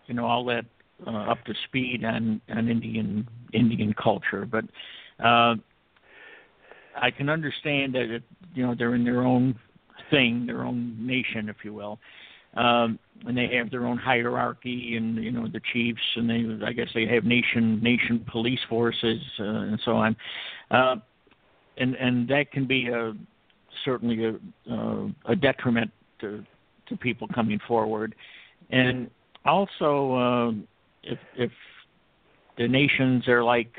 you 0.06 0.14
know, 0.14 0.26
all 0.26 0.44
that 0.46 0.64
uh, 1.06 1.10
up 1.10 1.44
to 1.44 1.54
speed 1.66 2.04
on, 2.04 2.40
on 2.48 2.68
Indian 2.68 3.28
Indian 3.52 3.94
culture, 3.94 4.46
but 4.46 4.64
uh, 5.24 5.54
I 6.96 7.10
can 7.10 7.28
understand 7.28 7.94
that 7.94 8.14
it, 8.14 8.22
you 8.54 8.66
know 8.66 8.74
they're 8.76 8.94
in 8.94 9.04
their 9.04 9.22
own 9.22 9.58
thing, 10.10 10.46
their 10.46 10.64
own 10.64 10.96
nation, 11.04 11.48
if 11.48 11.56
you 11.64 11.72
will, 11.72 11.98
um, 12.56 12.98
and 13.26 13.36
they 13.36 13.48
have 13.54 13.70
their 13.70 13.86
own 13.86 13.96
hierarchy, 13.96 14.96
and 14.96 15.22
you 15.22 15.30
know 15.30 15.46
the 15.46 15.60
chiefs, 15.72 16.00
and 16.16 16.28
they 16.28 16.66
I 16.66 16.72
guess 16.72 16.88
they 16.94 17.06
have 17.06 17.24
nation 17.24 17.80
nation 17.82 18.24
police 18.30 18.60
forces 18.68 19.20
uh, 19.38 19.44
and 19.44 19.80
so 19.84 19.92
on, 19.92 20.16
uh, 20.70 20.96
and 21.76 21.94
and 21.96 22.28
that 22.28 22.50
can 22.52 22.66
be 22.66 22.88
a 22.88 23.14
certainly 23.84 24.24
a, 24.24 24.72
uh, 24.72 25.06
a 25.26 25.36
detriment 25.36 25.90
to 26.20 26.44
to 26.88 26.96
people 26.96 27.28
coming 27.28 27.60
forward, 27.66 28.14
and 28.70 29.10
also 29.44 30.14
uh, 30.14 30.52
if 31.02 31.18
if 31.36 31.50
the 32.58 32.68
nations 32.68 33.26
are 33.28 33.42
like 33.42 33.72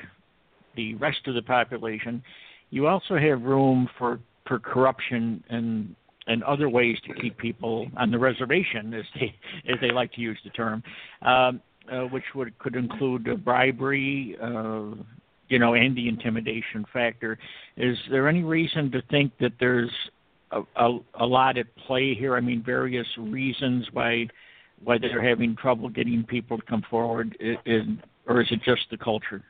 the 0.76 0.96
rest 0.96 1.20
of 1.28 1.36
the 1.36 1.42
population, 1.42 2.24
you 2.70 2.88
also 2.88 3.18
have 3.18 3.42
room 3.42 3.88
for 3.98 4.20
for 4.48 4.60
corruption 4.60 5.44
and 5.50 5.96
and 6.28 6.44
other 6.44 6.70
ways 6.70 6.98
to 7.08 7.14
keep 7.16 7.38
people 7.38 7.88
on 7.98 8.12
the 8.12 8.20
reservation, 8.20 8.94
as 8.94 9.06
they 9.20 9.36
as 9.70 9.80
they 9.82 9.92
like 9.92 10.12
to 10.14 10.22
use 10.22 10.38
the 10.44 10.50
term, 10.52 10.84
um, 11.24 11.62
uh, 11.92 12.02
which 12.04 12.24
would 12.36 12.58
could 12.60 12.76
include 12.76 13.44
bribery, 13.44 14.38
uh, 14.42 14.92
you 15.50 15.60
know, 15.60 15.74
and 15.74 15.96
the 15.96 16.08
intimidation 16.08 16.86
factor. 16.94 17.38
Is 17.78 17.98
there 18.10 18.28
any 18.28 18.44
reason 18.44 18.92
to 18.92 19.02
think 19.10 19.34
that 19.40 19.54
there's 19.60 19.92
a, 20.52 20.62
a, 20.76 21.00
a 21.20 21.26
lot 21.26 21.58
at 21.58 21.66
play 21.88 22.14
here? 22.14 22.36
I 22.36 22.42
mean, 22.42 22.64
various 22.64 23.08
reasons 23.18 23.88
why 23.92 24.28
why 24.84 24.98
they're 24.98 25.28
having 25.28 25.56
trouble 25.56 25.90
getting 25.90 26.24
people 26.24 26.58
to 26.58 26.64
come 26.64 26.84
forward, 26.90 27.38
is, 27.40 27.58
or 28.28 28.42
is 28.42 28.48
it 28.52 28.62
just 28.64 28.82
the 28.90 28.98
culture? 28.98 29.44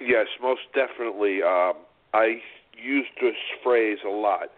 Yes, 0.00 0.26
most 0.40 0.62
definitely. 0.74 1.42
Um, 1.42 1.74
I 2.14 2.40
use 2.80 3.06
this 3.20 3.34
phrase 3.62 3.98
a 4.06 4.10
lot. 4.10 4.48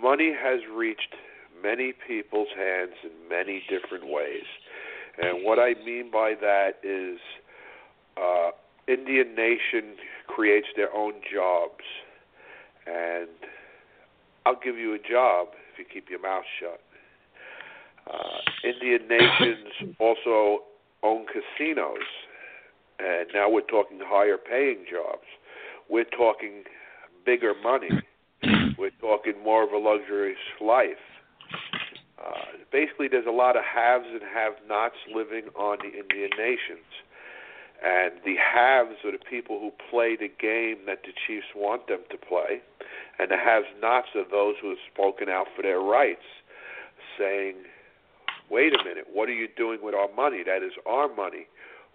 Money 0.00 0.32
has 0.38 0.60
reached 0.74 1.14
many 1.62 1.92
people's 2.06 2.48
hands 2.56 2.92
in 3.04 3.28
many 3.28 3.62
different 3.68 4.12
ways. 4.12 4.44
And 5.22 5.44
what 5.44 5.58
I 5.58 5.74
mean 5.84 6.10
by 6.10 6.34
that 6.40 6.72
is 6.82 7.18
uh, 8.16 8.50
Indian 8.88 9.34
Nation 9.34 9.96
creates 10.26 10.68
their 10.76 10.94
own 10.94 11.14
jobs. 11.32 11.84
And 12.86 13.28
I'll 14.44 14.58
give 14.62 14.76
you 14.76 14.94
a 14.94 14.98
job 14.98 15.48
if 15.72 15.78
you 15.78 15.84
keep 15.90 16.10
your 16.10 16.20
mouth 16.20 16.44
shut. 16.58 16.80
Uh, 18.10 18.38
Indian 18.64 19.08
nations 19.08 19.96
also 19.98 20.64
own 21.02 21.26
casinos, 21.26 22.06
and 22.98 23.28
now 23.34 23.50
we're 23.50 23.60
talking 23.62 23.98
higher 24.02 24.38
paying 24.38 24.84
jobs. 24.90 25.26
We're 25.88 26.04
talking 26.04 26.64
bigger 27.24 27.54
money. 27.62 27.90
We're 28.78 28.90
talking 29.00 29.34
more 29.44 29.62
of 29.62 29.70
a 29.70 29.76
luxurious 29.76 30.38
life. 30.60 31.02
Uh, 32.18 32.58
basically, 32.72 33.08
there's 33.08 33.26
a 33.26 33.30
lot 33.30 33.56
of 33.56 33.62
haves 33.62 34.06
and 34.10 34.22
have-nots 34.22 34.96
living 35.14 35.46
on 35.56 35.78
the 35.78 35.98
Indian 35.98 36.30
nations, 36.38 36.86
and 37.84 38.14
the 38.24 38.34
haves 38.38 38.96
are 39.04 39.12
the 39.12 39.24
people 39.28 39.58
who 39.60 39.70
play 39.90 40.16
the 40.16 40.30
game 40.40 40.86
that 40.86 41.02
the 41.02 41.12
chiefs 41.26 41.46
want 41.54 41.86
them 41.88 42.00
to 42.10 42.16
play, 42.16 42.62
and 43.18 43.30
the 43.30 43.36
have-nots 43.36 44.08
are 44.14 44.28
those 44.28 44.54
who 44.62 44.70
have 44.70 44.82
spoken 44.92 45.28
out 45.28 45.46
for 45.54 45.62
their 45.62 45.80
rights, 45.80 46.26
saying 47.18 47.54
wait 48.52 48.74
a 48.78 48.84
minute, 48.84 49.06
what 49.10 49.30
are 49.30 49.34
you 49.34 49.48
doing 49.56 49.78
with 49.82 49.94
our 49.94 50.12
money? 50.14 50.42
That 50.44 50.62
is 50.62 50.72
our 50.86 51.12
money. 51.12 51.46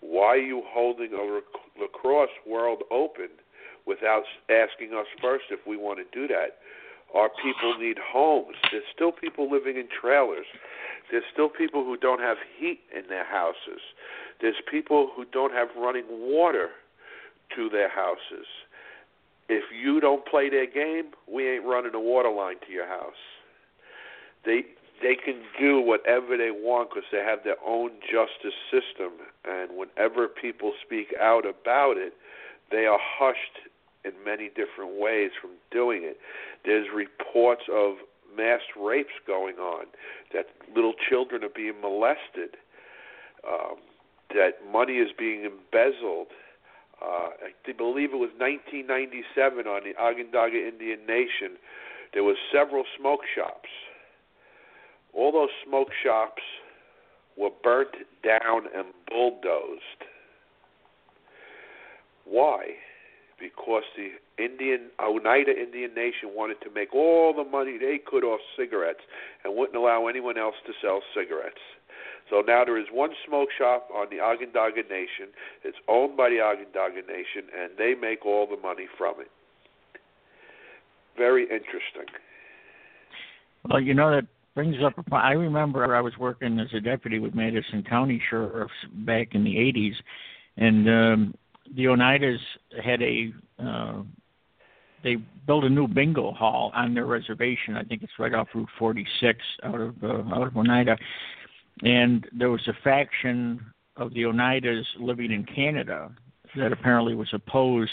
Why 0.01 0.33
are 0.33 0.37
you 0.37 0.63
holding 0.65 1.13
a 1.13 1.39
lacrosse 1.79 2.33
world 2.47 2.81
open 2.91 3.29
without 3.85 4.23
asking 4.49 4.93
us 4.93 5.05
first 5.21 5.45
if 5.51 5.59
we 5.67 5.77
want 5.77 5.99
to 5.99 6.05
do 6.11 6.27
that? 6.27 6.57
Our 7.13 7.29
people 7.29 7.77
need 7.79 7.97
homes. 8.01 8.55
There's 8.71 8.83
still 8.93 9.11
people 9.11 9.49
living 9.49 9.77
in 9.77 9.87
trailers. 10.01 10.47
There's 11.11 11.23
still 11.31 11.49
people 11.49 11.85
who 11.85 11.95
don't 11.95 12.19
have 12.19 12.37
heat 12.59 12.79
in 12.93 13.07
their 13.07 13.25
houses. 13.25 13.79
There's 14.41 14.59
people 14.69 15.11
who 15.15 15.25
don't 15.25 15.53
have 15.53 15.69
running 15.77 16.05
water 16.09 16.69
to 17.55 17.69
their 17.69 17.89
houses. 17.89 18.47
If 19.47 19.63
you 19.71 20.01
don't 20.01 20.25
play 20.25 20.49
their 20.49 20.69
game, 20.69 21.11
we 21.31 21.47
ain't 21.49 21.63
running 21.63 21.95
a 21.95 21.99
water 21.99 22.29
line 22.29 22.57
to 22.65 22.73
your 22.73 22.87
house. 22.87 23.21
They 24.45 24.65
they 25.01 25.15
can 25.15 25.41
do 25.59 25.79
whatever 25.81 26.37
they 26.37 26.51
want 26.51 26.89
because 26.89 27.07
they 27.11 27.23
have 27.23 27.43
their 27.43 27.57
own 27.65 27.91
justice 28.01 28.57
system. 28.71 29.13
And 29.45 29.77
whenever 29.77 30.27
people 30.27 30.73
speak 30.83 31.13
out 31.19 31.45
about 31.45 31.97
it, 31.97 32.13
they 32.71 32.85
are 32.85 32.99
hushed 33.01 33.69
in 34.03 34.13
many 34.25 34.49
different 34.49 34.99
ways 34.99 35.31
from 35.39 35.51
doing 35.71 36.01
it. 36.03 36.17
There's 36.65 36.87
reports 36.93 37.63
of 37.71 37.95
mass 38.35 38.61
rapes 38.79 39.13
going 39.25 39.55
on, 39.55 39.85
that 40.33 40.45
little 40.75 40.93
children 41.09 41.43
are 41.43 41.53
being 41.53 41.81
molested, 41.81 42.57
um, 43.47 43.77
that 44.29 44.61
money 44.71 44.97
is 44.97 45.09
being 45.17 45.43
embezzled. 45.43 46.27
Uh, 47.01 47.29
I 47.41 47.71
believe 47.77 48.13
it 48.13 48.21
was 48.21 48.33
1997 48.37 49.65
on 49.65 49.81
the 49.85 49.95
Onondaga 49.97 50.67
Indian 50.67 51.05
Nation. 51.07 51.57
There 52.13 52.23
was 52.23 52.37
several 52.51 52.83
smoke 52.97 53.21
shops 53.33 53.69
all 55.17 55.31
those 55.31 55.49
smoke 55.65 55.89
shops 56.03 56.43
were 57.35 57.49
burnt 57.63 57.95
down 58.23 58.65
and 58.75 58.85
bulldozed. 59.09 60.05
Why? 62.25 62.77
Because 63.39 63.83
the 63.95 64.09
Indian 64.43 64.89
Oneida 64.99 65.51
Indian 65.51 65.93
Nation 65.93 66.29
wanted 66.35 66.57
to 66.61 66.69
make 66.73 66.93
all 66.93 67.33
the 67.33 67.43
money 67.43 67.77
they 67.77 67.99
could 68.03 68.23
off 68.23 68.39
cigarettes 68.57 69.01
and 69.43 69.55
wouldn't 69.55 69.77
allow 69.77 70.07
anyone 70.07 70.37
else 70.37 70.55
to 70.65 70.73
sell 70.81 71.01
cigarettes. 71.15 71.61
So 72.29 72.43
now 72.45 72.65
there 72.65 72.77
is 72.77 72.87
one 72.91 73.11
smoke 73.25 73.49
shop 73.57 73.89
on 73.93 74.07
the 74.09 74.19
Onondaga 74.19 74.83
Nation. 74.83 75.33
It's 75.63 75.77
owned 75.87 76.17
by 76.17 76.29
the 76.29 76.41
Onondaga 76.41 77.01
Nation, 77.07 77.49
and 77.57 77.71
they 77.77 77.93
make 77.99 78.25
all 78.25 78.47
the 78.47 78.57
money 78.61 78.87
from 78.97 79.15
it. 79.21 79.31
Very 81.15 81.43
interesting. 81.43 82.11
Well, 83.69 83.81
you 83.81 83.93
know 83.93 84.11
that 84.11 84.27
brings 84.57 84.77
up. 84.83 84.95
I 85.11 85.33
remember 85.33 85.95
I 85.95 86.01
was 86.01 86.17
working 86.17 86.59
as 86.59 86.65
a 86.73 86.79
deputy 86.79 87.19
with 87.19 87.35
Madison 87.35 87.83
County 87.83 88.19
sheriffs 88.27 88.73
back 89.05 89.35
in 89.35 89.43
the 89.43 89.53
'80s, 89.53 89.93
and 90.57 90.89
um, 90.89 91.35
the 91.75 91.83
Oneidas 91.83 92.39
had 92.83 93.03
a. 93.03 93.31
Uh, 93.63 94.01
they 95.03 95.17
built 95.45 95.63
a 95.63 95.69
new 95.69 95.87
bingo 95.87 96.31
hall 96.31 96.71
on 96.73 96.95
their 96.95 97.05
reservation. 97.05 97.77
I 97.77 97.83
think 97.83 98.01
it's 98.01 98.11
right 98.17 98.33
off 98.33 98.47
Route 98.55 98.67
46 98.79 99.37
out 99.63 99.79
of 99.79 100.03
uh, 100.03 100.35
out 100.35 100.47
of 100.47 100.57
Oneida, 100.57 100.97
and 101.83 102.25
there 102.35 102.49
was 102.49 102.67
a 102.67 102.73
faction 102.83 103.63
of 103.95 104.11
the 104.15 104.23
Oneidas 104.23 104.85
living 104.99 105.31
in 105.31 105.45
Canada 105.45 106.11
that 106.55 106.71
apparently 106.71 107.13
was 107.13 107.29
opposed 107.31 107.91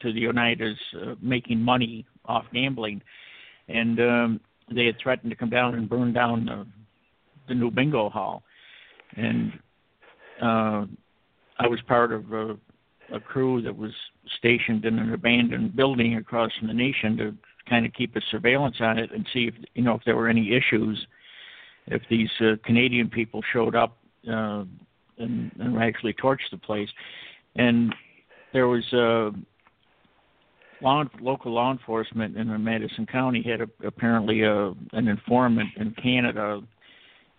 to 0.00 0.12
the 0.12 0.24
Oneidas 0.24 0.74
uh, 1.00 1.14
making 1.22 1.60
money 1.60 2.04
off 2.24 2.44
gambling, 2.52 3.00
and 3.68 4.00
um, 4.00 4.40
they 4.74 4.86
had 4.86 4.96
threatened 5.02 5.30
to 5.30 5.36
come 5.36 5.50
down 5.50 5.74
and 5.74 5.88
burn 5.88 6.12
down 6.12 6.46
the, 6.46 6.66
the 7.48 7.54
new 7.54 7.70
bingo 7.70 8.08
hall, 8.08 8.42
and 9.16 9.52
uh, 10.42 10.84
I 11.58 11.68
was 11.68 11.80
part 11.86 12.12
of 12.12 12.32
a, 12.32 12.56
a 13.12 13.20
crew 13.20 13.62
that 13.62 13.76
was 13.76 13.92
stationed 14.38 14.84
in 14.84 14.98
an 14.98 15.12
abandoned 15.12 15.76
building 15.76 16.16
across 16.16 16.50
from 16.58 16.68
the 16.68 16.74
nation 16.74 17.16
to 17.18 17.34
kind 17.68 17.86
of 17.86 17.92
keep 17.92 18.14
a 18.16 18.20
surveillance 18.30 18.76
on 18.80 18.98
it 18.98 19.10
and 19.12 19.26
see 19.32 19.46
if 19.46 19.54
you 19.74 19.82
know 19.82 19.94
if 19.94 20.02
there 20.04 20.16
were 20.16 20.28
any 20.28 20.52
issues, 20.52 21.06
if 21.86 22.02
these 22.10 22.30
uh, 22.40 22.56
Canadian 22.64 23.08
people 23.08 23.42
showed 23.52 23.74
up 23.74 23.96
uh, 24.28 24.64
and, 25.18 25.50
and 25.58 25.78
actually 25.80 26.14
torched 26.14 26.50
the 26.50 26.58
place, 26.58 26.88
and 27.54 27.94
there 28.52 28.68
was. 28.68 28.84
Uh, 28.92 29.30
law, 30.82 31.04
local 31.20 31.52
law 31.52 31.72
enforcement 31.72 32.36
in 32.36 32.64
Madison 32.64 33.06
County 33.06 33.42
had 33.42 33.60
a, 33.60 33.86
apparently 33.86 34.42
a, 34.42 34.72
an 34.92 35.08
informant 35.08 35.70
in 35.76 35.92
Canada, 35.92 36.60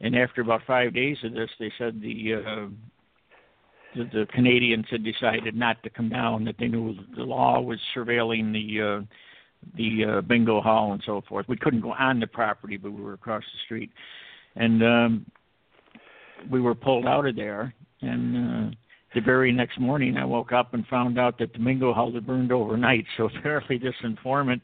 and 0.02 0.16
after 0.16 0.42
about 0.42 0.62
five 0.68 0.94
days 0.94 1.18
of 1.24 1.34
this, 1.34 1.50
they 1.60 1.72
said 1.78 2.02
the 2.02 2.36
uh, 2.36 2.68
the, 3.96 4.04
the 4.14 4.28
Canadians 4.34 4.86
had 4.92 5.04
decided 5.04 5.56
not 5.56 5.82
to 5.84 5.90
come 5.90 6.10
down; 6.10 6.46
that 6.46 6.56
they 6.60 6.68
knew 6.68 6.96
the 7.16 7.24
law 7.24 7.60
was 7.60 7.80
surveilling 7.96 8.52
the 8.54 8.82
uh, 8.82 9.06
the 9.76 10.18
uh, 10.18 10.22
bingo 10.22 10.62
hall 10.62 10.94
and 10.94 11.02
so 11.06 11.22
forth. 11.28 11.48
We 11.48 11.58
couldn't 11.58 11.82
go 11.82 11.94
on 11.94 12.20
the 12.20 12.28
property, 12.28 12.78
but 12.78 12.92
we 12.92 13.02
were 13.02 13.14
across 13.14 13.44
the 13.44 13.60
street, 13.66 13.92
and 14.56 14.84
um, 14.84 15.26
we 16.50 16.62
were 16.62 16.76
pulled 16.76 17.06
out 17.06 17.28
of 17.28 17.36
there 17.36 17.74
and. 18.02 18.72
Uh, 18.74 18.76
the 19.16 19.22
very 19.22 19.52
next 19.52 19.80
morning, 19.80 20.18
I 20.18 20.26
woke 20.26 20.52
up 20.52 20.74
and 20.74 20.86
found 20.88 21.18
out 21.18 21.40
that 21.40 21.54
the 21.54 21.60
bingo 21.60 21.94
hall 21.94 22.12
had 22.12 22.28
burned 22.28 22.52
overnight. 22.52 23.06
So 23.18 23.26
apparently, 23.26 23.78
this 23.78 23.96
informant 24.04 24.62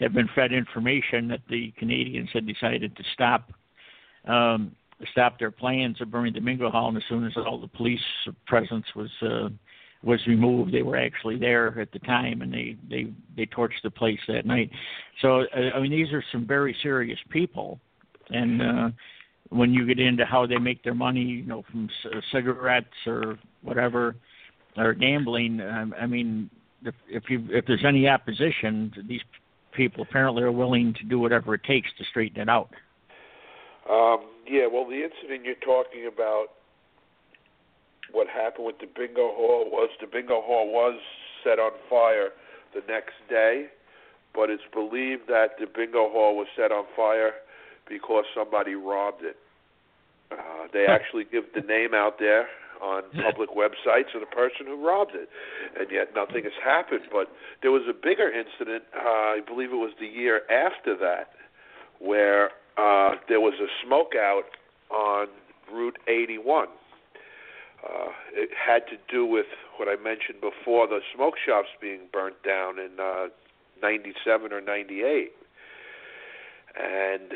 had 0.00 0.12
been 0.12 0.28
fed 0.34 0.52
information 0.52 1.28
that 1.28 1.40
the 1.48 1.72
Canadians 1.78 2.28
had 2.32 2.46
decided 2.46 2.96
to 2.96 3.02
stop 3.14 3.52
um, 4.26 4.72
stop 5.12 5.38
their 5.38 5.50
plans 5.50 6.00
of 6.00 6.10
burning 6.10 6.34
the 6.34 6.40
bingo 6.40 6.70
hall. 6.70 6.88
And 6.88 6.96
as 6.96 7.04
soon 7.08 7.24
as 7.24 7.32
all 7.36 7.60
the 7.60 7.68
police 7.68 8.00
presence 8.46 8.86
was 8.94 9.10
uh, 9.22 9.48
was 10.02 10.20
removed, 10.26 10.74
they 10.74 10.82
were 10.82 10.96
actually 10.96 11.38
there 11.38 11.78
at 11.80 11.92
the 11.92 12.00
time, 12.00 12.42
and 12.42 12.52
they 12.52 12.76
they 12.90 13.12
they 13.36 13.46
torched 13.46 13.82
the 13.84 13.90
place 13.90 14.20
that 14.28 14.46
night. 14.46 14.70
So 15.22 15.42
uh, 15.42 15.76
I 15.76 15.80
mean, 15.80 15.92
these 15.92 16.12
are 16.12 16.24
some 16.32 16.46
very 16.46 16.76
serious 16.82 17.18
people, 17.30 17.80
and. 18.30 18.62
uh 18.62 18.90
when 19.50 19.72
you 19.72 19.86
get 19.86 19.98
into 19.98 20.24
how 20.24 20.46
they 20.46 20.58
make 20.58 20.82
their 20.82 20.94
money, 20.94 21.22
you 21.22 21.46
know, 21.46 21.62
from 21.70 21.88
c- 22.02 22.10
cigarettes 22.32 22.86
or 23.06 23.38
whatever, 23.62 24.16
or 24.76 24.94
gambling. 24.94 25.60
Um, 25.60 25.94
I 26.00 26.06
mean, 26.06 26.50
if 26.82 26.94
if, 27.08 27.24
you, 27.28 27.46
if 27.50 27.64
there's 27.66 27.84
any 27.86 28.08
opposition, 28.08 28.92
these 29.08 29.22
people 29.72 30.02
apparently 30.02 30.42
are 30.42 30.52
willing 30.52 30.94
to 30.94 31.04
do 31.04 31.18
whatever 31.18 31.54
it 31.54 31.62
takes 31.64 31.88
to 31.98 32.04
straighten 32.10 32.40
it 32.40 32.48
out. 32.48 32.70
Um, 33.88 34.26
yeah, 34.48 34.66
well, 34.72 34.86
the 34.86 35.02
incident 35.02 35.44
you're 35.44 35.54
talking 35.64 36.08
about, 36.12 36.46
what 38.10 38.26
happened 38.28 38.66
with 38.66 38.78
the 38.80 38.86
bingo 38.86 39.30
hall 39.34 39.68
was 39.70 39.90
the 40.00 40.06
bingo 40.06 40.40
hall 40.40 40.72
was 40.72 40.98
set 41.44 41.58
on 41.58 41.72
fire 41.88 42.30
the 42.74 42.80
next 42.88 43.14
day, 43.28 43.66
but 44.34 44.50
it's 44.50 44.62
believed 44.72 45.22
that 45.28 45.58
the 45.60 45.66
bingo 45.66 46.10
hall 46.10 46.36
was 46.36 46.46
set 46.56 46.72
on 46.72 46.84
fire 46.96 47.32
because 47.88 48.24
somebody 48.34 48.74
robbed 48.74 49.22
it. 49.22 49.36
Uh, 50.30 50.66
they 50.72 50.86
actually 50.86 51.24
give 51.24 51.44
the 51.54 51.60
name 51.60 51.94
out 51.94 52.18
there 52.18 52.48
on 52.82 53.02
public 53.22 53.50
websites 53.50 54.14
of 54.14 54.20
the 54.20 54.26
person 54.26 54.66
who 54.66 54.86
robbed 54.86 55.14
it, 55.14 55.28
and 55.78 55.88
yet 55.90 56.14
nothing 56.14 56.44
has 56.44 56.52
happened. 56.62 57.02
But 57.10 57.28
there 57.62 57.70
was 57.70 57.82
a 57.88 57.94
bigger 57.94 58.30
incident, 58.30 58.84
uh, 58.94 59.38
I 59.38 59.40
believe 59.46 59.72
it 59.72 59.76
was 59.76 59.92
the 59.98 60.06
year 60.06 60.42
after 60.50 60.96
that, 60.98 61.30
where 62.00 62.50
uh, 62.76 63.14
there 63.28 63.40
was 63.40 63.54
a 63.60 63.68
smoke 63.84 64.12
out 64.16 64.44
on 64.90 65.28
Route 65.72 65.98
81. 66.06 66.68
Uh, 67.82 68.08
it 68.32 68.50
had 68.52 68.86
to 68.88 68.96
do 69.10 69.24
with 69.24 69.46
what 69.76 69.88
I 69.88 69.96
mentioned 70.02 70.40
before 70.40 70.86
the 70.86 71.00
smoke 71.14 71.34
shops 71.44 71.68
being 71.80 72.00
burnt 72.12 72.42
down 72.42 72.78
in 72.78 72.98
uh, 73.00 73.28
97 73.82 74.52
or 74.52 74.60
98. 74.60 75.32
And 76.76 77.32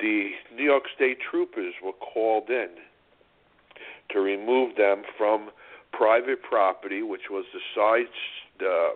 the 0.00 0.30
New 0.54 0.64
York 0.64 0.84
State 0.94 1.18
troopers 1.30 1.74
were 1.82 1.92
called 1.92 2.50
in 2.50 2.68
to 4.10 4.20
remove 4.20 4.76
them 4.76 5.02
from 5.16 5.50
private 5.92 6.42
property, 6.42 7.02
which 7.02 7.30
was 7.30 7.44
the 7.52 7.60
sides, 7.74 8.14
the 8.58 8.90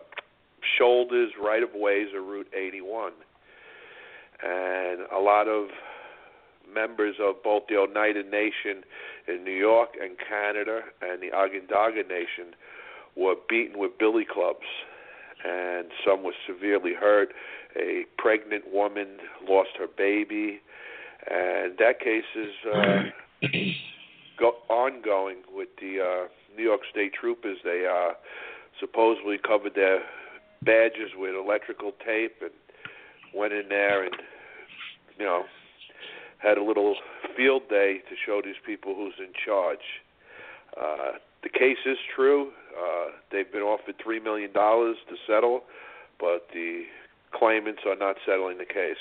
shoulders, 0.78 1.32
right 1.42 1.62
of 1.62 1.70
ways 1.74 2.08
of 2.16 2.24
Route 2.24 2.48
81. 2.54 3.12
And 4.42 5.00
a 5.12 5.18
lot 5.18 5.48
of 5.48 5.68
members 6.72 7.16
of 7.20 7.42
both 7.42 7.64
the 7.68 7.76
Oneida 7.76 8.22
Nation 8.22 8.84
in 9.26 9.44
New 9.44 9.56
York 9.56 9.90
and 10.00 10.16
Canada 10.18 10.80
and 11.02 11.22
the 11.22 11.32
Onondaga 11.32 12.02
Nation 12.02 12.54
were 13.16 13.34
beaten 13.48 13.78
with 13.78 13.98
billy 13.98 14.24
clubs, 14.24 14.66
and 15.44 15.88
some 16.06 16.22
were 16.22 16.34
severely 16.46 16.94
hurt. 16.94 17.32
A 17.76 18.04
pregnant 18.18 18.72
woman 18.72 19.18
lost 19.48 19.70
her 19.78 19.86
baby, 19.86 20.60
and 21.30 21.78
that 21.78 22.00
case 22.00 22.24
is 22.34 22.52
uh, 22.74 23.02
go- 24.38 24.56
ongoing 24.68 25.38
with 25.52 25.68
the 25.80 26.00
uh, 26.00 26.28
New 26.56 26.64
York 26.64 26.80
State 26.90 27.12
Troopers. 27.14 27.58
They 27.64 27.86
uh, 27.86 28.14
supposedly 28.80 29.38
covered 29.38 29.74
their 29.74 30.00
badges 30.62 31.12
with 31.16 31.34
electrical 31.34 31.92
tape 32.04 32.36
and 32.40 32.50
went 33.34 33.52
in 33.52 33.68
there 33.68 34.04
and 34.04 34.14
you 35.18 35.24
know 35.24 35.44
had 36.38 36.58
a 36.58 36.64
little 36.64 36.96
field 37.36 37.62
day 37.68 37.98
to 38.08 38.16
show 38.26 38.40
these 38.44 38.60
people 38.64 38.94
who's 38.94 39.14
in 39.18 39.32
charge. 39.44 40.02
Uh, 40.76 41.18
the 41.42 41.48
case 41.48 41.78
is 41.86 41.98
true. 42.14 42.50
Uh, 42.76 43.10
they've 43.30 43.50
been 43.52 43.62
offered 43.62 43.94
three 44.02 44.20
million 44.20 44.52
dollars 44.52 44.96
to 45.08 45.16
settle, 45.26 45.62
but 46.18 46.48
the 46.52 46.84
claimants 47.32 47.82
are 47.86 47.96
not 47.96 48.16
settling 48.26 48.58
the 48.58 48.64
case. 48.64 49.00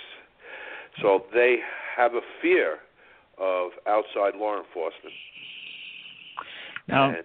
So 1.01 1.23
they 1.33 1.57
have 1.95 2.13
a 2.13 2.21
fear 2.41 2.79
of 3.37 3.71
outside 3.87 4.35
law 4.35 4.57
enforcement. 4.57 5.13
Now, 6.87 7.09
and 7.09 7.23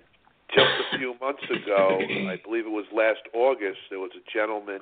just 0.55 0.69
a 0.93 0.99
few 0.99 1.15
months 1.21 1.45
ago, 1.45 1.99
I 2.29 2.37
believe 2.45 2.67
it 2.67 2.71
was 2.71 2.87
last 2.95 3.21
August, 3.33 3.79
there 3.91 3.99
was 3.99 4.13
a 4.15 4.23
gentleman, 4.33 4.81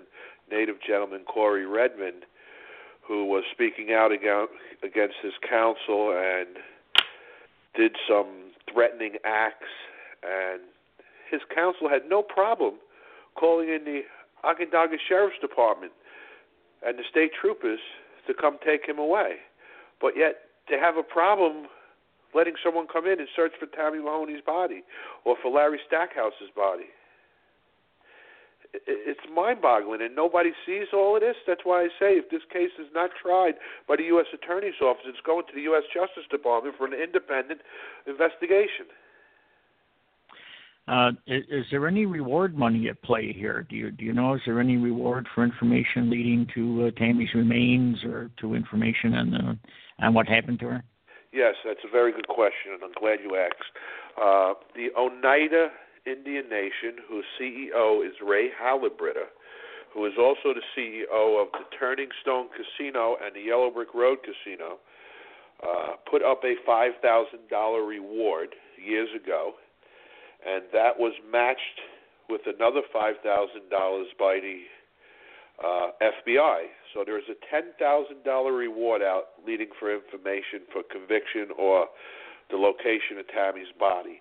native 0.50 0.76
gentleman, 0.86 1.22
Corey 1.24 1.66
Redmond, 1.66 2.24
who 3.06 3.24
was 3.24 3.44
speaking 3.52 3.92
out 3.92 4.12
against 4.12 5.14
his 5.22 5.32
council 5.48 6.12
and 6.12 6.58
did 7.74 7.96
some 8.08 8.52
threatening 8.72 9.14
acts, 9.24 9.72
and 10.22 10.60
his 11.30 11.40
council 11.54 11.88
had 11.88 12.02
no 12.08 12.22
problem 12.22 12.74
calling 13.34 13.68
in 13.68 13.84
the 13.84 14.02
Onondaga 14.44 14.96
Sheriff's 15.08 15.38
Department 15.40 15.92
and 16.86 16.98
the 16.98 17.04
state 17.10 17.32
troopers 17.38 17.80
to 18.26 18.34
come 18.34 18.58
take 18.64 18.86
him 18.86 18.98
away. 18.98 19.36
But 20.00 20.16
yet 20.16 20.50
they 20.68 20.78
have 20.78 20.96
a 20.96 21.02
problem 21.02 21.66
letting 22.34 22.54
someone 22.64 22.86
come 22.90 23.06
in 23.06 23.18
and 23.20 23.28
search 23.34 23.52
for 23.58 23.66
Tammy 23.66 23.98
Mahoney's 23.98 24.42
body 24.44 24.82
or 25.24 25.36
for 25.42 25.50
Larry 25.50 25.80
Stackhouse's 25.86 26.50
body 26.56 26.88
it's 28.86 29.20
mind-boggling, 29.28 30.00
and 30.00 30.16
nobody 30.16 30.52
sees 30.64 30.88
all 30.92 31.16
of 31.16 31.20
this. 31.20 31.36
That's 31.46 31.60
why 31.64 31.82
I 31.84 31.88
say 32.00 32.16
if 32.16 32.30
this 32.30 32.42
case 32.50 32.72
is 32.80 32.88
not 32.94 33.10
tried 33.20 33.54
by 33.86 33.96
the 33.96 34.04
U.S. 34.16 34.26
Attorney's 34.32 34.80
Office, 34.80 35.04
it's 35.06 35.20
going 35.24 35.44
to 35.46 35.54
the 35.54 35.68
U.S. 35.72 35.84
Justice 35.92 36.24
Department 36.30 36.76
for 36.76 36.86
an 36.86 36.94
independent 36.94 37.60
investigation. 38.06 38.88
Uh, 40.88 41.12
is, 41.28 41.44
is, 41.48 41.64
there 41.70 41.86
any 41.86 42.06
reward 42.06 42.56
money 42.56 42.88
at 42.88 43.00
play 43.02 43.32
here? 43.32 43.64
Do 43.70 43.76
you 43.76 43.92
do 43.92 44.04
you 44.04 44.12
know? 44.12 44.34
Is 44.34 44.40
there 44.44 44.60
any 44.60 44.76
reward 44.76 45.28
for 45.32 45.44
information 45.44 46.10
leading 46.10 46.46
to 46.54 46.86
uh, 46.86 46.90
Tammy's 46.98 47.32
remains 47.34 48.02
or 48.04 48.30
to 48.40 48.54
information 48.54 49.14
on 49.14 49.30
the 49.30 50.04
on 50.04 50.12
what 50.12 50.26
happened 50.26 50.58
to 50.60 50.66
her? 50.66 50.84
Yes, 51.32 51.54
that's 51.64 51.80
a 51.86 51.90
very 51.90 52.12
good 52.12 52.28
question, 52.28 52.74
and 52.74 52.82
I'm 52.82 52.92
glad 52.98 53.20
you 53.22 53.36
asked. 53.36 53.62
Uh, 54.20 54.54
the 54.74 54.88
Oneida 54.98 55.68
Indian 56.04 56.48
Nation, 56.48 56.98
whose 57.08 57.24
CEO 57.40 58.04
is 58.04 58.12
Ray 58.20 58.50
Halbritter, 58.50 59.30
who 59.94 60.04
is 60.06 60.12
also 60.18 60.52
the 60.52 60.62
CEO 60.76 61.40
of 61.40 61.48
the 61.52 61.64
Turning 61.78 62.08
Stone 62.22 62.48
Casino 62.50 63.16
and 63.24 63.34
the 63.34 63.40
Yellow 63.40 63.70
Brick 63.70 63.94
Road 63.94 64.18
Casino, 64.20 64.78
uh, 65.62 65.94
put 66.10 66.22
up 66.22 66.42
a 66.44 66.56
$5,000 66.68 67.88
reward 67.88 68.54
years 68.84 69.08
ago, 69.14 69.52
and 70.46 70.64
that 70.72 70.98
was 70.98 71.12
matched 71.30 71.80
with 72.28 72.42
another 72.46 72.80
$5,000 72.94 73.14
by 74.18 74.40
the 74.40 74.62
uh, 75.62 75.90
FBI. 76.00 76.64
So 76.94 77.04
there's 77.04 77.24
a 77.28 77.54
$10,000 77.54 78.58
reward 78.58 79.02
out 79.02 79.24
leading 79.46 79.68
for 79.78 79.94
information 79.94 80.66
for 80.72 80.82
conviction 80.90 81.48
or 81.58 81.86
the 82.50 82.56
location 82.56 83.18
of 83.18 83.28
Tammy's 83.28 83.72
body. 83.78 84.20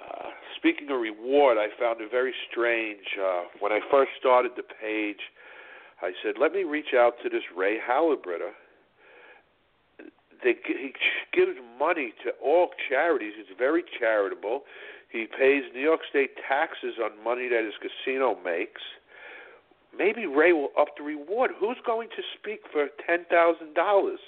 Uh, 0.00 0.30
speaking 0.56 0.90
of 0.90 1.00
reward, 1.00 1.58
I 1.58 1.68
found 1.78 2.00
it 2.00 2.10
very 2.10 2.34
strange. 2.50 3.04
Uh, 3.20 3.42
when 3.60 3.72
I 3.72 3.80
first 3.90 4.12
started 4.18 4.52
the 4.56 4.62
page, 4.62 5.20
I 6.02 6.12
said, 6.22 6.34
let 6.40 6.52
me 6.52 6.64
reach 6.64 6.94
out 6.96 7.14
to 7.22 7.28
this 7.28 7.42
Ray 7.54 7.78
Halbritter. 7.78 8.52
They, 10.42 10.56
he 10.64 10.92
gives 11.34 11.52
money 11.78 12.14
to 12.24 12.30
all 12.42 12.70
charities. 12.88 13.34
He's 13.36 13.54
very 13.58 13.84
charitable. 13.98 14.62
He 15.10 15.26
pays 15.26 15.64
New 15.74 15.80
York 15.80 16.00
State 16.08 16.30
taxes 16.48 16.94
on 17.02 17.22
money 17.22 17.48
that 17.48 17.64
his 17.64 17.74
casino 17.80 18.36
makes. 18.44 18.80
Maybe 19.96 20.26
Ray 20.26 20.52
will 20.52 20.70
up 20.78 20.96
the 20.96 21.02
reward. 21.02 21.50
Who's 21.58 21.78
going 21.84 22.08
to 22.10 22.22
speak 22.38 22.60
for 22.72 22.88
ten 23.06 23.26
thousand 23.28 23.74
dollars? 23.74 24.20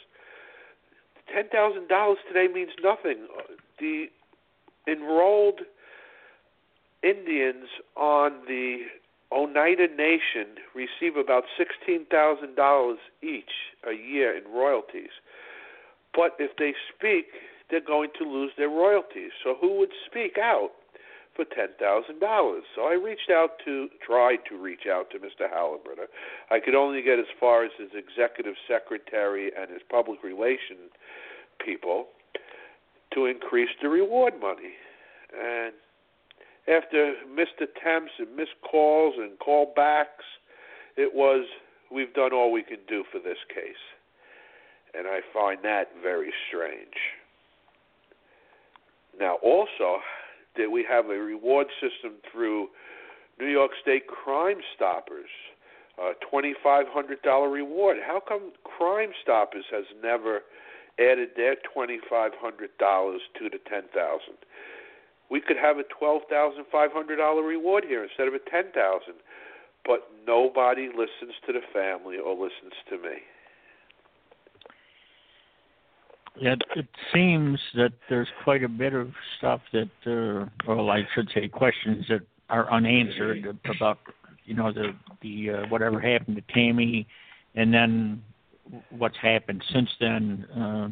Ten 1.33 1.49
thousand 1.51 1.89
dollars 1.89 2.19
today 2.27 2.53
means 2.53 2.73
nothing. 2.83 3.29
The 3.79 4.07
enrolled 4.89 5.61
Indians 7.03 7.67
on 7.97 8.43
the 8.47 8.83
Oneida 9.33 9.89
Nation 9.89 10.59
receive 10.75 11.17
about 11.17 11.45
$16,000 11.59 12.95
each 13.23 13.45
a 13.89 13.93
year 13.93 14.37
in 14.37 14.45
royalties. 14.53 15.11
But 16.15 16.37
if 16.39 16.57
they 16.59 16.75
speak, 16.95 17.27
they're 17.73 17.81
going 17.81 18.11
to 18.19 18.25
lose 18.25 18.53
their 18.59 18.69
royalties. 18.69 19.33
So 19.43 19.57
who 19.59 19.79
would 19.79 19.89
speak 20.07 20.37
out 20.39 20.73
for 21.35 21.47
$10,000? 21.47 22.61
So 22.77 22.83
I 22.83 22.93
reached 22.93 23.31
out 23.31 23.53
to, 23.65 23.89
tried 24.07 24.41
to 24.51 24.61
reach 24.61 24.87
out 24.87 25.11
to 25.13 25.19
Mr. 25.19 25.51
Halbritter. 25.51 26.07
I 26.51 26.61
could 26.61 26.75
only 26.75 27.01
get 27.01 27.19
as 27.19 27.25
far 27.41 27.65
as 27.65 27.71
his 27.79 27.89
executive 27.97 28.55
secretary 28.69 29.51
and 29.59 29.71
his 29.71 29.81
public 29.91 30.23
relation 30.23 30.93
people 31.65 32.09
to 33.15 33.25
increase 33.25 33.71
the 33.81 33.89
reward 33.89 34.35
money. 34.39 34.77
And 35.33 35.73
after 36.69 37.15
missed 37.35 37.57
attempts 37.57 38.13
and 38.19 38.37
missed 38.37 38.61
calls 38.71 39.15
and 39.17 39.39
callbacks, 39.39 40.29
it 40.99 41.15
was 41.15 41.47
we've 41.91 42.13
done 42.13 42.35
all 42.35 42.53
we 42.53 42.63
can 42.63 42.79
do 42.87 43.03
for 43.11 43.19
this 43.19 43.39
case. 43.49 43.81
And 44.93 45.07
I 45.07 45.21
find 45.33 45.59
that 45.63 45.89
very 46.03 46.33
strange. 46.49 47.22
Now, 49.19 49.37
also, 49.43 49.99
that 50.57 50.71
we 50.71 50.85
have 50.89 51.07
a 51.07 51.19
reward 51.19 51.67
system 51.81 52.15
through 52.31 52.69
New 53.39 53.47
York 53.47 53.71
State 53.81 54.07
Crime 54.07 54.59
Stoppers, 54.75 55.31
a 55.99 56.13
$2,500 56.33 57.53
reward. 57.53 57.99
How 58.07 58.21
come 58.21 58.53
Crime 58.65 59.11
Stoppers 59.23 59.65
has 59.71 59.85
never 60.03 60.43
added 60.99 61.31
their 61.37 61.57
$2,500 61.77 61.99
to 62.39 63.51
the 63.51 63.59
10000 63.69 64.21
we 65.33 65.41
could 65.41 65.57
have 65.57 65.79
a 65.79 65.89
$12,500 65.89 67.49
reward 67.49 67.85
here 67.89 68.05
instead 68.05 68.29
of 68.29 68.35
a 68.35 68.51
10000 68.51 69.15
but 69.85 70.13
nobody 70.27 70.89
listens 70.89 71.35
to 71.47 71.53
the 71.53 71.65
family 71.73 72.17
or 72.17 72.35
listens 72.35 72.77
to 72.89 72.97
me. 72.99 73.19
Yeah, 76.41 76.55
it 76.77 76.87
seems 77.13 77.61
that 77.75 77.93
there's 78.09 78.29
quite 78.43 78.65
a 78.65 78.69
bit 78.69 78.95
of 78.95 79.11
stuff 79.39 79.61
that, 79.73 79.91
uh, 80.07 80.49
well, 80.67 80.91
I 80.91 81.03
should 81.15 81.29
say, 81.35 81.47
questions 81.49 82.07
that 82.09 82.23
are 82.49 82.71
unanswered 82.73 83.59
about, 83.77 83.99
you 84.45 84.55
know, 84.55 84.73
the 84.73 84.95
the 85.21 85.51
uh, 85.51 85.69
whatever 85.69 86.01
happened 86.01 86.37
to 86.37 86.55
Tammy, 86.55 87.07
and 87.55 87.73
then 87.73 88.23
what's 88.91 89.17
happened 89.21 89.63
since 89.73 89.91
then 90.01 90.47
uh, 90.57 90.89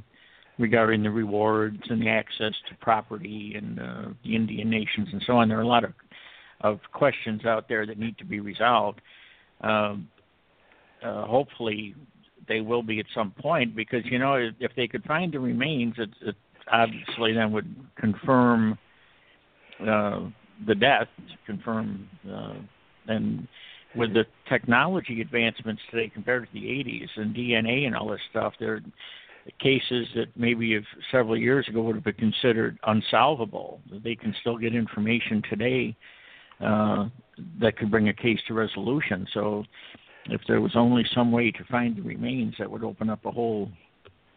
regarding 0.59 1.03
the 1.03 1.11
rewards 1.11 1.82
and 1.88 2.03
the 2.03 2.09
access 2.09 2.53
to 2.68 2.74
property 2.80 3.55
and 3.57 3.80
uh, 3.80 4.05
the 4.24 4.36
Indian 4.36 4.68
nations 4.68 5.09
and 5.12 5.22
so 5.26 5.34
on. 5.34 5.49
There 5.49 5.59
are 5.59 5.62
a 5.62 5.66
lot 5.66 5.84
of 5.84 5.93
of 6.62 6.78
questions 6.93 7.47
out 7.47 7.68
there 7.68 7.86
that 7.86 7.99
need 7.99 8.18
to 8.18 8.24
be 8.24 8.41
resolved. 8.41 9.01
Um, 9.62 10.09
uh, 11.03 11.24
hopefully, 11.24 11.95
they 12.51 12.61
will 12.61 12.82
be 12.82 12.98
at 12.98 13.07
some 13.14 13.32
point 13.40 13.76
because 13.76 14.01
you 14.05 14.18
know 14.18 14.34
if 14.34 14.72
they 14.76 14.88
could 14.88 15.05
find 15.05 15.32
the 15.32 15.38
remains, 15.38 15.94
it, 15.96 16.11
it 16.20 16.34
obviously 16.70 17.32
then 17.32 17.53
would 17.53 17.74
confirm 17.96 18.76
uh, 19.80 20.20
the 20.66 20.74
death 20.74 21.09
confirm. 21.46 22.09
Uh, 22.30 22.55
and 23.07 23.48
with 23.96 24.12
the 24.12 24.24
technology 24.48 25.20
advancements 25.20 25.80
today 25.90 26.11
compared 26.12 26.46
to 26.46 26.53
the 26.53 26.66
80s 26.66 27.09
and 27.16 27.34
DNA 27.34 27.86
and 27.86 27.96
all 27.96 28.09
this 28.09 28.20
stuff, 28.30 28.53
there 28.61 28.74
are 28.74 28.80
cases 29.59 30.07
that 30.14 30.26
maybe 30.36 30.74
if 30.74 30.84
several 31.11 31.36
years 31.36 31.66
ago 31.68 31.82
would 31.82 31.96
have 31.96 32.05
been 32.05 32.14
considered 32.14 32.78
unsolvable. 32.86 33.80
They 34.05 34.14
can 34.14 34.34
still 34.40 34.59
get 34.59 34.74
information 34.74 35.42
today 35.48 35.96
uh, 36.61 37.09
that 37.61 37.76
could 37.78 37.90
bring 37.90 38.11
a 38.11 38.14
case 38.14 38.38
to 38.48 38.55
resolution. 38.55 39.26
So, 39.32 39.64
if 40.26 40.40
there 40.46 40.60
was 40.60 40.72
only 40.74 41.04
some 41.14 41.32
way 41.32 41.50
to 41.50 41.64
find 41.64 41.96
the 41.96 42.02
remains, 42.02 42.54
that 42.58 42.70
would 42.70 42.84
open 42.84 43.10
up 43.10 43.24
a 43.24 43.30
whole 43.30 43.70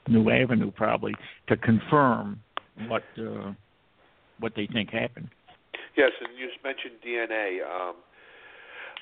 new 0.07 0.29
avenue, 0.29 0.71
probably, 0.71 1.13
to 1.47 1.57
confirm 1.57 2.39
what 2.87 3.03
uh, 3.17 3.51
what 4.39 4.53
they 4.55 4.67
think 4.67 4.89
happened. 4.89 5.29
Yes, 5.95 6.11
and 6.19 6.37
you 6.37 6.49
mentioned 6.63 6.95
DNA. 7.05 7.61
Um, 7.63 7.95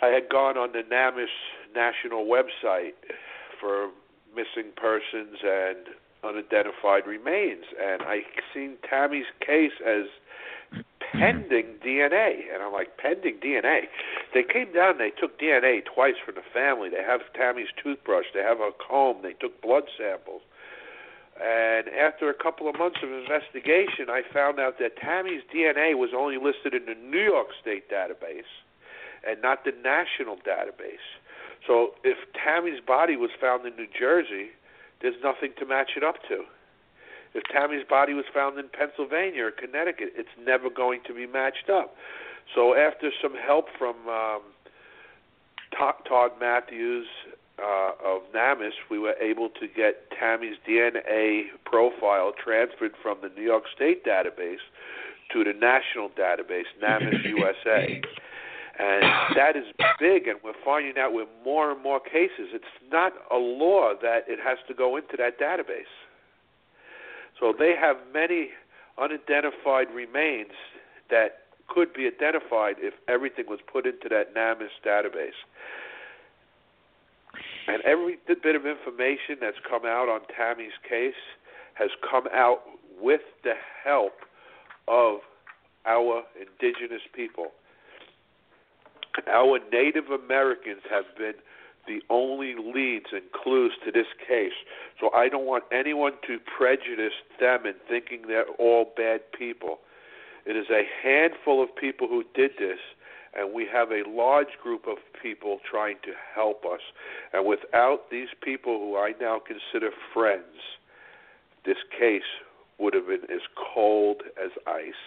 I 0.02 0.08
had 0.08 0.30
gone 0.30 0.58
on 0.58 0.72
the 0.72 0.82
NamUs 0.82 1.28
national 1.76 2.26
website 2.26 2.94
for 3.60 3.90
missing 4.36 4.72
persons 4.76 5.38
and 5.44 5.78
unidentified 6.24 7.06
remains, 7.08 7.66
and 7.82 8.02
I 8.04 8.20
seen 8.54 8.78
Tammy's 8.90 9.26
case 9.46 9.72
as 9.86 10.06
pending 11.12 11.80
DNA, 11.86 12.54
and 12.54 12.64
I'm 12.64 12.74
like, 12.74 12.98
pending 12.98 13.40
DNA. 13.44 13.88
They 14.34 14.44
came 14.44 14.74
down, 14.74 14.98
they 14.98 15.12
took 15.12 15.40
DNA 15.40 15.84
twice 15.86 16.16
from 16.24 16.36
the 16.36 16.48
family. 16.54 16.90
They 16.90 17.04
have 17.04 17.22
Tammy's 17.34 17.70
toothbrush, 17.82 18.26
they 18.34 18.42
have 18.42 18.60
a 18.60 18.72
comb, 18.72 19.22
they 19.22 19.34
took 19.34 19.62
blood 19.62 19.84
samples. 19.98 20.42
And 21.42 21.88
after 21.90 22.30
a 22.30 22.34
couple 22.34 22.70
of 22.70 22.78
months 22.78 23.00
of 23.02 23.10
investigation, 23.10 24.10
I 24.10 24.22
found 24.32 24.60
out 24.60 24.78
that 24.80 24.98
Tammy's 24.98 25.42
DNA 25.54 25.98
was 25.98 26.12
only 26.16 26.38
listed 26.38 26.74
in 26.74 26.86
the 26.86 26.96
New 26.96 27.24
York 27.24 27.48
State 27.60 27.90
database 27.90 28.50
and 29.28 29.42
not 29.42 29.64
the 29.66 29.72
national 29.84 30.38
database. 30.38 31.06
So 31.66 31.94
if 32.04 32.18
Tammy's 32.34 32.82
body 32.86 33.16
was 33.16 33.32
found 33.40 33.66
in 33.66 33.76
New 33.76 33.88
Jersey, 33.88 34.50
there's 35.02 35.16
nothing 35.24 35.54
to 35.60 35.66
match 35.66 35.92
it 35.96 36.04
up 36.04 36.22
to. 36.28 36.46
If 37.34 37.44
Tammy's 37.52 37.86
body 37.88 38.14
was 38.14 38.26
found 38.34 38.60
in 38.60 38.66
Pennsylvania 38.70 39.46
or 39.46 39.52
Connecticut, 39.52 40.14
it's 40.16 40.36
never 40.40 40.70
going 40.70 41.02
to 41.08 41.14
be 41.14 41.26
matched 41.26 41.70
up. 41.72 41.96
So 42.54 42.76
after 42.76 43.12
some 43.22 43.36
help 43.36 43.68
from 43.78 43.96
um, 44.10 44.42
Todd 45.78 46.32
Matthews 46.40 47.08
uh, 47.60 47.92
of 48.04 48.22
NamUs, 48.34 48.74
we 48.90 49.00
were 49.00 49.16
able 49.22 49.50
to 49.50 49.68
get 49.68 50.12
Tammy's 50.18 50.58
DNA 50.68 51.44
profile 51.66 52.34
transferred 52.44 52.94
from 53.02 53.18
the 53.22 53.30
New 53.30 53.44
York 53.44 53.64
State 53.74 54.04
database 54.06 54.64
to 55.32 55.44
the 55.44 55.54
national 55.54 56.10
database, 56.10 56.68
NamUs 56.84 57.24
USA. 57.38 58.02
And 58.80 59.04
that 59.36 59.56
is 59.56 59.66
big, 60.00 60.28
and 60.28 60.40
we're 60.44 60.54
finding 60.66 60.98
out 60.98 61.14
with 61.14 61.28
more 61.46 61.72
and 61.72 61.82
more 61.84 62.00
cases. 62.00 62.50
It's 62.54 62.66
not 62.92 63.14
a 63.30 63.38
law 63.38 63.94
that 64.02 64.26
it 64.28 64.40
has 64.44 64.58
to 64.68 64.74
go 64.74 64.98
into 64.98 65.16
that 65.18 65.40
database. 65.40 65.92
So 67.42 67.54
they 67.58 67.74
have 67.78 67.98
many 68.14 68.50
unidentified 69.02 69.88
remains 69.94 70.54
that 71.10 71.50
could 71.68 71.92
be 71.92 72.06
identified 72.06 72.76
if 72.80 72.94
everything 73.10 73.46
was 73.48 73.60
put 73.72 73.86
into 73.88 74.08
that 74.10 74.36
NamUs 74.36 74.70
database. 74.86 75.40
And 77.68 77.82
every 77.84 78.18
bit 78.28 78.56
of 78.56 78.66
information 78.66 79.38
that's 79.42 79.58
come 79.68 79.86
out 79.86 80.08
on 80.08 80.22
Tammy's 80.38 80.78
case 80.88 81.18
has 81.74 81.90
come 82.10 82.26
out 82.34 82.62
with 83.02 83.22
the 83.44 83.54
help 83.84 84.14
of 84.88 85.20
our 85.86 86.24
indigenous 86.38 87.02
people. 87.16 87.48
Our 89.28 89.60
Native 89.72 90.10
Americans 90.12 90.82
have 90.90 91.06
been 91.18 91.34
the 91.88 92.02
only 92.10 92.56
leads 92.56 93.08
and 93.12 93.24
clues 93.32 93.74
to 93.86 93.92
this 93.92 94.08
case. 94.28 94.54
So 95.00 95.12
I 95.14 95.30
don't 95.30 95.46
want 95.46 95.64
anyone 95.72 96.14
to 96.28 96.38
prejudice 96.40 97.14
them 97.40 97.66
in 97.66 97.74
thinking 97.88 98.24
they're 98.28 98.50
all 98.60 98.94
bad 98.96 99.22
people. 99.38 99.80
It 100.46 100.56
is 100.56 100.68
a 100.70 100.84
handful 101.04 101.62
of 101.62 101.76
people 101.76 102.08
who 102.08 102.24
did 102.34 102.52
this, 102.58 102.80
and 103.34 103.54
we 103.54 103.68
have 103.72 103.92
a 103.92 104.04
large 104.08 104.58
group 104.62 104.88
of 104.88 104.98
people 105.22 105.60
trying 105.70 105.98
to 106.04 106.12
help 106.36 106.66
us. 106.66 106.82
And 107.34 107.46
without 107.46 108.10
these 108.10 108.30
people 108.42 108.80
who 108.80 108.98
I 108.98 109.14
now 109.20 109.40
consider 109.40 109.92
friends, 110.14 110.78
this 111.66 111.78
case 111.98 112.24
would 112.82 112.96
have 112.96 113.08
been 113.08 113.30
as 113.32 113.42
cold 113.74 114.24
as 114.44 114.52
ice. 114.66 115.04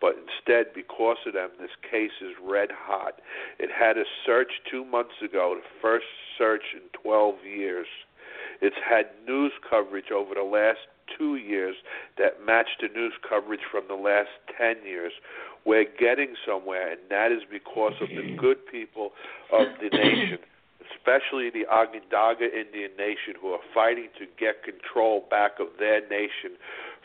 But 0.00 0.16
instead, 0.20 0.74
because 0.74 1.16
of 1.26 1.32
them, 1.32 1.50
this 1.58 1.70
case 1.90 2.12
is 2.20 2.34
red 2.42 2.68
hot. 2.70 3.20
It 3.58 3.70
had 3.72 3.96
a 3.96 4.04
search 4.26 4.52
two 4.70 4.84
months 4.84 5.14
ago, 5.24 5.56
the 5.56 5.68
first 5.80 6.06
search 6.36 6.74
in 6.74 6.82
12 7.02 7.36
years. 7.44 7.86
It's 8.60 8.76
had 8.86 9.06
news 9.26 9.52
coverage 9.68 10.10
over 10.14 10.34
the 10.34 10.42
last 10.42 10.80
two 11.18 11.36
years 11.36 11.76
that 12.18 12.44
matched 12.44 12.82
the 12.82 12.88
news 12.88 13.14
coverage 13.26 13.64
from 13.70 13.84
the 13.88 13.94
last 13.94 14.30
10 14.58 14.84
years. 14.84 15.12
We're 15.64 15.86
getting 15.98 16.34
somewhere, 16.46 16.92
and 16.92 17.00
that 17.08 17.32
is 17.32 17.42
because 17.50 17.94
of 18.02 18.08
the 18.08 18.36
good 18.36 18.66
people 18.70 19.12
of 19.50 19.66
the 19.80 19.88
nation 19.96 20.38
especially 20.92 21.50
the 21.50 21.66
Onondaga 21.66 22.44
Indian 22.44 22.90
Nation, 22.96 23.34
who 23.40 23.48
are 23.48 23.64
fighting 23.72 24.08
to 24.18 24.26
get 24.38 24.62
control 24.62 25.26
back 25.30 25.60
of 25.60 25.68
their 25.78 26.00
nation 26.08 26.56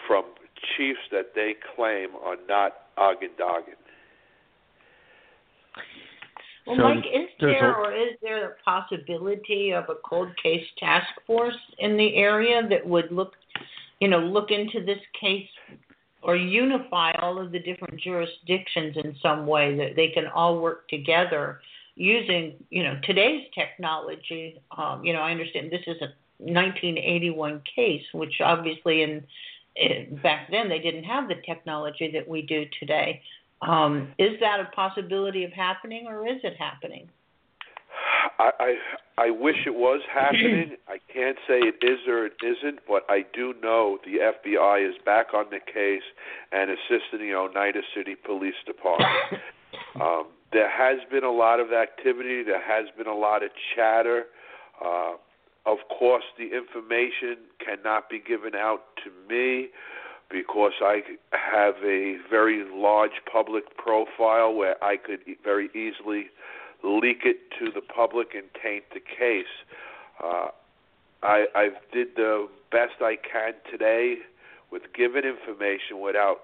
from 0.08 0.26
chiefs 0.78 1.00
that 1.12 1.34
they 1.36 1.56
claim 1.76 2.10
are 2.24 2.38
not 2.48 2.74
Onondagan. 2.98 3.76
Well, 6.68 6.78
so 6.78 6.84
Mike, 6.84 7.06
is 7.06 7.30
there 7.40 7.76
or 7.76 7.94
is 7.94 8.16
there 8.22 8.52
a 8.52 8.56
possibility 8.64 9.72
of 9.72 9.86
a 9.86 9.96
cold 10.08 10.30
case 10.42 10.66
task 10.78 11.08
force 11.26 11.58
in 11.80 11.98
the 11.98 12.16
area 12.16 12.68
that 12.70 12.86
would 12.86 13.12
look, 13.12 13.34
you 14.00 14.08
know, 14.08 14.20
look 14.20 14.52
into 14.52 14.86
this 14.86 15.00
case 15.20 15.48
or 16.22 16.36
unify 16.36 17.14
all 17.14 17.40
of 17.44 17.52
the 17.52 17.60
different 17.60 18.00
jurisdictions 18.00 18.98
in 19.04 19.16
some 19.22 19.48
way 19.48 19.76
that 19.78 19.96
they 19.96 20.10
can 20.10 20.28
all 20.28 20.60
work 20.62 20.88
together 20.90 21.60
using, 21.96 22.54
you 22.70 22.84
know, 22.84 23.00
today's 23.04 23.46
technology? 23.56 24.62
Um, 24.78 25.04
you 25.04 25.14
know, 25.14 25.22
I 25.22 25.32
understand 25.32 25.72
this 25.72 25.82
is 25.88 26.02
a 26.02 26.14
1981 26.38 27.62
case, 27.76 28.04
which 28.14 28.42
obviously 28.44 29.02
in 29.02 29.24
back 30.22 30.50
then 30.52 30.70
they 30.70 30.80
didn't 30.80 31.04
have 31.04 31.28
the 31.28 31.36
technology 31.46 32.12
that 32.14 32.28
we 32.28 32.42
do 32.42 32.66
today. 32.80 33.22
Um, 33.62 34.14
is 34.18 34.40
that 34.40 34.60
a 34.60 34.76
possibility 34.76 35.44
of 35.44 35.52
happening, 35.52 36.08
or 36.08 36.28
is 36.28 36.40
it 36.44 36.56
happening? 36.58 37.10
I, 38.38 38.52
I 38.60 38.76
I 39.26 39.30
wish 39.32 39.58
it 39.66 39.76
was 39.76 40.02
happening. 40.14 40.78
I 40.88 40.98
can't 41.12 41.38
say 41.48 41.60
it 41.60 41.84
is 41.84 42.00
or 42.08 42.26
it 42.26 42.38
isn't, 42.42 42.80
but 42.88 43.04
I 43.10 43.26
do 43.34 43.54
know 43.62 44.00
the 44.06 44.20
FBI 44.20 44.88
is 44.88 44.96
back 45.06 45.34
on 45.34 45.46
the 45.52 45.60
case 45.60 46.04
and 46.52 46.72
assisting 46.72 47.28
the 47.28 47.36
Oneida 47.36 47.82
City 47.94 48.16
Police 48.16 48.56
Department. 48.66 49.44
um, 50.02 50.28
there 50.54 50.70
has 50.70 51.00
been 51.12 51.26
a 51.26 51.32
lot 51.32 51.60
of 51.60 51.74
activity. 51.74 52.44
There 52.44 52.62
has 52.62 52.86
been 52.98 53.08
a 53.08 53.16
lot 53.16 53.44
of 53.44 53.50
chatter. 53.76 54.26
Uh, 54.84 55.14
of 55.66 55.78
course, 55.90 56.24
the 56.38 56.56
information 56.56 57.38
cannot 57.64 58.10
be 58.10 58.20
given 58.20 58.56
out 58.56 58.84
to 59.04 59.12
me 59.30 59.70
because 60.30 60.74
I 60.82 61.02
have 61.32 61.76
a 61.84 62.18
very 62.30 62.64
large 62.72 63.22
public 63.32 63.76
profile 63.78 64.54
where 64.54 64.82
I 64.84 64.98
could 64.98 65.20
very 65.44 65.70
easily 65.70 66.28
leak 66.84 67.22
it 67.26 67.38
to 67.60 67.72
the 67.72 67.82
public 67.82 68.30
and 68.36 68.46
taint 68.62 68.86
the 68.94 69.00
case. 69.00 69.46
Uh, 70.24 70.48
I, 71.22 71.46
I 71.56 71.70
did 71.92 72.10
the 72.16 72.48
best 72.72 73.02
I 73.02 73.16
can 73.16 73.54
today 73.70 74.16
with 74.72 74.84
given 74.96 75.24
information 75.26 76.00
without 76.00 76.42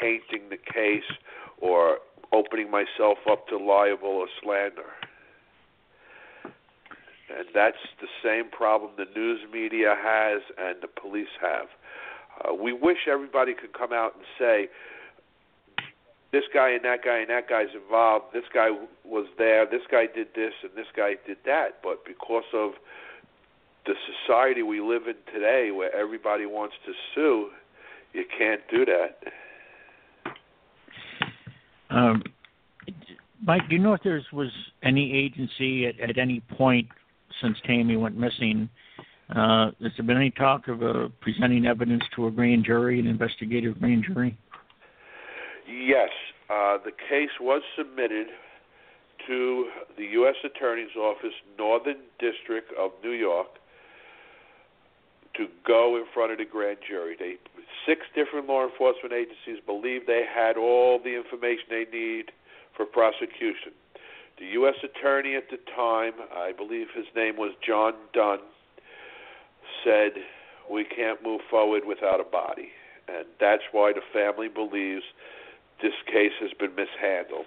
tainting 0.00 0.50
the 0.50 0.56
case 0.56 1.10
or 1.58 1.98
opening 2.32 2.70
myself 2.70 3.18
up 3.30 3.48
to 3.48 3.56
libel 3.56 4.08
or 4.08 4.26
slander. 4.42 4.92
And 7.36 7.46
that's 7.54 7.76
the 8.00 8.06
same 8.22 8.50
problem 8.50 8.92
the 8.96 9.06
news 9.18 9.40
media 9.52 9.94
has 9.98 10.42
and 10.58 10.76
the 10.82 10.88
police 10.88 11.34
have. 11.40 11.66
Uh, 12.40 12.54
we 12.54 12.72
wish 12.72 13.08
everybody 13.10 13.54
could 13.54 13.72
come 13.72 13.92
out 13.92 14.14
and 14.14 14.24
say, 14.38 14.68
this 16.32 16.44
guy 16.52 16.70
and 16.70 16.84
that 16.84 17.04
guy 17.04 17.18
and 17.18 17.30
that 17.30 17.48
guy's 17.48 17.74
involved, 17.74 18.26
this 18.32 18.44
guy 18.52 18.68
was 19.04 19.26
there, 19.38 19.66
this 19.66 19.82
guy 19.90 20.06
did 20.12 20.28
this, 20.34 20.52
and 20.62 20.72
this 20.76 20.88
guy 20.96 21.14
did 21.26 21.38
that. 21.46 21.80
But 21.82 22.04
because 22.04 22.44
of 22.52 22.72
the 23.86 23.94
society 24.26 24.62
we 24.62 24.80
live 24.80 25.02
in 25.06 25.14
today 25.32 25.70
where 25.70 25.94
everybody 25.94 26.46
wants 26.46 26.74
to 26.86 26.92
sue, 27.14 27.50
you 28.12 28.24
can't 28.36 28.62
do 28.70 28.84
that. 28.84 30.34
Um, 31.90 32.22
Mike, 33.42 33.68
do 33.68 33.76
you 33.76 33.80
know 33.80 33.94
if 33.94 34.02
there 34.02 34.20
was 34.32 34.50
any 34.82 35.12
agency 35.12 35.86
at, 35.86 36.00
at 36.00 36.18
any 36.18 36.40
point 36.40 36.88
since 37.44 37.58
Tammy 37.66 37.96
went 37.96 38.16
missing. 38.16 38.68
Uh, 39.30 39.70
has 39.82 39.92
there 39.96 40.06
been 40.06 40.16
any 40.16 40.30
talk 40.30 40.68
of 40.68 40.82
uh, 40.82 41.08
presenting 41.20 41.66
evidence 41.66 42.02
to 42.16 42.26
a 42.26 42.30
grand 42.30 42.64
jury, 42.64 42.98
an 42.98 43.06
investigative 43.06 43.78
grand 43.78 44.04
jury? 44.04 44.36
Yes. 45.68 46.10
Uh, 46.50 46.78
the 46.84 46.92
case 47.08 47.30
was 47.40 47.62
submitted 47.76 48.28
to 49.26 49.68
the 49.96 50.04
U.S. 50.04 50.34
Attorney's 50.44 50.94
Office, 50.96 51.32
Northern 51.58 52.00
District 52.18 52.70
of 52.78 52.90
New 53.02 53.12
York, 53.12 53.48
to 55.36 55.46
go 55.66 55.96
in 55.96 56.04
front 56.12 56.32
of 56.32 56.38
the 56.38 56.44
grand 56.44 56.78
jury. 56.86 57.16
They 57.18 57.36
six 57.86 58.02
different 58.14 58.46
law 58.46 58.64
enforcement 58.64 59.12
agencies 59.12 59.62
believe 59.64 60.06
they 60.06 60.22
had 60.32 60.56
all 60.56 61.00
the 61.02 61.16
information 61.16 61.64
they 61.70 61.86
need 61.90 62.26
for 62.76 62.84
prosecution. 62.84 63.72
The 64.38 64.46
U.S. 64.58 64.74
attorney 64.82 65.36
at 65.36 65.50
the 65.50 65.58
time, 65.76 66.12
I 66.34 66.52
believe 66.52 66.88
his 66.94 67.06
name 67.14 67.36
was 67.36 67.52
John 67.64 67.94
Dunn, 68.12 68.38
said 69.84 70.12
we 70.70 70.84
can't 70.84 71.22
move 71.22 71.40
forward 71.48 71.84
without 71.86 72.20
a 72.20 72.24
body, 72.24 72.70
and 73.08 73.26
that's 73.38 73.62
why 73.70 73.92
the 73.92 74.02
family 74.12 74.48
believes 74.48 75.04
this 75.82 75.94
case 76.06 76.32
has 76.40 76.50
been 76.58 76.74
mishandled, 76.74 77.46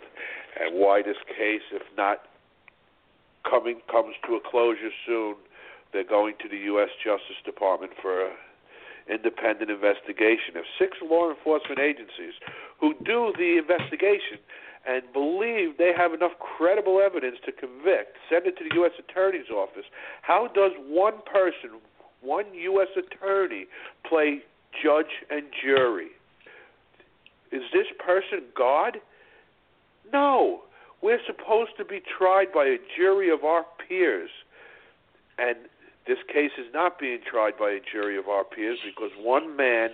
and 0.60 0.80
why 0.80 1.02
this 1.02 1.18
case, 1.28 1.62
if 1.72 1.84
not 1.98 2.24
coming 3.50 3.82
comes 3.90 4.16
to 4.28 4.36
a 4.36 4.40
closure 4.40 4.92
soon, 5.06 5.36
they're 5.92 6.04
going 6.04 6.36
to 6.42 6.50
the 6.50 6.58
U.S. 6.72 6.90
Justice 7.04 7.42
Department 7.46 7.94
for 8.02 8.28
an 8.28 8.34
independent 9.10 9.72
investigation. 9.72 10.56
If 10.56 10.66
six 10.78 10.98
law 11.02 11.30
enforcement 11.30 11.80
agencies 11.80 12.36
who 12.80 12.94
do 13.04 13.34
the 13.38 13.58
investigation 13.58 14.40
and 14.88 15.04
believe 15.12 15.78
they 15.78 15.92
have 15.96 16.14
enough 16.14 16.32
credible 16.40 17.02
evidence 17.04 17.38
to 17.46 17.52
convict 17.52 18.16
send 18.30 18.48
it 18.48 18.58
to 18.58 18.64
the 18.68 18.76
U.S. 18.76 18.92
Attorney's 18.98 19.50
Office, 19.54 19.86
how 20.22 20.48
does 20.48 20.72
one 20.88 21.16
person, 21.32 21.80
one 22.22 22.46
U.S. 22.54 22.88
attorney, 22.98 23.66
play 24.08 24.40
judge 24.84 25.12
and 25.30 25.44
jury? 25.64 26.10
Is 27.52 27.64
this 27.74 27.88
person 28.04 28.46
God? 28.58 28.98
No. 30.12 30.62
We're 31.02 31.20
supposed 31.28 31.72
to 31.78 31.86
be 31.86 32.02
tried 32.18 32.52
by 32.54 32.66
a 32.66 32.78
jury 32.98 33.32
of 33.32 33.44
our 33.44 33.66
peers. 33.88 34.30
And 35.38 35.56
this 36.08 36.18
case 36.34 36.52
is 36.58 36.74
not 36.74 36.98
being 37.00 37.20
tried 37.30 37.58
by 37.60 37.72
a 37.72 37.80
jury 37.92 38.18
of 38.18 38.28
our 38.28 38.44
peers 38.44 38.80
because 38.84 39.12
one 39.20 39.56
man 39.56 39.90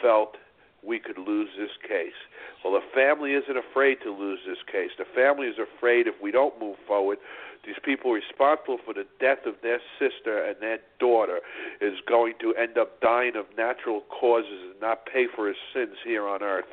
felt 0.00 0.36
we 0.84 0.98
could 0.98 1.18
lose 1.18 1.48
this 1.58 1.70
case. 1.86 2.16
Well, 2.64 2.72
the 2.72 2.86
family 2.94 3.32
isn't 3.32 3.56
afraid 3.56 3.98
to 4.04 4.10
lose 4.10 4.40
this 4.46 4.58
case. 4.70 4.90
The 4.98 5.04
family 5.14 5.46
is 5.46 5.56
afraid 5.58 6.06
if 6.06 6.14
we 6.22 6.30
don't 6.30 6.58
move 6.60 6.76
forward, 6.86 7.18
these 7.66 7.76
people 7.84 8.12
responsible 8.12 8.78
for 8.84 8.94
the 8.94 9.04
death 9.20 9.44
of 9.46 9.54
their 9.62 9.80
sister 9.98 10.42
and 10.44 10.56
their 10.60 10.78
daughter 11.00 11.40
is 11.80 11.94
going 12.08 12.34
to 12.40 12.54
end 12.54 12.78
up 12.78 13.00
dying 13.00 13.32
of 13.36 13.46
natural 13.56 14.02
causes 14.20 14.70
and 14.70 14.80
not 14.80 15.06
pay 15.06 15.26
for 15.34 15.48
his 15.48 15.56
sins 15.74 15.96
here 16.04 16.26
on 16.26 16.42
earth. 16.42 16.64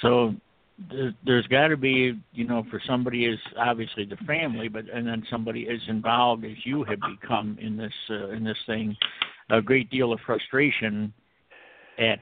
So 0.00 0.34
there's 1.24 1.46
got 1.46 1.68
to 1.68 1.76
be, 1.76 2.18
you 2.32 2.46
know, 2.46 2.64
for 2.70 2.80
somebody 2.86 3.26
is 3.26 3.38
obviously 3.56 4.04
the 4.04 4.16
family, 4.26 4.68
but 4.68 4.84
and 4.92 5.06
then 5.06 5.24
somebody 5.30 5.68
as 5.68 5.80
involved 5.88 6.44
as 6.44 6.56
you 6.64 6.84
have 6.84 6.98
become 7.20 7.56
in 7.60 7.76
this 7.76 7.92
uh, 8.10 8.30
in 8.30 8.44
this 8.44 8.56
thing, 8.66 8.96
a 9.50 9.60
great 9.62 9.90
deal 9.90 10.12
of 10.12 10.20
frustration 10.24 11.12
at 11.98 12.20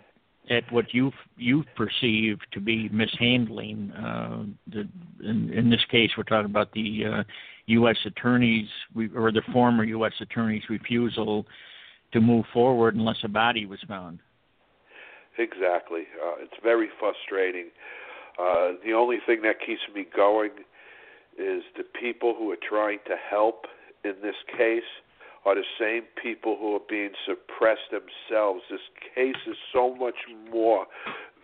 at 0.50 0.64
what 0.72 0.92
you 0.92 1.12
you 1.36 1.64
perceive 1.76 2.38
to 2.52 2.60
be 2.60 2.88
mishandling. 2.88 3.92
Uh, 3.92 4.44
the, 4.66 4.88
in, 5.22 5.52
in 5.52 5.70
this 5.70 5.84
case, 5.90 6.10
we're 6.16 6.24
talking 6.24 6.50
about 6.50 6.72
the 6.72 7.04
uh, 7.04 7.22
U.S. 7.66 7.96
attorneys 8.04 8.68
or 9.16 9.30
the 9.30 9.42
former 9.52 9.84
U.S. 9.84 10.12
attorney's 10.20 10.64
refusal 10.68 11.46
to 12.12 12.20
move 12.20 12.44
forward 12.52 12.94
unless 12.96 13.18
a 13.22 13.28
body 13.28 13.66
was 13.66 13.78
found. 13.88 14.18
Exactly. 15.38 16.02
Uh, 16.22 16.34
it's 16.40 16.60
very 16.62 16.88
frustrating. 16.98 17.70
Uh, 18.38 18.72
the 18.84 18.92
only 18.92 19.18
thing 19.24 19.42
that 19.42 19.56
keeps 19.64 19.80
me 19.94 20.06
going 20.14 20.50
is 21.38 21.62
the 21.76 21.84
people 21.98 22.34
who 22.36 22.50
are 22.50 22.58
trying 22.68 22.98
to 23.06 23.14
help 23.30 23.64
in 24.04 24.14
this 24.22 24.34
case 24.56 24.82
are 25.44 25.54
the 25.54 25.64
same 25.78 26.02
people 26.22 26.56
who 26.58 26.74
are 26.76 26.86
being 26.88 27.10
suppressed 27.26 27.90
themselves. 27.90 28.62
This 28.70 28.80
case 29.14 29.42
is 29.46 29.56
so 29.72 29.94
much 29.94 30.14
more 30.50 30.86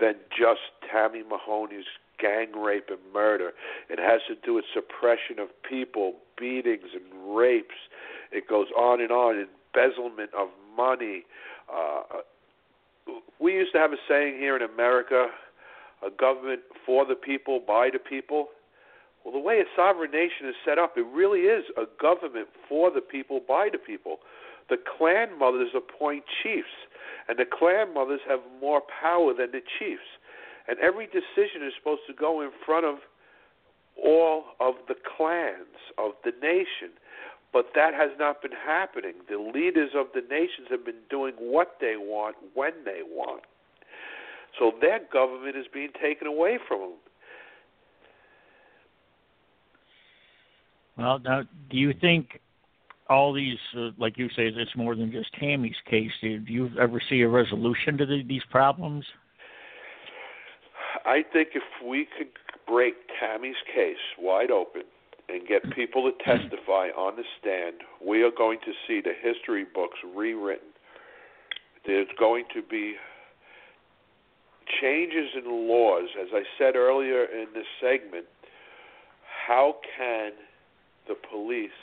than 0.00 0.14
just 0.30 0.60
Tammy 0.90 1.22
Mahoney's 1.28 1.86
gang 2.20 2.52
rape 2.52 2.88
and 2.88 2.98
murder. 3.12 3.52
It 3.88 3.98
has 3.98 4.20
to 4.28 4.34
do 4.44 4.54
with 4.54 4.64
suppression 4.72 5.38
of 5.38 5.48
people, 5.68 6.14
beatings 6.38 6.90
and 6.94 7.36
rapes. 7.36 7.74
It 8.30 8.48
goes 8.48 8.66
on 8.76 9.00
and 9.00 9.10
on, 9.10 9.46
embezzlement 9.74 10.30
of 10.38 10.48
money. 10.76 11.24
Uh, 11.72 12.02
we 13.40 13.54
used 13.54 13.72
to 13.72 13.78
have 13.78 13.92
a 13.92 13.96
saying 14.08 14.38
here 14.38 14.56
in 14.56 14.62
America 14.62 15.28
a 16.06 16.10
government 16.10 16.60
for 16.86 17.04
the 17.04 17.14
people, 17.14 17.60
by 17.66 17.90
the 17.92 17.98
people. 17.98 18.48
Well, 19.28 19.42
the 19.42 19.46
way 19.46 19.60
a 19.60 19.68
sovereign 19.76 20.10
nation 20.10 20.48
is 20.48 20.54
set 20.64 20.78
up, 20.78 20.96
it 20.96 21.04
really 21.12 21.40
is 21.40 21.66
a 21.76 21.84
government 22.00 22.48
for 22.66 22.90
the 22.90 23.02
people, 23.02 23.42
by 23.46 23.68
the 23.70 23.76
people. 23.76 24.20
The 24.70 24.78
clan 24.78 25.38
mothers 25.38 25.68
appoint 25.76 26.24
chiefs, 26.42 26.72
and 27.28 27.38
the 27.38 27.44
clan 27.44 27.92
mothers 27.92 28.20
have 28.26 28.40
more 28.58 28.80
power 28.80 29.34
than 29.36 29.50
the 29.52 29.60
chiefs. 29.78 30.08
And 30.66 30.78
every 30.78 31.04
decision 31.04 31.60
is 31.60 31.74
supposed 31.76 32.06
to 32.06 32.14
go 32.14 32.40
in 32.40 32.48
front 32.64 32.86
of 32.86 33.04
all 34.02 34.44
of 34.60 34.76
the 34.88 34.94
clans 34.94 35.76
of 35.98 36.12
the 36.24 36.32
nation. 36.40 36.96
But 37.52 37.66
that 37.74 37.92
has 37.92 38.16
not 38.18 38.40
been 38.40 38.56
happening. 38.56 39.12
The 39.28 39.36
leaders 39.36 39.90
of 39.94 40.06
the 40.14 40.22
nations 40.22 40.68
have 40.70 40.86
been 40.86 41.04
doing 41.10 41.34
what 41.36 41.76
they 41.82 41.96
want 41.98 42.36
when 42.54 42.72
they 42.86 43.02
want. 43.04 43.42
So 44.58 44.72
their 44.80 45.00
government 45.12 45.54
is 45.54 45.66
being 45.70 45.92
taken 46.00 46.26
away 46.26 46.58
from 46.66 46.80
them. 46.80 46.92
Well, 50.98 51.20
now, 51.20 51.42
do 51.70 51.76
you 51.76 51.94
think 52.00 52.40
all 53.08 53.32
these, 53.32 53.58
uh, 53.76 53.90
like 53.98 54.18
you 54.18 54.28
say, 54.30 54.48
it's 54.48 54.76
more 54.76 54.96
than 54.96 55.12
just 55.12 55.32
Tammy's 55.38 55.76
case? 55.88 56.10
Do 56.20 56.42
you 56.46 56.70
ever 56.80 57.00
see 57.08 57.20
a 57.20 57.28
resolution 57.28 57.96
to 57.98 58.06
the, 58.06 58.22
these 58.26 58.42
problems? 58.50 59.04
I 61.06 61.22
think 61.32 61.50
if 61.54 61.62
we 61.86 62.06
could 62.18 62.28
break 62.66 62.94
Tammy's 63.20 63.56
case 63.74 63.96
wide 64.18 64.50
open 64.50 64.82
and 65.28 65.46
get 65.46 65.62
people 65.74 66.10
to 66.10 66.24
testify 66.24 66.88
on 66.96 67.16
the 67.16 67.22
stand, 67.40 67.76
we 68.04 68.22
are 68.22 68.30
going 68.36 68.58
to 68.64 68.72
see 68.86 69.00
the 69.00 69.12
history 69.22 69.64
books 69.72 69.98
rewritten. 70.16 70.68
There's 71.86 72.08
going 72.18 72.44
to 72.54 72.62
be 72.62 72.94
changes 74.80 75.30
in 75.34 75.68
laws, 75.68 76.08
as 76.20 76.28
I 76.34 76.42
said 76.58 76.76
earlier 76.76 77.24
in 77.24 77.46
this 77.54 77.66
segment, 77.80 78.26
how 79.46 79.76
can 79.96 80.32
the 81.08 81.16
police 81.30 81.74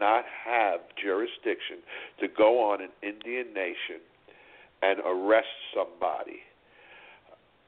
not 0.00 0.24
have 0.44 0.80
jurisdiction 1.00 1.78
to 2.20 2.26
go 2.26 2.58
on 2.58 2.82
an 2.82 2.90
Indian 3.02 3.52
nation 3.54 4.00
and 4.82 4.98
arrest 5.04 5.52
somebody? 5.74 6.40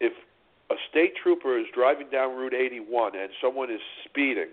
If 0.00 0.12
a 0.70 0.74
state 0.90 1.14
trooper 1.22 1.58
is 1.58 1.66
driving 1.74 2.08
down 2.10 2.36
Route 2.36 2.54
81 2.54 3.16
and 3.16 3.30
someone 3.40 3.70
is 3.70 3.80
speeding 4.04 4.50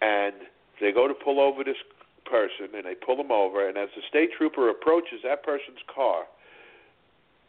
and 0.00 0.34
they 0.80 0.92
go 0.92 1.08
to 1.08 1.14
pull 1.14 1.40
over 1.40 1.64
this 1.64 1.80
person 2.24 2.74
and 2.74 2.84
they 2.84 2.94
pull 2.94 3.16
them 3.16 3.32
over 3.32 3.68
and 3.68 3.78
as 3.78 3.88
the 3.96 4.02
state 4.08 4.30
trooper 4.36 4.68
approaches 4.68 5.20
that 5.24 5.42
person's 5.42 5.80
car 5.92 6.24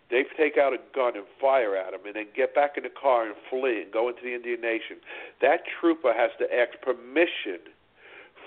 they 0.10 0.24
take 0.38 0.58
out 0.58 0.74
a 0.74 0.80
gun 0.96 1.18
and 1.18 1.26
fire 1.40 1.76
at 1.76 1.94
him 1.94 2.02
and 2.06 2.16
then 2.16 2.28
get 2.36 2.56
back 2.56 2.78
in 2.78 2.84
the 2.84 2.94
car 2.94 3.28
and 3.28 3.36
flee 3.50 3.84
and 3.84 3.92
go 3.92 4.08
into 4.08 4.22
the 4.24 4.34
Indian 4.34 4.62
Nation. 4.62 4.98
That 5.42 5.62
trooper 5.80 6.14
has 6.16 6.32
to 6.40 6.48
ask 6.48 6.80
permission 6.82 7.60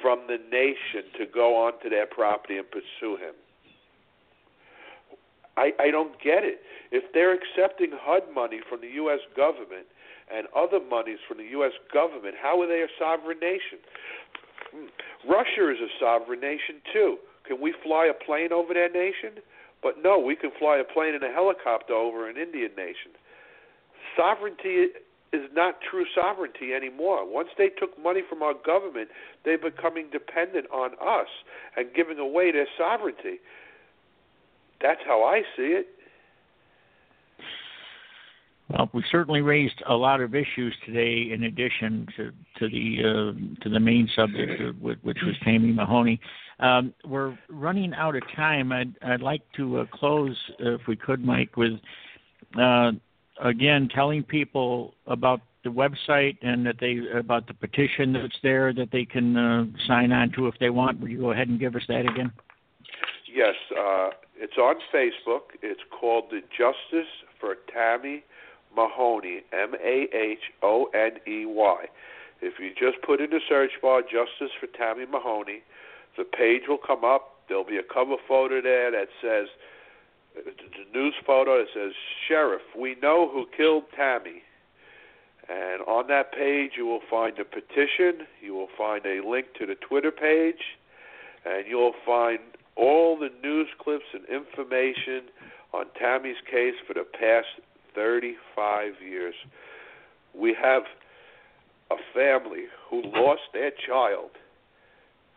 from 0.01 0.25
the 0.27 0.39
nation 0.51 1.05
to 1.19 1.27
go 1.27 1.57
onto 1.57 1.91
their 1.91 2.07
property 2.07 2.57
and 2.57 2.67
pursue 2.71 3.17
him. 3.17 3.35
I, 5.57 5.73
I 5.79 5.91
don't 5.91 6.17
get 6.25 6.45
it. 6.45 6.65
If 6.91 7.13
they're 7.13 7.37
accepting 7.37 7.93
HUD 7.93 8.33
money 8.35 8.61
from 8.69 8.81
the 8.81 8.89
U.S. 9.05 9.21
government 9.37 9.85
and 10.33 10.47
other 10.57 10.81
monies 10.81 11.19
from 11.29 11.37
the 11.37 11.51
U.S. 11.61 11.73
government, 11.93 12.37
how 12.41 12.61
are 12.63 12.67
they 12.67 12.81
a 12.81 12.89
sovereign 12.99 13.39
nation? 13.41 13.85
Hmm. 14.73 14.89
Russia 15.29 15.69
is 15.69 15.81
a 15.85 15.93
sovereign 16.01 16.41
nation 16.41 16.81
too. 16.93 17.19
Can 17.45 17.61
we 17.61 17.75
fly 17.85 18.09
a 18.09 18.17
plane 18.25 18.53
over 18.53 18.73
their 18.73 18.91
nation? 18.91 19.43
But 19.83 20.03
no, 20.03 20.19
we 20.19 20.37
can 20.37 20.51
fly 20.59 20.79
a 20.79 20.85
plane 20.85 21.15
and 21.15 21.25
a 21.25 21.33
helicopter 21.33 21.95
over 21.95 22.29
an 22.29 22.37
Indian 22.37 22.71
nation. 22.77 23.13
Sovereignty 24.17 24.89
is 25.33 25.49
not 25.55 25.77
true 25.89 26.05
sovereignty 26.15 26.75
anymore. 26.75 27.31
Once 27.31 27.49
they 27.57 27.69
took 27.69 27.99
money 28.03 28.21
from 28.29 28.43
our 28.43 28.55
government, 28.55 29.09
they're 29.45 29.59
becoming 29.59 30.09
dependent 30.11 30.67
on 30.71 30.91
us 30.95 31.29
and 31.77 31.95
giving 31.95 32.19
away 32.19 32.53
their 32.53 32.67
sovereignty. 32.77 33.39
That's 34.83 35.01
how 35.07 35.23
I 35.23 35.43
see 35.57 35.75
it. 35.75 35.87
Well, 38.71 38.89
we 38.93 39.03
certainly 39.11 39.41
raised 39.41 39.83
a 39.89 39.95
lot 39.95 40.21
of 40.21 40.35
issues 40.35 40.75
today, 40.87 41.33
in 41.33 41.43
addition 41.45 42.07
to 42.17 42.31
to 42.59 42.69
the 42.69 42.99
uh, 43.01 43.63
to 43.63 43.69
the 43.69 43.81
main 43.81 44.09
subject, 44.15 44.63
which 44.81 45.19
was 45.25 45.35
Tammy 45.43 45.73
Mahoney. 45.73 46.21
Um, 46.61 46.95
we're 47.05 47.39
running 47.49 47.95
out 47.95 48.17
of 48.17 48.23
time. 48.37 48.71
I'd, 48.71 48.95
I'd 49.03 49.23
like 49.23 49.43
to 49.57 49.79
uh, 49.79 49.85
close, 49.93 50.37
uh, 50.65 50.75
if 50.75 50.83
we 50.87 50.97
could, 50.97 51.25
Mike, 51.25 51.57
with 51.57 51.73
uh, 52.61 52.93
again, 53.43 53.89
telling 53.95 54.23
people 54.23 54.95
about 55.07 55.41
the 55.65 55.71
website 55.71 56.37
and 56.43 56.65
that 56.67 56.77
they 56.81 56.99
about 57.19 57.47
the 57.47 57.55
petition 57.55 58.13
that's 58.13 58.39
there 58.43 58.73
that 58.73 58.89
they 58.93 59.05
can 59.05 59.37
uh, 59.37 59.65
sign 59.87 60.13
on 60.13 60.33
to 60.33 60.49
if 60.49 60.55
they 60.59 60.71
want. 60.71 61.01
Would 61.01 61.11
you 61.11 61.19
go 61.19 61.33
ahead 61.33 61.49
and 61.49 61.61
give 61.61 61.77
us 61.77 61.83
that 61.89 62.01
again? 62.01 62.33
Yes, 63.33 63.55
uh, 63.79 64.11
it's 64.37 64.57
on 64.57 64.77
Facebook. 64.93 65.55
It's 65.63 65.81
called 65.99 66.25
the 66.31 66.41
Justice 66.51 67.11
for 67.39 67.57
Tammy 67.73 68.25
Mahoney, 68.75 69.43
M 69.53 69.75
A 69.75 70.07
H 70.15 70.39
O 70.63 70.87
N 70.95 71.13
E 71.27 71.45
Y. 71.47 71.85
If 72.43 72.55
you 72.59 72.71
just 72.71 73.05
put 73.05 73.21
in 73.21 73.31
the 73.31 73.41
search 73.49 73.73
bar 73.83 74.03
Justice 74.03 74.53
for 74.59 74.67
Tammy 74.67 75.05
Mahoney, 75.07 75.63
the 76.21 76.25
page 76.25 76.69
will 76.69 76.79
come 76.79 77.03
up. 77.03 77.41
There'll 77.49 77.65
be 77.65 77.79
a 77.79 77.83
cover 77.83 78.17
photo 78.29 78.61
there 78.61 78.91
that 78.91 79.09
says, 79.23 79.49
the 80.35 80.85
news 80.93 81.15
photo 81.27 81.59
that 81.59 81.69
says, 81.75 81.93
Sheriff, 82.29 82.61
we 82.79 82.95
know 83.03 83.29
who 83.33 83.47
killed 83.57 83.85
Tammy. 83.97 84.43
And 85.49 85.81
on 85.89 86.09
that 86.09 86.33
page, 86.33 86.73
you 86.77 86.85
will 86.85 87.01
find 87.11 87.39
a 87.39 87.45
petition, 87.45 88.27
you 88.41 88.55
will 88.55 88.69
find 88.77 89.05
a 89.07 89.27
link 89.27 89.47
to 89.59 89.67
the 89.67 89.75
Twitter 89.75 90.13
page, 90.13 90.63
and 91.47 91.65
you'll 91.67 91.95
find 92.05 92.39
all 92.77 93.19
the 93.19 93.31
news 93.43 93.69
clips 93.83 94.05
and 94.13 94.23
information 94.27 95.33
on 95.73 95.87
Tammy's 95.99 96.37
case 96.49 96.75
for 96.87 96.93
the 96.93 97.05
past 97.19 97.49
35 97.95 98.93
years. 99.03 99.35
We 100.39 100.55
have 100.63 100.83
a 101.91 101.97
family 102.15 102.67
who 102.89 103.03
lost 103.07 103.43
their 103.55 103.73
child 103.89 104.31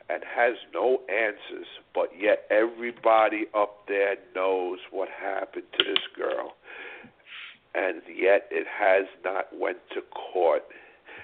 and 0.09 0.23
has 0.23 0.55
no 0.73 0.99
answers, 1.09 1.67
but 1.93 2.09
yet 2.19 2.45
everybody 2.49 3.45
up 3.53 3.87
there 3.87 4.15
knows 4.35 4.79
what 4.91 5.09
happened 5.09 5.65
to 5.77 5.85
this 5.85 6.03
girl. 6.15 6.55
And 7.75 8.01
yet 8.07 8.47
it 8.51 8.67
has 8.67 9.05
not 9.23 9.47
went 9.57 9.77
to 9.93 10.01
court. 10.33 10.63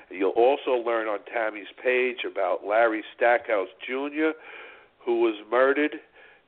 You'll 0.10 0.32
also 0.32 0.72
learn 0.72 1.08
on 1.08 1.20
Tammy's 1.32 1.68
page 1.84 2.20
about 2.30 2.66
Larry 2.66 3.04
Stackhouse 3.16 3.68
Jr., 3.86 4.32
who 5.06 5.22
was 5.22 5.36
murdered 5.52 5.96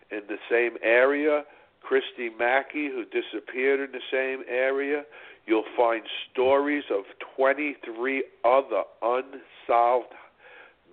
in 0.09 0.21
the 0.27 0.38
same 0.49 0.77
area, 0.84 1.43
Christy 1.82 2.29
Mackey, 2.38 2.88
who 2.88 3.03
disappeared 3.05 3.79
in 3.79 3.91
the 3.91 4.01
same 4.11 4.43
area. 4.49 5.03
You'll 5.45 5.63
find 5.75 6.03
stories 6.32 6.84
of 6.91 7.03
23 7.36 8.23
other 8.43 8.84
unsolved 9.01 10.13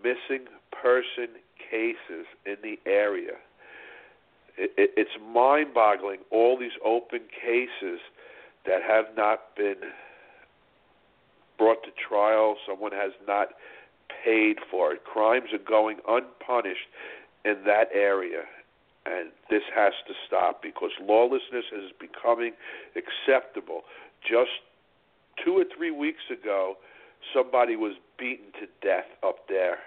missing 0.02 0.46
person 0.70 1.28
cases 1.70 2.26
in 2.46 2.56
the 2.62 2.78
area. 2.86 3.34
It, 4.56 4.72
it, 4.76 4.90
it's 4.96 5.10
mind 5.32 5.74
boggling, 5.74 6.18
all 6.30 6.58
these 6.58 6.76
open 6.84 7.20
cases 7.30 8.00
that 8.66 8.82
have 8.82 9.06
not 9.16 9.56
been 9.56 9.76
brought 11.56 11.82
to 11.84 11.90
trial, 12.08 12.56
someone 12.66 12.92
has 12.92 13.12
not 13.26 13.48
paid 14.24 14.56
for 14.70 14.92
it. 14.92 15.04
Crimes 15.04 15.48
are 15.52 15.58
going 15.58 15.98
unpunished 16.08 16.88
in 17.44 17.56
that 17.66 17.88
area. 17.94 18.42
And 19.06 19.30
this 19.48 19.62
has 19.74 19.92
to 20.06 20.14
stop 20.26 20.62
because 20.62 20.90
lawlessness 21.00 21.64
is 21.72 21.90
becoming 21.98 22.52
acceptable. 22.94 23.82
Just 24.22 24.50
two 25.42 25.56
or 25.56 25.64
three 25.76 25.90
weeks 25.90 26.30
ago, 26.30 26.76
somebody 27.32 27.74
was 27.74 27.94
beaten 28.18 28.52
to 28.60 28.66
death 28.86 29.06
up 29.22 29.48
there 29.48 29.78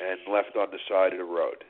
and 0.00 0.32
left 0.32 0.56
on 0.56 0.68
the 0.70 0.78
side 0.88 1.12
of 1.12 1.18
the 1.18 1.24
road. 1.24 1.64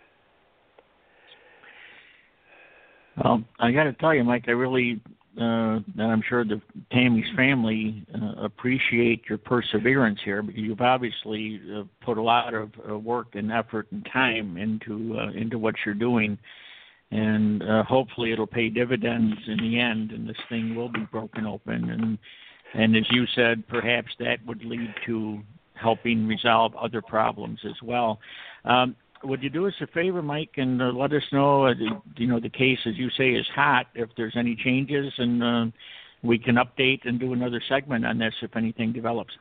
Well, 3.22 3.43
I 3.59 3.72
got 3.72 3.85
to 3.85 3.93
tell 3.95 4.14
you, 4.14 4.24
Mike, 4.24 4.45
I 4.47 4.53
really, 4.53 5.01
uh, 5.37 5.81
and 5.99 6.03
I'm 6.03 6.22
sure 6.26 6.45
the 6.45 6.61
Tammy's 6.93 7.26
family 7.37 8.07
uh, 8.14 8.45
appreciate 8.45 9.22
your 9.28 9.39
perseverance 9.39 10.20
here 10.24 10.43
because 10.43 10.61
you've 10.61 10.81
obviously 10.81 11.61
uh, 11.74 11.83
put 12.05 12.18
a 12.18 12.22
lot 12.22 12.55
of 12.55 12.70
uh, 12.89 12.97
work 12.97 13.35
and 13.35 13.53
effort 13.53 13.89
and 13.91 14.07
time 14.12 14.57
into 14.57 15.18
uh, 15.18 15.31
into 15.33 15.59
what 15.59 15.74
you're 15.85 15.95
doing, 15.95 16.39
and 17.11 17.62
uh, 17.62 17.83
hopefully 17.83 18.33
it'll 18.33 18.47
pay 18.47 18.68
dividends 18.68 19.37
in 19.49 19.59
the 19.59 19.78
end, 19.78 20.12
and 20.12 20.28
this 20.28 20.41
thing 20.49 20.74
will 20.74 20.91
be 20.91 21.07
broken 21.12 21.47
open. 21.47 21.91
And 21.91 22.18
and 22.72 22.97
as 22.97 23.05
you 23.11 23.26
said, 23.35 23.66
perhaps 23.68 24.09
that 24.20 24.39
would 24.47 24.64
lead 24.64 24.95
to 25.07 25.41
helping 25.81 26.26
resolve 26.26 26.74
other 26.76 27.03
problems 27.03 27.61
as 27.64 27.76
well. 27.83 28.18
Um, 28.64 28.97
would 29.22 29.43
you 29.43 29.51
do 29.51 29.66
us 29.66 29.74
a 29.81 29.87
favor, 29.89 30.22
Mike, 30.22 30.53
and 30.57 30.81
uh, 30.81 30.87
let 30.87 31.12
us 31.12 31.22
know, 31.33 31.66
uh, 31.66 31.74
you 32.16 32.26
know, 32.26 32.41
the 32.41 32.49
case 32.49 32.78
as 32.87 32.97
you 32.97 33.11
say 33.18 33.31
is 33.31 33.47
hot. 33.55 33.87
If 33.95 34.09
there's 34.16 34.35
any 34.37 34.57
changes, 34.57 35.12
and 35.18 35.43
uh, 35.43 35.66
we 36.22 36.39
can 36.39 36.57
update 36.57 37.01
and 37.05 37.20
do 37.20 37.33
another 37.33 37.62
segment 37.68 38.07
on 38.07 38.18
this 38.18 38.35
if 38.43 38.57
anything 38.57 38.93
develops. 38.93 39.33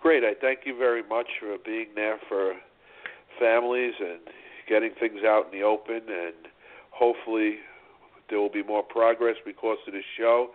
Great. 0.00 0.24
I 0.24 0.34
thank 0.40 0.60
you 0.64 0.78
very 0.78 1.02
much 1.02 1.26
for 1.40 1.56
being 1.64 1.88
there 1.94 2.18
for 2.28 2.54
families 3.38 3.94
and 4.00 4.20
getting 4.68 4.92
things 4.98 5.20
out 5.24 5.46
in 5.52 5.58
the 5.58 5.64
open, 5.64 6.02
and 6.08 6.48
hopefully 6.90 7.56
there 8.28 8.38
will 8.38 8.52
be 8.52 8.62
more 8.62 8.82
progress 8.82 9.36
because 9.44 9.78
of 9.86 9.92
this 9.92 10.04
show. 10.18 10.50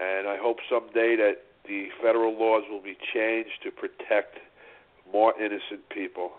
And 0.00 0.28
I 0.28 0.36
hope 0.40 0.58
someday 0.70 1.16
that 1.16 1.34
the 1.66 1.88
federal 2.02 2.38
laws 2.38 2.62
will 2.70 2.82
be 2.82 2.96
changed 3.14 3.62
to 3.62 3.70
protect 3.70 4.38
more 5.12 5.34
innocent 5.38 5.88
people. 5.90 6.32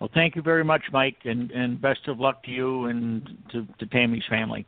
Well, 0.00 0.10
thank 0.14 0.34
you 0.34 0.42
very 0.42 0.64
much, 0.64 0.82
Mike, 0.92 1.18
and, 1.24 1.50
and 1.50 1.80
best 1.80 2.08
of 2.08 2.18
luck 2.18 2.42
to 2.44 2.50
you 2.50 2.86
and 2.86 3.28
to, 3.52 3.66
to 3.78 3.86
Tammy's 3.86 4.24
family. 4.30 4.66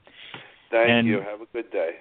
Thank 0.70 0.90
and 0.90 1.08
you. 1.08 1.20
Have 1.20 1.40
a 1.40 1.46
good 1.52 1.70
day. 1.70 1.92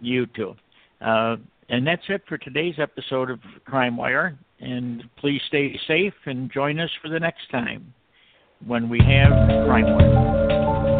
You 0.00 0.26
too. 0.26 0.54
Uh, 1.00 1.36
and 1.68 1.86
that's 1.86 2.02
it 2.08 2.22
for 2.28 2.38
today's 2.38 2.76
episode 2.78 3.30
of 3.30 3.40
Crime 3.66 3.96
Wire. 3.96 4.38
And 4.60 5.04
please 5.18 5.40
stay 5.48 5.78
safe 5.86 6.14
and 6.24 6.50
join 6.50 6.80
us 6.80 6.90
for 7.02 7.08
the 7.08 7.20
next 7.20 7.50
time 7.50 7.92
when 8.66 8.88
we 8.88 9.00
have 9.00 9.32
Crime 9.66 9.94
Wire. 9.94 10.95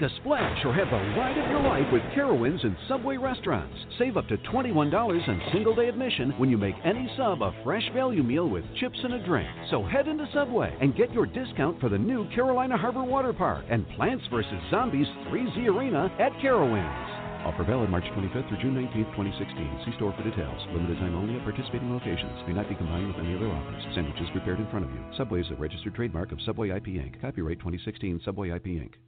Make 0.00 0.10
a 0.10 0.16
splash 0.16 0.64
or 0.64 0.72
have 0.72 0.88
the 0.88 1.20
ride 1.20 1.36
of 1.36 1.50
your 1.50 1.60
life 1.60 1.92
with 1.92 2.02
Carowinds 2.14 2.64
and 2.64 2.74
Subway 2.88 3.18
restaurants. 3.18 3.74
Save 3.98 4.16
up 4.16 4.26
to 4.28 4.38
$21 4.38 5.28
on 5.28 5.42
single 5.52 5.74
day 5.74 5.88
admission 5.88 6.32
when 6.38 6.48
you 6.48 6.56
make 6.56 6.76
any 6.84 7.10
sub 7.18 7.42
a 7.42 7.52
fresh 7.62 7.86
value 7.92 8.22
meal 8.22 8.48
with 8.48 8.64
chips 8.76 8.98
and 9.02 9.12
a 9.12 9.26
drink. 9.26 9.48
So 9.70 9.84
head 9.84 10.08
into 10.08 10.26
Subway 10.32 10.74
and 10.80 10.96
get 10.96 11.12
your 11.12 11.26
discount 11.26 11.80
for 11.80 11.90
the 11.90 11.98
new 11.98 12.26
Carolina 12.30 12.78
Harbor 12.78 13.04
Water 13.04 13.34
Park 13.34 13.66
and 13.68 13.86
Plants 13.90 14.24
vs. 14.30 14.50
Zombies 14.70 15.06
3Z 15.28 15.66
Arena 15.66 16.10
at 16.18 16.32
Carowinds. 16.40 17.10
Offer 17.44 17.64
valid 17.64 17.90
March 17.90 18.04
25th 18.04 18.48
through 18.48 18.62
June 18.62 18.76
19th, 18.76 19.16
2016. 19.16 19.82
See 19.84 19.96
store 19.96 20.14
for 20.16 20.24
details. 20.24 20.60
Limited 20.72 20.96
time 20.96 21.14
only 21.14 21.36
at 21.36 21.44
participating 21.44 21.92
locations. 21.92 22.40
May 22.46 22.54
not 22.54 22.68
be 22.68 22.74
combined 22.74 23.08
with 23.08 23.16
any 23.16 23.36
other 23.36 23.48
offers. 23.48 23.82
Sandwiches 23.94 24.28
prepared 24.32 24.60
in 24.60 24.68
front 24.70 24.84
of 24.84 24.92
you. 24.92 25.00
Subway 25.16 25.40
is 25.40 25.50
a 25.50 25.56
registered 25.56 25.94
trademark 25.94 26.32
of 26.32 26.40
Subway 26.46 26.70
IP 26.70 27.00
Inc. 27.00 27.20
Copyright 27.20 27.58
2016 27.58 28.20
Subway 28.24 28.50
IP 28.50 28.80
Inc. 28.80 28.92